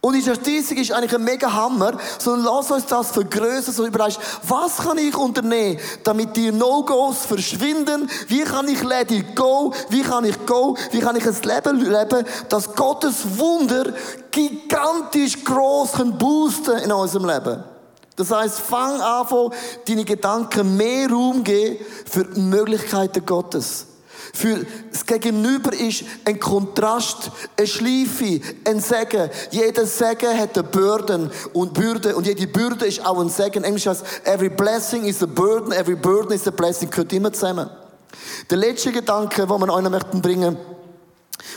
Und 0.00 0.14
die 0.14 0.22
Statistik 0.22 0.78
ist 0.78 0.92
eigentlich 0.92 1.14
ein 1.14 1.24
mega 1.24 1.52
Hammer, 1.52 1.98
sondern 2.18 2.44
lass 2.44 2.70
uns 2.70 2.86
das 2.86 3.10
vergrößern, 3.10 3.74
so 3.74 3.86
überlegst, 3.86 4.20
was 4.46 4.76
kann 4.76 4.98
ich 4.98 5.16
unternehmen, 5.16 5.80
damit 6.04 6.36
die 6.36 6.52
No-Gos 6.52 7.24
verschwinden? 7.26 8.08
Wie 8.28 8.42
kann 8.42 8.68
ich 8.68 8.84
let 8.84 9.10
it 9.10 9.34
go? 9.34 9.72
Wie 9.88 10.02
kann 10.02 10.24
ich 10.24 10.46
go? 10.46 10.76
Wie 10.92 11.00
kann 11.00 11.16
ich 11.16 11.26
ein 11.26 11.36
Leben 11.42 11.80
leben, 11.80 12.24
das 12.48 12.72
Gottes 12.74 13.36
Wunder 13.36 13.92
gigantisch 14.30 15.42
groß 15.42 15.92
boosten 16.16 16.78
in 16.78 16.92
unserem 16.92 17.24
Leben? 17.24 17.75
Das 18.16 18.30
heißt, 18.30 18.60
fang 18.60 19.00
an, 19.00 19.52
deine 19.86 20.04
Gedanken 20.04 20.76
mehr 20.76 21.10
Raum 21.10 21.44
geben 21.44 21.84
für 22.10 22.24
die 22.24 22.40
Möglichkeiten 22.40 23.24
Gottes. 23.24 23.86
Für 24.32 24.66
das 24.90 25.06
Gegenüber 25.06 25.72
ist 25.72 26.04
ein 26.24 26.40
Kontrast, 26.40 27.30
ein 27.58 27.66
Schleife, 27.66 28.40
ein 28.64 28.80
Segen. 28.80 29.30
Jeder 29.50 29.86
Segen 29.86 30.38
hat 30.38 30.58
eine 30.58 30.68
Bürde 30.68 31.30
und 31.52 31.74
Bürde 31.74 32.16
und 32.16 32.26
jede 32.26 32.46
Bürde 32.46 32.86
ist 32.86 33.04
auch 33.04 33.18
ein 33.20 33.28
Segen. 33.28 33.64
Englisch 33.64 33.86
heißt, 33.86 34.04
every 34.24 34.50
blessing 34.50 35.04
is 35.04 35.22
a 35.22 35.26
burden, 35.26 35.72
every 35.72 35.96
burden 35.96 36.32
is 36.32 36.46
a 36.46 36.50
blessing. 36.50 36.90
Gehört 36.90 37.12
immer 37.12 37.32
zusammen. 37.32 37.70
Der 38.50 38.58
letzte 38.58 38.92
Gedanke, 38.92 39.46
den 39.46 39.48
wir 39.48 39.72
euch 39.72 39.90
möchten 39.90 40.20
bringen, 40.20 40.56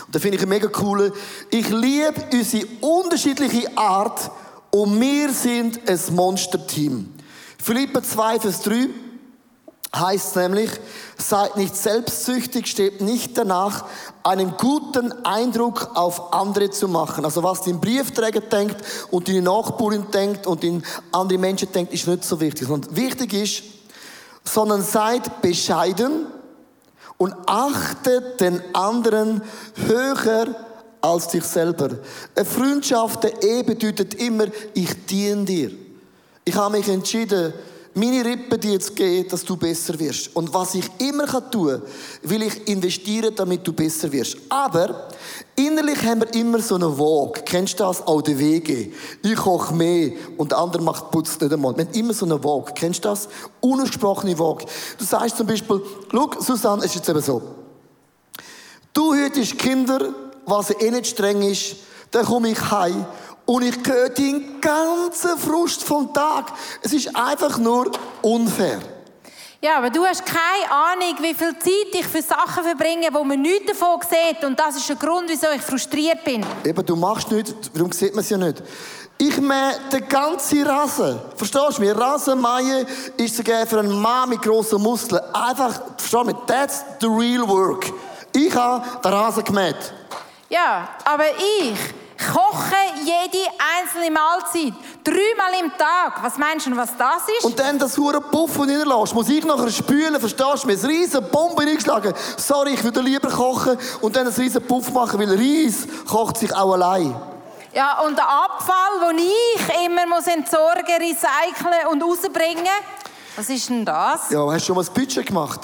und 0.06 0.14
da 0.14 0.18
finde 0.18 0.38
ich 0.38 0.46
mega 0.46 0.68
cool. 0.80 1.12
Ich 1.50 1.68
liebe 1.68 2.14
unsere 2.32 2.66
unterschiedliche 2.80 3.76
Art, 3.76 4.30
und 4.70 5.00
wir 5.00 5.32
sind 5.32 5.88
ein 5.88 6.00
Monsterteam. 6.14 7.12
Philippa 7.62 8.02
2, 8.02 8.40
Vers 8.40 8.62
3 8.62 8.88
heißt 9.94 10.36
nämlich, 10.36 10.70
seid 11.18 11.56
nicht 11.56 11.76
selbstsüchtig, 11.76 12.66
steht 12.66 13.00
nicht 13.00 13.36
danach, 13.36 13.84
einen 14.22 14.56
guten 14.56 15.12
Eindruck 15.24 15.90
auf 15.94 16.32
andere 16.32 16.70
zu 16.70 16.86
machen. 16.86 17.24
Also 17.24 17.42
was 17.42 17.62
dein 17.62 17.80
Briefträger 17.80 18.40
denkt 18.40 18.76
und 19.10 19.28
deine 19.28 19.42
Nachbarin 19.42 20.06
denkt 20.12 20.46
und 20.46 20.62
in 20.62 20.82
andere 21.10 21.38
Menschen 21.38 21.72
denkt, 21.72 21.92
ist 21.92 22.06
nicht 22.06 22.24
so 22.24 22.40
wichtig. 22.40 22.68
Sondern 22.68 22.96
wichtig 22.96 23.32
ist, 23.32 23.62
sondern 24.44 24.82
seid 24.82 25.42
bescheiden 25.42 26.26
und 27.18 27.34
achtet 27.46 28.40
den 28.40 28.62
anderen 28.74 29.42
höher 29.74 30.54
als 31.00 31.28
dich 31.28 31.44
selber. 31.44 31.90
Eine 32.34 32.44
Freundschaft, 32.44 33.24
eine 33.24 33.42
Ehe 33.42 33.64
bedeutet 33.64 34.14
immer, 34.14 34.46
ich 34.74 35.06
diene 35.06 35.44
dir. 35.44 35.70
Ich 36.44 36.54
habe 36.54 36.78
mich 36.78 36.88
entschieden, 36.88 37.52
meine 37.94 38.24
Rippen 38.24 38.60
dir 38.60 38.78
zu 38.78 38.92
geben, 38.92 39.28
dass 39.28 39.44
du 39.44 39.56
besser 39.56 39.98
wirst. 39.98 40.34
Und 40.36 40.54
was 40.54 40.74
ich 40.74 40.88
immer 40.98 41.26
tun 41.50 41.68
kann, 41.68 41.82
will 42.22 42.42
ich 42.42 42.68
investieren, 42.68 43.34
damit 43.34 43.66
du 43.66 43.72
besser 43.72 44.10
wirst. 44.12 44.36
Aber 44.48 45.08
innerlich 45.56 46.02
haben 46.04 46.20
wir 46.20 46.32
immer 46.34 46.60
so 46.60 46.76
eine 46.76 46.86
Waage. 46.98 47.42
Kennst 47.44 47.80
du 47.80 47.84
das? 47.84 48.06
Auch 48.06 48.22
der 48.22 48.38
Wege. 48.38 48.92
Ich 49.22 49.36
koche 49.36 49.74
mehr 49.74 50.12
und 50.36 50.52
der 50.52 50.58
andere 50.58 50.82
macht 50.82 51.10
Putz 51.10 51.40
nicht 51.40 51.52
einmal. 51.52 51.76
Wir 51.76 51.84
haben 51.84 51.94
immer 51.94 52.14
so 52.14 52.26
eine 52.26 52.42
Waage. 52.42 52.72
Kennst 52.74 53.04
du 53.04 53.08
das? 53.08 53.28
Unausgesprochene 53.60 54.38
Waage. 54.38 54.66
Du 54.96 55.04
sagst 55.04 55.36
zum 55.36 55.48
Beispiel, 55.48 55.82
schau, 56.12 56.30
Susanne, 56.38 56.84
es 56.84 56.90
ist 56.90 56.96
jetzt 56.96 57.08
eben 57.08 57.20
so. 57.20 57.42
Du 58.92 59.14
hütest 59.14 59.58
Kinder 59.58 60.14
was 60.50 60.70
eh 60.70 60.90
nicht 60.90 61.06
streng 61.06 61.42
ist, 61.42 61.76
dann 62.10 62.26
komme 62.26 62.50
ich 62.50 62.70
heim 62.70 63.06
und 63.46 63.62
ich 63.62 63.76
höre 63.86 64.10
den 64.10 64.60
ganzen 64.60 65.38
Frust 65.38 65.82
vom 65.82 66.12
Tag. 66.12 66.52
Es 66.82 66.92
ist 66.92 67.14
einfach 67.16 67.58
nur 67.58 67.90
unfair. 68.22 68.80
Ja, 69.62 69.76
aber 69.76 69.90
du 69.90 70.06
hast 70.06 70.24
keine 70.24 70.70
Ahnung, 70.70 71.16
wie 71.20 71.34
viel 71.34 71.58
Zeit 71.58 71.92
ich 71.92 72.06
für 72.06 72.22
Sachen 72.22 72.64
verbringe, 72.64 73.08
wo 73.12 73.22
man 73.24 73.42
nichts 73.42 73.66
davon 73.66 74.00
sieht. 74.00 74.42
Und 74.42 74.58
das 74.58 74.76
ist 74.76 74.88
der 74.88 74.96
Grund, 74.96 75.28
wieso 75.28 75.48
ich 75.54 75.60
frustriert 75.60 76.24
bin. 76.24 76.46
Eben, 76.64 76.86
du 76.86 76.96
machst 76.96 77.30
nichts, 77.30 77.52
warum 77.74 77.92
sieht 77.92 78.14
man 78.14 78.24
es 78.24 78.30
ja 78.30 78.38
nicht? 78.38 78.62
Ich 79.18 79.36
mähe 79.38 79.78
den 79.92 80.08
ganzen 80.08 80.66
Rasen. 80.66 81.20
Verstehst 81.36 81.76
du 81.76 81.82
mich? 81.82 81.94
Rasenmähen 81.94 82.86
ist 83.18 83.36
sogar 83.36 83.66
für 83.66 83.80
einen 83.80 84.00
Mann 84.00 84.30
mit 84.30 84.40
grossen 84.40 84.80
Muskeln. 84.80 85.20
Einfach, 85.34 85.74
verstehst 85.98 86.14
du 86.14 86.24
mich? 86.24 86.36
That's 86.46 86.84
the 87.00 87.06
real 87.06 87.46
work. 87.46 87.92
Ich 88.32 88.54
habe 88.54 88.82
den 89.02 89.12
Rasen 89.12 89.44
gemäht. 89.44 89.92
Ja, 90.50 90.88
aber 91.04 91.26
ich 91.38 91.78
koche 92.32 92.74
jede 93.04 93.46
einzelne 93.78 94.10
Mahlzeit. 94.10 94.74
Dreimal 95.04 95.60
im 95.62 95.70
Tag. 95.78 96.22
Was 96.22 96.36
meinst 96.38 96.66
du, 96.66 96.76
was 96.76 96.96
das 96.96 97.22
ist? 97.38 97.44
Und 97.44 97.56
dann 97.58 97.78
das 97.78 97.96
hure 97.96 98.20
Puff 98.20 98.58
reinlässt, 98.58 99.14
muss 99.14 99.28
ich 99.28 99.44
nachher 99.44 99.70
spülen, 99.70 100.18
verstehst 100.18 100.64
du? 100.64 100.66
Mir 100.66 100.76
eine 100.76 100.88
riesen 100.88 101.24
Bombe 101.30 101.62
eingeschlagen. 101.62 102.12
Sorry, 102.36 102.74
ich 102.74 102.82
würde 102.82 103.00
lieber 103.00 103.30
kochen 103.30 103.78
und 104.00 104.16
dann 104.16 104.26
einen 104.26 104.34
riesen 104.36 104.66
Puff 104.66 104.90
machen, 104.92 105.20
weil 105.20 105.30
Reis 105.30 105.86
kocht 106.08 106.38
sich 106.38 106.52
auch 106.52 106.72
allein. 106.72 107.14
Ja, 107.72 108.00
und 108.00 108.18
der 108.18 108.28
Abfall, 108.28 109.08
den 109.08 109.18
ich 109.20 109.86
immer 109.86 110.04
muss 110.08 110.26
entsorgen, 110.26 110.96
recyceln 110.98 111.86
und 111.92 112.02
rausbringen, 112.02 112.66
was 113.36 113.48
ist 113.48 113.68
denn 113.68 113.84
das? 113.84 114.30
Ja, 114.30 114.44
hast 114.50 114.62
du 114.62 114.66
schon 114.66 114.76
mal 114.76 114.84
ein 114.84 114.92
Budget 114.92 115.24
gemacht? 115.24 115.60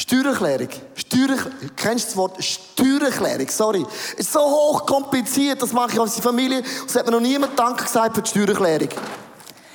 Steuererklärung. 0.00 0.68
Steuererklärung. 0.94 1.70
Kennst 1.76 2.04
du 2.04 2.08
das 2.08 2.16
Wort 2.16 2.42
Steuererklärung? 2.42 3.48
Sorry. 3.48 3.86
Ist 4.16 4.32
so 4.32 4.40
hoch 4.40 4.86
kompliziert, 4.86 5.60
das 5.60 5.72
mache 5.72 5.92
ich 5.92 6.00
als 6.00 6.18
Familie. 6.18 6.62
Es 6.86 6.96
hat 6.96 7.04
mir 7.04 7.12
noch 7.12 7.20
niemand 7.20 7.58
Danke 7.58 7.84
gesagt 7.84 8.14
für 8.14 8.22
die 8.22 8.30
Steuererklärung. 8.30 8.88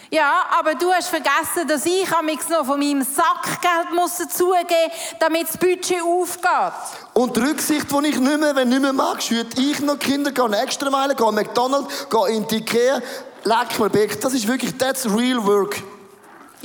Ja, 0.09 0.45
aber 0.57 0.73
du 0.75 0.91
hast 0.91 1.09
vergessen, 1.09 1.67
dass 1.67 1.85
ich 1.85 2.11
am 2.11 2.25
noch 2.25 2.65
von 2.65 2.79
meinem 2.79 3.03
Sackgeld 3.03 3.93
muss 3.93 4.17
dazugeben 4.17 4.65
muss, 4.69 5.19
damit 5.19 5.47
das 5.47 5.57
Budget 5.57 6.01
aufgeht. 6.01 6.73
Und 7.13 7.35
die 7.35 7.41
Rücksicht, 7.41 7.85
die 7.91 8.07
ich 8.07 8.19
nicht 8.19 8.39
mehr, 8.39 8.55
wenn 8.55 8.69
nicht 8.69 8.81
mehr 8.81 8.93
magst, 8.93 9.29
würde 9.29 9.61
ich 9.61 9.79
noch 9.81 9.99
Kinder 9.99 10.31
gehen, 10.31 10.53
extra 10.53 10.89
Meilen, 10.89 11.15
gehen 11.15 11.35
McDonald's, 11.35 12.07
gehen 12.09 12.27
in 12.35 12.47
die 12.47 12.57
Ikea, 12.57 13.01
leck 13.43 13.93
mir. 13.93 14.07
Das 14.21 14.33
ist 14.33 14.47
wirklich, 14.47 14.75
that's 14.77 15.05
real 15.05 15.45
work. 15.45 15.83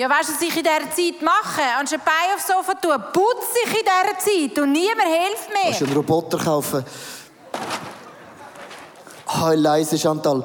Ja, 0.00 0.08
weißt 0.08 0.30
du, 0.30 0.32
was 0.32 0.40
ich 0.40 0.56
in 0.56 0.62
dieser 0.62 0.90
Zeit 0.96 1.20
mache? 1.20 1.60
Anstatt 1.78 2.02
Bein 2.06 2.34
aufs 2.34 2.46
Sofa 2.46 2.72
tun, 2.72 3.04
putze 3.12 3.58
ich 3.66 3.70
in 3.70 3.84
dieser 3.84 4.18
Zeit 4.18 4.62
und 4.62 4.72
niemand 4.72 5.02
hilft 5.02 5.50
mir. 5.50 5.62
Kannst 5.64 5.80
du 5.82 5.84
einen 5.84 5.94
Roboter 5.94 6.38
kaufen? 6.38 6.82
Oh, 9.26 9.50
leise, 9.54 9.98
Chantal. 9.98 10.42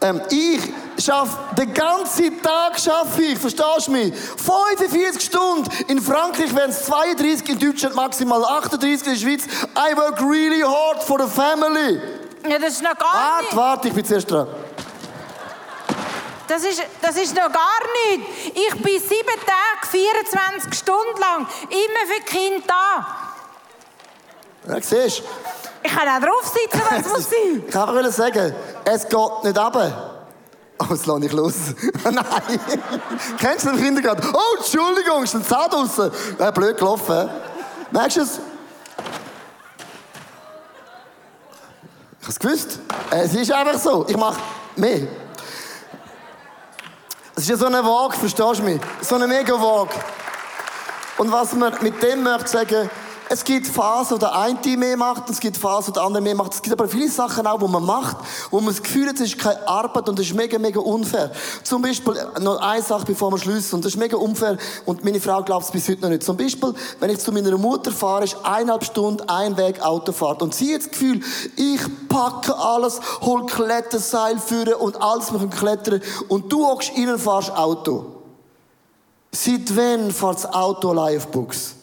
Ähm, 0.00 0.22
ich 0.30 0.60
schaffe 1.04 1.36
den 1.58 1.74
ganzen 1.74 2.40
Tag, 2.42 2.78
schaffe 2.78 3.22
ich, 3.22 3.38
verstehst 3.40 3.88
du 3.88 3.90
mich? 3.90 4.14
45 4.14 5.20
Stunden. 5.20 5.68
In 5.88 6.00
Frankreich 6.00 6.54
wären 6.54 6.70
es 6.70 6.84
32, 6.84 7.48
in 7.48 7.58
Deutschland 7.58 7.96
maximal 7.96 8.44
38, 8.44 9.04
in 9.08 9.14
der 9.14 9.18
Schweiz. 9.18 9.46
I 9.76 9.96
work 9.96 10.20
really 10.20 10.60
hard 10.60 11.02
for 11.02 11.20
the 11.20 11.28
family. 11.28 12.00
Ja, 12.48 12.56
das 12.56 12.74
ist 12.74 12.82
noch 12.82 12.96
gar 12.96 13.12
Warte, 13.12 13.44
nicht. 13.46 13.56
warte, 13.56 13.88
ich 13.88 13.94
bin 13.94 14.04
zuerst 14.04 14.30
dran. 14.30 14.46
Das 16.52 16.62
ist, 16.64 16.82
das 17.00 17.16
ist 17.16 17.34
noch 17.34 17.50
gar 17.50 17.80
nicht. 18.10 18.28
Ich 18.54 18.74
bin 18.82 19.00
sieben 19.00 19.40
Tage, 19.46 19.86
24 19.90 20.74
Stunden 20.74 21.18
lang 21.18 21.46
immer 21.70 22.06
für 22.06 22.20
die 22.20 22.26
Kinder 22.26 22.62
da. 22.66 23.06
Ja, 24.74 24.82
siehst 24.82 25.20
du? 25.20 25.24
Ich 25.82 25.90
kann 25.90 26.06
auch 26.06 26.20
drauf 26.20 26.46
sitzen, 26.52 26.82
wenn 26.90 27.00
es 27.00 27.08
muss 27.12 27.30
sein. 27.30 27.64
Ich 27.66 27.74
wollte 27.74 27.90
einfach 27.90 28.12
sagen, 28.12 28.54
es 28.84 29.08
geht 29.08 29.44
nicht 29.44 29.58
runter. 29.58 30.26
Oh, 30.78 30.84
das 30.90 31.06
lasse 31.06 31.24
ich 31.24 31.32
los. 31.32 31.54
Nein. 32.04 32.60
Kennst 33.38 33.64
du 33.64 33.70
den 33.70 33.82
Kindergarten? 33.82 34.28
Oh, 34.34 34.56
Entschuldigung, 34.58 35.22
ist 35.22 35.34
ein 35.34 35.46
Zahn 35.46 35.70
draussen. 35.70 36.12
Ja, 36.38 36.50
blöd 36.50 36.76
gelaufen. 36.76 37.30
Merkst 37.92 38.18
du 38.18 38.20
es? 38.20 38.40
Ich 42.20 42.24
habe 42.24 42.30
es 42.30 42.38
gewusst. 42.38 42.78
Es 43.10 43.34
ist 43.34 43.50
einfach 43.50 43.78
so. 43.78 44.04
Ich 44.06 44.18
mache 44.18 44.38
mehr. 44.76 45.08
Es 47.34 47.44
ist 47.44 47.48
ja 47.48 47.56
so 47.56 47.66
eine 47.66 47.82
Waage, 47.82 48.18
verstehst 48.18 48.58
du 48.58 48.62
mich? 48.62 48.80
So 49.00 49.14
eine 49.14 49.26
mega 49.26 49.54
Waage. 49.54 49.94
Und 51.16 51.32
was 51.32 51.54
man 51.54 51.74
mit 51.80 52.02
dem 52.02 52.22
möchte 52.22 52.48
sagen, 52.48 52.90
es 53.32 53.44
gibt 53.44 53.66
Phasen, 53.66 54.16
wo 54.16 54.18
der 54.18 54.36
eine 54.36 54.76
mehr 54.76 54.94
macht, 54.94 55.30
es 55.30 55.40
gibt 55.40 55.56
Phasen, 55.56 55.88
wo 55.88 55.92
der 55.92 56.02
andere 56.02 56.22
mehr 56.22 56.34
macht. 56.34 56.52
Es 56.52 56.60
gibt 56.60 56.78
aber 56.78 56.86
viele 56.86 57.08
Sachen 57.08 57.46
auch, 57.46 57.58
die 57.58 57.66
man 57.66 57.82
macht, 57.82 58.18
wo 58.50 58.60
man 58.60 58.74
das 58.74 58.82
Gefühl 58.82 59.08
hat, 59.08 59.14
es 59.14 59.22
ist 59.22 59.38
keine 59.38 59.66
Arbeit 59.66 60.06
und 60.10 60.18
das 60.18 60.26
ist 60.26 60.34
mega, 60.34 60.58
mega 60.58 60.80
unfair. 60.80 61.32
Zum 61.62 61.80
Beispiel, 61.80 62.14
noch 62.40 62.60
eine 62.60 62.82
Sache, 62.82 63.06
bevor 63.06 63.30
wir 63.30 63.38
schließen, 63.38 63.76
und 63.76 63.86
das 63.86 63.94
ist 63.94 63.98
mega 63.98 64.18
unfair, 64.18 64.58
und 64.84 65.02
meine 65.02 65.18
Frau 65.18 65.42
glaubt 65.42 65.64
es 65.64 65.70
bis 65.70 65.88
heute 65.88 66.02
noch 66.02 66.10
nicht. 66.10 66.22
Zum 66.22 66.36
Beispiel, 66.36 66.74
wenn 67.00 67.08
ich 67.08 67.20
zu 67.20 67.32
meiner 67.32 67.56
Mutter 67.56 67.90
fahre, 67.90 68.24
ist 68.24 68.36
eineinhalb 68.42 68.84
Stunden 68.84 69.26
ein 69.26 69.56
Weg 69.56 69.80
Autofahrt. 69.80 70.42
Und 70.42 70.54
sie 70.54 70.74
hat 70.74 70.82
das 70.82 70.90
Gefühl, 70.90 71.22
ich 71.56 71.80
packe 72.10 72.54
alles, 72.54 73.00
hol 73.22 73.46
Kletterseil 73.46 74.38
führen 74.38 74.74
und 74.74 75.00
alles 75.00 75.32
mit 75.32 75.40
dem 75.40 75.50
Klettern, 75.50 76.02
und 76.28 76.52
du 76.52 76.66
hockst 76.66 76.92
und 76.94 77.18
fahrst 77.18 77.50
Auto. 77.56 78.04
Seit 79.30 79.74
wann 79.74 80.10
fährt 80.10 80.34
das 80.34 80.52
Auto 80.52 80.90
allein 80.90 81.16
auf 81.16 81.28
Buchs? 81.28 81.76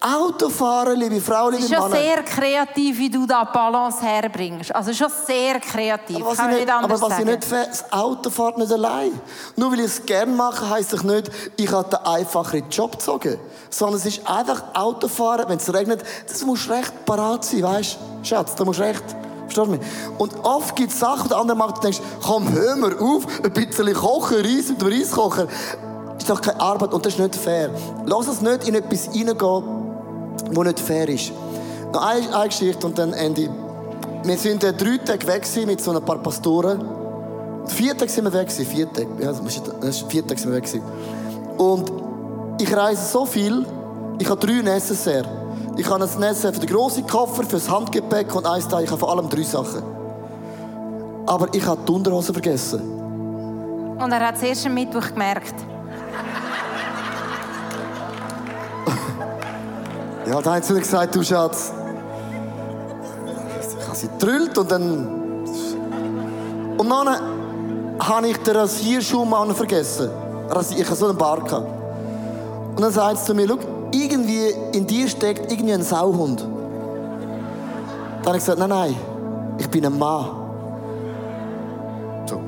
Autofahren, 0.00 0.96
liebe 0.96 1.20
Frau, 1.20 1.48
Es 1.48 1.56
liebe 1.58 1.64
ist 1.64 1.74
schon 1.74 1.90
Männer. 1.90 2.02
sehr 2.02 2.22
kreativ, 2.22 2.98
wie 2.98 3.10
du 3.10 3.26
da 3.26 3.42
Balance 3.42 4.00
herbringst. 4.00 4.72
Also 4.72 4.92
schon 4.92 5.08
sehr 5.26 5.58
kreativ. 5.58 6.16
Aber 6.16 6.26
was, 6.30 6.36
kann 6.36 6.50
ich 6.50 6.58
ich 6.58 6.64
nicht, 6.66 6.72
aber 6.72 7.00
was 7.00 7.18
ich 7.18 7.24
nicht 7.24 7.50
das 7.50 7.92
Auto 7.92 8.30
fährt 8.30 8.58
nicht 8.58 8.70
allein. 8.70 9.20
Nur 9.56 9.72
weil 9.72 9.80
ich 9.80 9.86
es 9.86 10.06
gerne 10.06 10.30
mache, 10.32 10.70
heisst 10.70 10.92
es 10.92 11.02
nicht, 11.02 11.30
ich 11.56 11.72
habe 11.72 11.88
den 11.90 11.98
einfacheren 12.06 12.70
Job 12.70 12.92
gezogen. 12.92 13.40
Sondern 13.70 13.96
es 13.98 14.06
ist 14.06 14.20
einfach 14.28 14.62
Autofahren, 14.72 15.48
wenn 15.48 15.58
es 15.58 15.72
regnet, 15.74 16.04
das 16.28 16.44
musst 16.44 16.68
du 16.68 16.74
recht 16.74 17.04
parat 17.04 17.44
sein, 17.44 17.64
weißt 17.64 17.98
du? 18.22 18.24
Schatz, 18.24 18.54
da 18.54 18.64
musst 18.64 18.78
recht. 18.78 19.02
Verstehst 19.48 19.66
du 19.66 19.70
mich? 19.72 19.80
Und 20.18 20.32
oft 20.44 20.76
gibt 20.76 20.92
es 20.92 21.00
Sachen, 21.00 21.24
die 21.24 21.28
der 21.30 21.38
andere 21.38 21.56
macht, 21.56 21.78
du 21.78 21.80
denkst, 21.80 22.00
komm, 22.24 22.52
hör 22.52 22.76
mir 22.76 23.00
auf, 23.00 23.24
ein 23.42 23.52
bisschen 23.52 23.92
kochen, 23.94 24.36
Reis 24.36 24.68
mit 24.68 24.80
dem 24.80 24.88
Reiskocher. 24.88 25.48
ist 26.18 26.30
doch 26.30 26.40
keine 26.40 26.60
Arbeit 26.60 26.92
und 26.94 27.04
das 27.04 27.14
ist 27.14 27.18
nicht 27.18 27.34
fair. 27.34 27.70
Lass 28.06 28.28
uns 28.28 28.42
nicht 28.42 28.68
in 28.68 28.76
etwas 28.76 29.08
reingehen, 29.08 29.77
wo 30.52 30.62
nicht 30.62 30.80
fair 30.80 31.08
ist. 31.08 31.32
Noch 31.92 32.06
eine, 32.06 32.34
eine 32.34 32.48
Geschichte 32.48 32.86
und 32.86 32.98
dann 32.98 33.12
Ende. 33.12 33.48
Wir 34.24 34.36
sind 34.36 34.64
äh, 34.64 34.72
drei 34.72 34.98
Tage 34.98 35.26
weg 35.26 35.46
mit 35.66 35.80
so 35.80 35.92
ein 35.92 36.04
paar 36.04 36.18
Pastoren. 36.18 36.84
Vier 37.66 37.96
Tage 37.96 38.10
sind 38.10 38.24
wir 38.24 38.32
weg 38.32 38.50
vier 38.50 38.92
Tage. 38.92 39.08
Ja, 39.20 39.32
das 39.32 39.40
ist, 39.40 40.10
vier 40.10 40.26
Tage 40.26 40.40
sind 40.40 40.52
wir 40.52 40.62
weg. 40.62 40.82
Und 41.58 41.92
ich 42.60 42.74
reise 42.74 43.04
so 43.04 43.24
viel, 43.24 43.64
ich 44.18 44.28
habe 44.28 44.44
drei 44.44 44.62
Necessaire. 44.62 45.28
Ich 45.76 45.88
habe 45.88 46.02
ein 46.02 46.20
Necessaire 46.20 46.52
für 46.52 46.60
den 46.60 46.70
grossen 46.70 47.06
Koffer, 47.06 47.44
für 47.44 47.56
das 47.56 47.70
Handgepäck 47.70 48.34
und 48.34 48.46
eins 48.46 48.66
Teil. 48.66 48.84
Ich 48.84 48.90
habe 48.90 48.98
vor 48.98 49.10
allem 49.10 49.28
drei 49.28 49.42
Sachen. 49.42 49.82
Aber 51.26 51.46
ich 51.52 51.64
habe 51.64 51.80
die 51.86 51.92
Unterhose 51.92 52.32
vergessen. 52.32 52.80
Und 53.98 54.12
er 54.12 54.26
hat 54.26 54.36
es 54.36 54.42
erst 54.42 54.66
am 54.66 54.74
Mittwoch 54.74 55.08
gemerkt. 55.08 55.54
Da 60.28 60.54
hat 60.54 60.64
sie 60.64 60.74
gesagt, 60.74 61.14
du 61.14 61.22
Schatz. 61.22 61.72
Ich 63.80 63.86
habe 63.86 63.96
sie 63.96 64.08
getrüllt 64.08 64.58
und 64.58 64.70
dann. 64.70 65.08
Und 66.76 66.90
dann 66.90 67.08
habe 67.98 68.28
ich 68.28 68.36
den 68.38 68.56
Rasierschuhmann 68.56 69.54
vergessen. 69.54 70.10
Ich 70.76 70.84
habe 70.84 70.96
so 70.96 71.08
einen 71.08 71.16
Bart. 71.16 71.46
gehabt. 71.46 71.66
Und 72.76 72.82
dann 72.82 72.92
sagt 72.92 73.18
sie 73.18 73.24
zu 73.24 73.34
mir, 73.34 73.48
schau, 73.48 73.58
irgendwie 73.90 74.54
in 74.72 74.86
dir 74.86 75.08
steckt 75.08 75.50
irgendwie 75.50 75.72
ein 75.72 75.82
Sauhund. 75.82 76.40
Dann 76.40 78.26
habe 78.26 78.36
ich 78.36 78.44
gesagt, 78.44 78.58
nein, 78.58 78.68
nein, 78.68 78.96
ich 79.58 79.68
bin 79.68 79.84
ein 79.84 79.98
Mann. 79.98 80.26
So, 82.26 82.40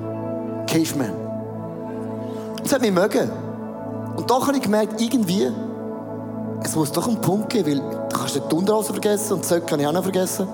Caveman. 0.67 1.13
Das 2.63 2.75
hat 2.75 2.83
mich 2.83 2.93
mögen. 2.93 3.31
Und 4.17 4.31
doch 4.31 4.47
habe 4.47 4.59
ich 4.59 4.63
gemerkt, 4.63 5.01
irgendwie, 5.01 5.51
es 6.63 6.77
muss 6.77 6.93
doch 6.93 7.09
einen 7.09 7.21
Punkt 7.21 7.51
geben, 7.51 7.67
weil 7.67 8.09
du 8.09 8.17
kannst 8.17 8.37
die 8.37 8.55
Unterhose 8.55 8.93
vergessen 8.93 9.35
und 9.35 9.45
die 9.45 9.49
Söcke 9.49 9.67
kann 9.67 9.81
ich 9.81 9.87
auch 9.87 9.93
noch 9.93 10.03
vergessen. 10.03 10.47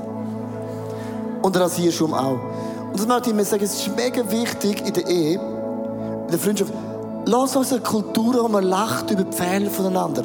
Und 1.43 1.55
den 1.55 1.63
Rasierschaum 1.63 2.15
auch. 2.15 2.39
Und 2.91 2.99
das 2.99 3.07
möchte 3.07 3.31
ich 3.31 3.37
mir 3.37 3.45
sagen, 3.45 3.65
es 3.65 3.75
ist 3.75 3.97
mega 3.97 4.29
wichtig 4.31 4.87
in 4.87 4.93
der 4.93 5.07
Ehe, 5.07 5.35
in 5.35 6.31
der 6.31 6.39
Freundschaft, 6.39 6.73
lass 7.27 7.57
uns 7.57 7.73
eine 7.73 7.83
Kultur, 7.83 8.43
wo 8.43 8.49
man 8.49 8.65
lacht 8.65 9.11
über 9.11 9.25
die 9.25 9.37
Fehler 9.37 9.71
voneinander. 9.71 10.25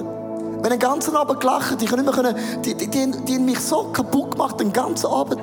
Wenn 0.61 0.69
den 0.69 0.79
ganzen 0.79 1.15
Abend 1.15 1.39
gelacht, 1.39 1.82
ich 1.82 1.89
kann 1.89 2.03
nicht 2.03 2.15
mehr 2.15 2.36
die, 2.63 2.75
die, 2.75 2.88
die, 2.88 3.11
die 3.11 3.36
haben 3.36 3.45
mich 3.45 3.59
so 3.59 3.86
kaputt 3.91 4.32
gemacht, 4.32 4.59
den 4.59 4.71
ganzen 4.71 5.07
Abend. 5.07 5.41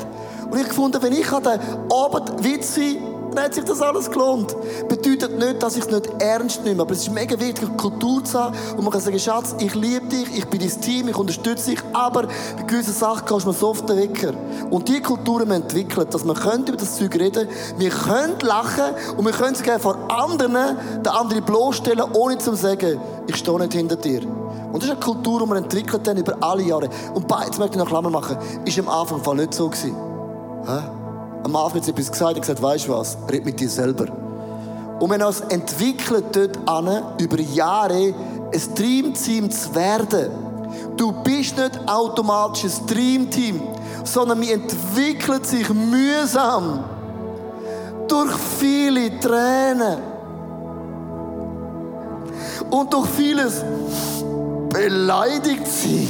Und 0.49 0.59
ich 0.59 0.69
gefunden, 0.69 1.03
wenn 1.03 1.13
ich 1.13 1.31
an 1.33 1.43
den 1.43 1.61
Abend 1.93 2.45
witzig 2.45 2.99
dann 3.35 3.45
hat 3.45 3.55
sich 3.55 3.65
das 3.65 3.81
alles 3.81 4.11
gelohnt. 4.11 4.55
Bedeutet 4.89 5.39
nicht, 5.39 5.63
dass 5.63 5.77
ich 5.77 5.85
es 5.85 5.91
nicht 5.91 6.09
ernst 6.19 6.65
nehme, 6.65 6.83
aber 6.83 6.93
es 6.93 7.03
ist 7.03 7.13
mega 7.13 7.39
wichtig, 7.39 7.69
Kultur 7.77 8.25
zu 8.25 8.39
haben, 8.39 8.57
wo 8.77 8.83
man 8.83 8.93
kann 8.93 9.01
sagen, 9.01 9.19
Schatz, 9.19 9.55
ich 9.59 9.75
liebe 9.75 10.07
dich, 10.07 10.37
ich 10.37 10.47
bin 10.47 10.61
dein 10.61 10.81
Team, 10.81 11.09
ich 11.09 11.17
unterstütze 11.17 11.71
dich, 11.71 11.81
aber 11.93 12.29
bei 12.57 12.63
gewissen 12.67 12.95
Sachen 12.95 13.25
kannst 13.27 13.45
du 13.45 13.51
mir 13.51 13.55
so 13.55 13.69
auf 13.69 13.85
den 13.85 13.97
Wecker. 13.97 14.33
Und 14.71 14.89
diese 14.89 15.03
Kultur 15.03 15.41
haben 15.41 15.49
wir 15.49 15.57
entwickelt, 15.57 16.13
dass 16.13 16.25
wir 16.25 16.35
können 16.35 16.67
über 16.67 16.77
das 16.77 16.97
Zeug 16.97 17.15
reden, 17.15 17.49
wir 17.77 17.91
können 17.91 18.39
lachen 18.41 18.95
und 19.17 19.25
wir 19.25 19.33
können 19.33 19.55
sogar 19.55 19.79
vor 19.79 19.97
anderen 20.09 20.49
den 20.53 21.09
anderen 21.09 21.45
bloßstellen, 21.45 22.05
ohne 22.13 22.39
zu 22.39 22.55
sagen, 22.55 23.01
ich 23.27 23.37
stehe 23.37 23.59
nicht 23.59 23.73
hinter 23.73 23.97
dir. 23.97 24.23
Und 24.73 24.83
das 24.83 24.85
ist 24.85 24.91
eine 24.91 25.01
Kultur, 25.01 25.41
die 25.41 25.47
wir 25.47 25.57
entwickelt 25.57 26.07
haben 26.07 26.19
über 26.19 26.37
alle 26.41 26.63
Jahre. 26.63 26.89
Und 27.15 27.27
beides 27.27 27.59
möchte 27.59 27.77
ich 27.77 27.79
noch 27.79 27.89
Klammer 27.89 28.11
machen, 28.11 28.37
ist 28.65 28.79
am 28.79 28.89
Anfang 28.89 29.37
nicht 29.37 29.55
so 29.55 29.69
gewesen. 29.69 29.97
Hä? 30.67 30.98
Am 31.45 31.55
Anfang 31.57 31.79
hat 31.79 31.85
sie 31.85 31.91
etwas 31.91 32.11
gesagt 32.11 32.35
und 32.35 32.41
gesagt, 32.41 32.61
weißt 32.61 32.89
du 32.89 32.93
was, 32.93 33.17
red 33.31 33.45
mit 33.45 33.61
dir 33.61 33.69
selber. 33.69 34.07
Und 35.01 35.11
wir 35.11 35.19
haben 35.19 35.27
uns 35.27 35.41
entwickelt 35.41 36.25
dort 36.33 36.59
an, 36.69 37.03
über 37.19 37.39
Jahre 37.41 38.15
ein 38.53 38.75
Dreamteam 38.75 39.51
zu 39.51 39.75
werden. 39.75 40.31
Du 40.97 41.13
bist 41.23 41.57
nicht 41.57 41.79
automatisch 41.87 42.65
ein 42.65 42.87
Dreamteam, 42.87 43.63
sondern 44.05 44.41
wir 44.41 44.55
entwickeln 44.55 45.45
sich 45.45 45.69
mühsam 45.73 46.85
durch 48.09 48.33
viele 48.59 49.19
Tränen 49.21 49.99
und 52.71 52.93
durch 52.93 53.09
vieles 53.11 53.63
beleidigt 54.69 55.67
sie 55.67 56.09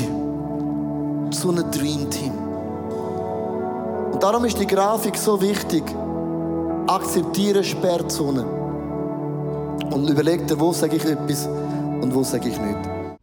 zu 1.30 1.50
einem 1.50 1.70
Dreamteam. 1.70 2.47
Und 4.18 4.24
darum 4.24 4.44
ist 4.46 4.58
die 4.58 4.66
Grafik 4.66 5.16
so 5.16 5.40
wichtig. 5.40 5.84
Akzeptiere 6.88 7.62
Sperrzonen. 7.62 8.44
Und 9.92 10.10
überleg 10.10 10.44
dir, 10.48 10.58
wo 10.58 10.72
sage 10.72 10.96
ich 10.96 11.04
etwas 11.04 11.46
und 11.46 12.12
wo 12.12 12.24
sage 12.24 12.48
ich 12.48 12.60
nicht. 12.60 12.78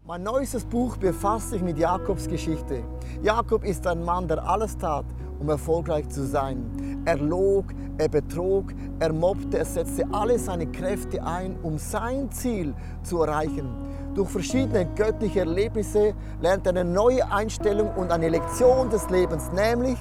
Mein 0.07 0.23
neuestes 0.23 0.63
Buch 0.63 0.95
befasst 0.95 1.49
sich 1.49 1.61
mit 1.61 1.77
Jakobs 1.77 2.29
Geschichte. 2.29 2.81
Jakob 3.21 3.65
ist 3.65 3.85
ein 3.85 4.05
Mann, 4.05 4.29
der 4.29 4.41
alles 4.47 4.77
tat, 4.77 5.03
um 5.37 5.49
erfolgreich 5.49 6.07
zu 6.07 6.25
sein. 6.25 7.03
Er 7.03 7.17
log, 7.17 7.65
er 7.97 8.07
betrog, 8.07 8.71
er 8.99 9.11
mobbte, 9.11 9.57
er 9.57 9.65
setzte 9.65 10.05
alle 10.13 10.39
seine 10.39 10.67
Kräfte 10.67 11.21
ein, 11.21 11.57
um 11.61 11.77
sein 11.77 12.31
Ziel 12.31 12.73
zu 13.03 13.21
erreichen. 13.21 13.67
Durch 14.13 14.29
verschiedene 14.29 14.85
göttliche 14.95 15.41
Erlebnisse 15.41 16.13
lernt 16.41 16.65
er 16.65 16.69
eine 16.69 16.85
neue 16.85 17.29
Einstellung 17.29 17.93
und 17.97 18.13
eine 18.13 18.29
Lektion 18.29 18.89
des 18.89 19.09
Lebens, 19.09 19.51
nämlich, 19.51 19.97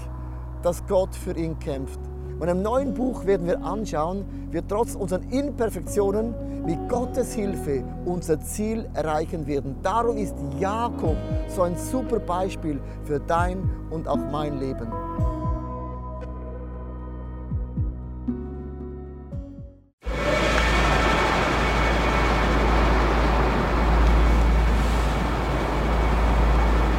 dass 0.64 0.86
Gott 0.86 1.14
für 1.14 1.36
ihn 1.36 1.58
kämpft. 1.58 2.00
Und 2.40 2.48
im 2.48 2.62
neuen 2.62 2.94
Buch 2.94 3.26
werden 3.26 3.46
wir 3.46 3.62
anschauen, 3.62 4.24
wie 4.48 4.54
wir 4.54 4.66
trotz 4.66 4.94
unseren 4.94 5.22
Imperfektionen 5.30 6.34
mit 6.64 6.88
Gottes 6.88 7.34
Hilfe 7.34 7.84
unser 8.04 8.40
Ziel 8.40 8.88
erreichen 8.94 9.46
werden. 9.46 9.76
Darum 9.82 10.16
ist 10.16 10.34
Jakob 10.58 11.16
so 11.48 11.62
ein 11.62 11.76
super 11.76 12.18
Beispiel 12.18 12.80
für 13.04 13.20
dein 13.20 13.70
und 13.90 14.08
auch 14.08 14.16
mein 14.16 14.58
Leben. 14.58 14.88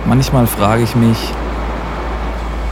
Manchmal 0.07 0.45
frage 0.45 0.83
ich 0.83 0.95
mich, 0.95 1.33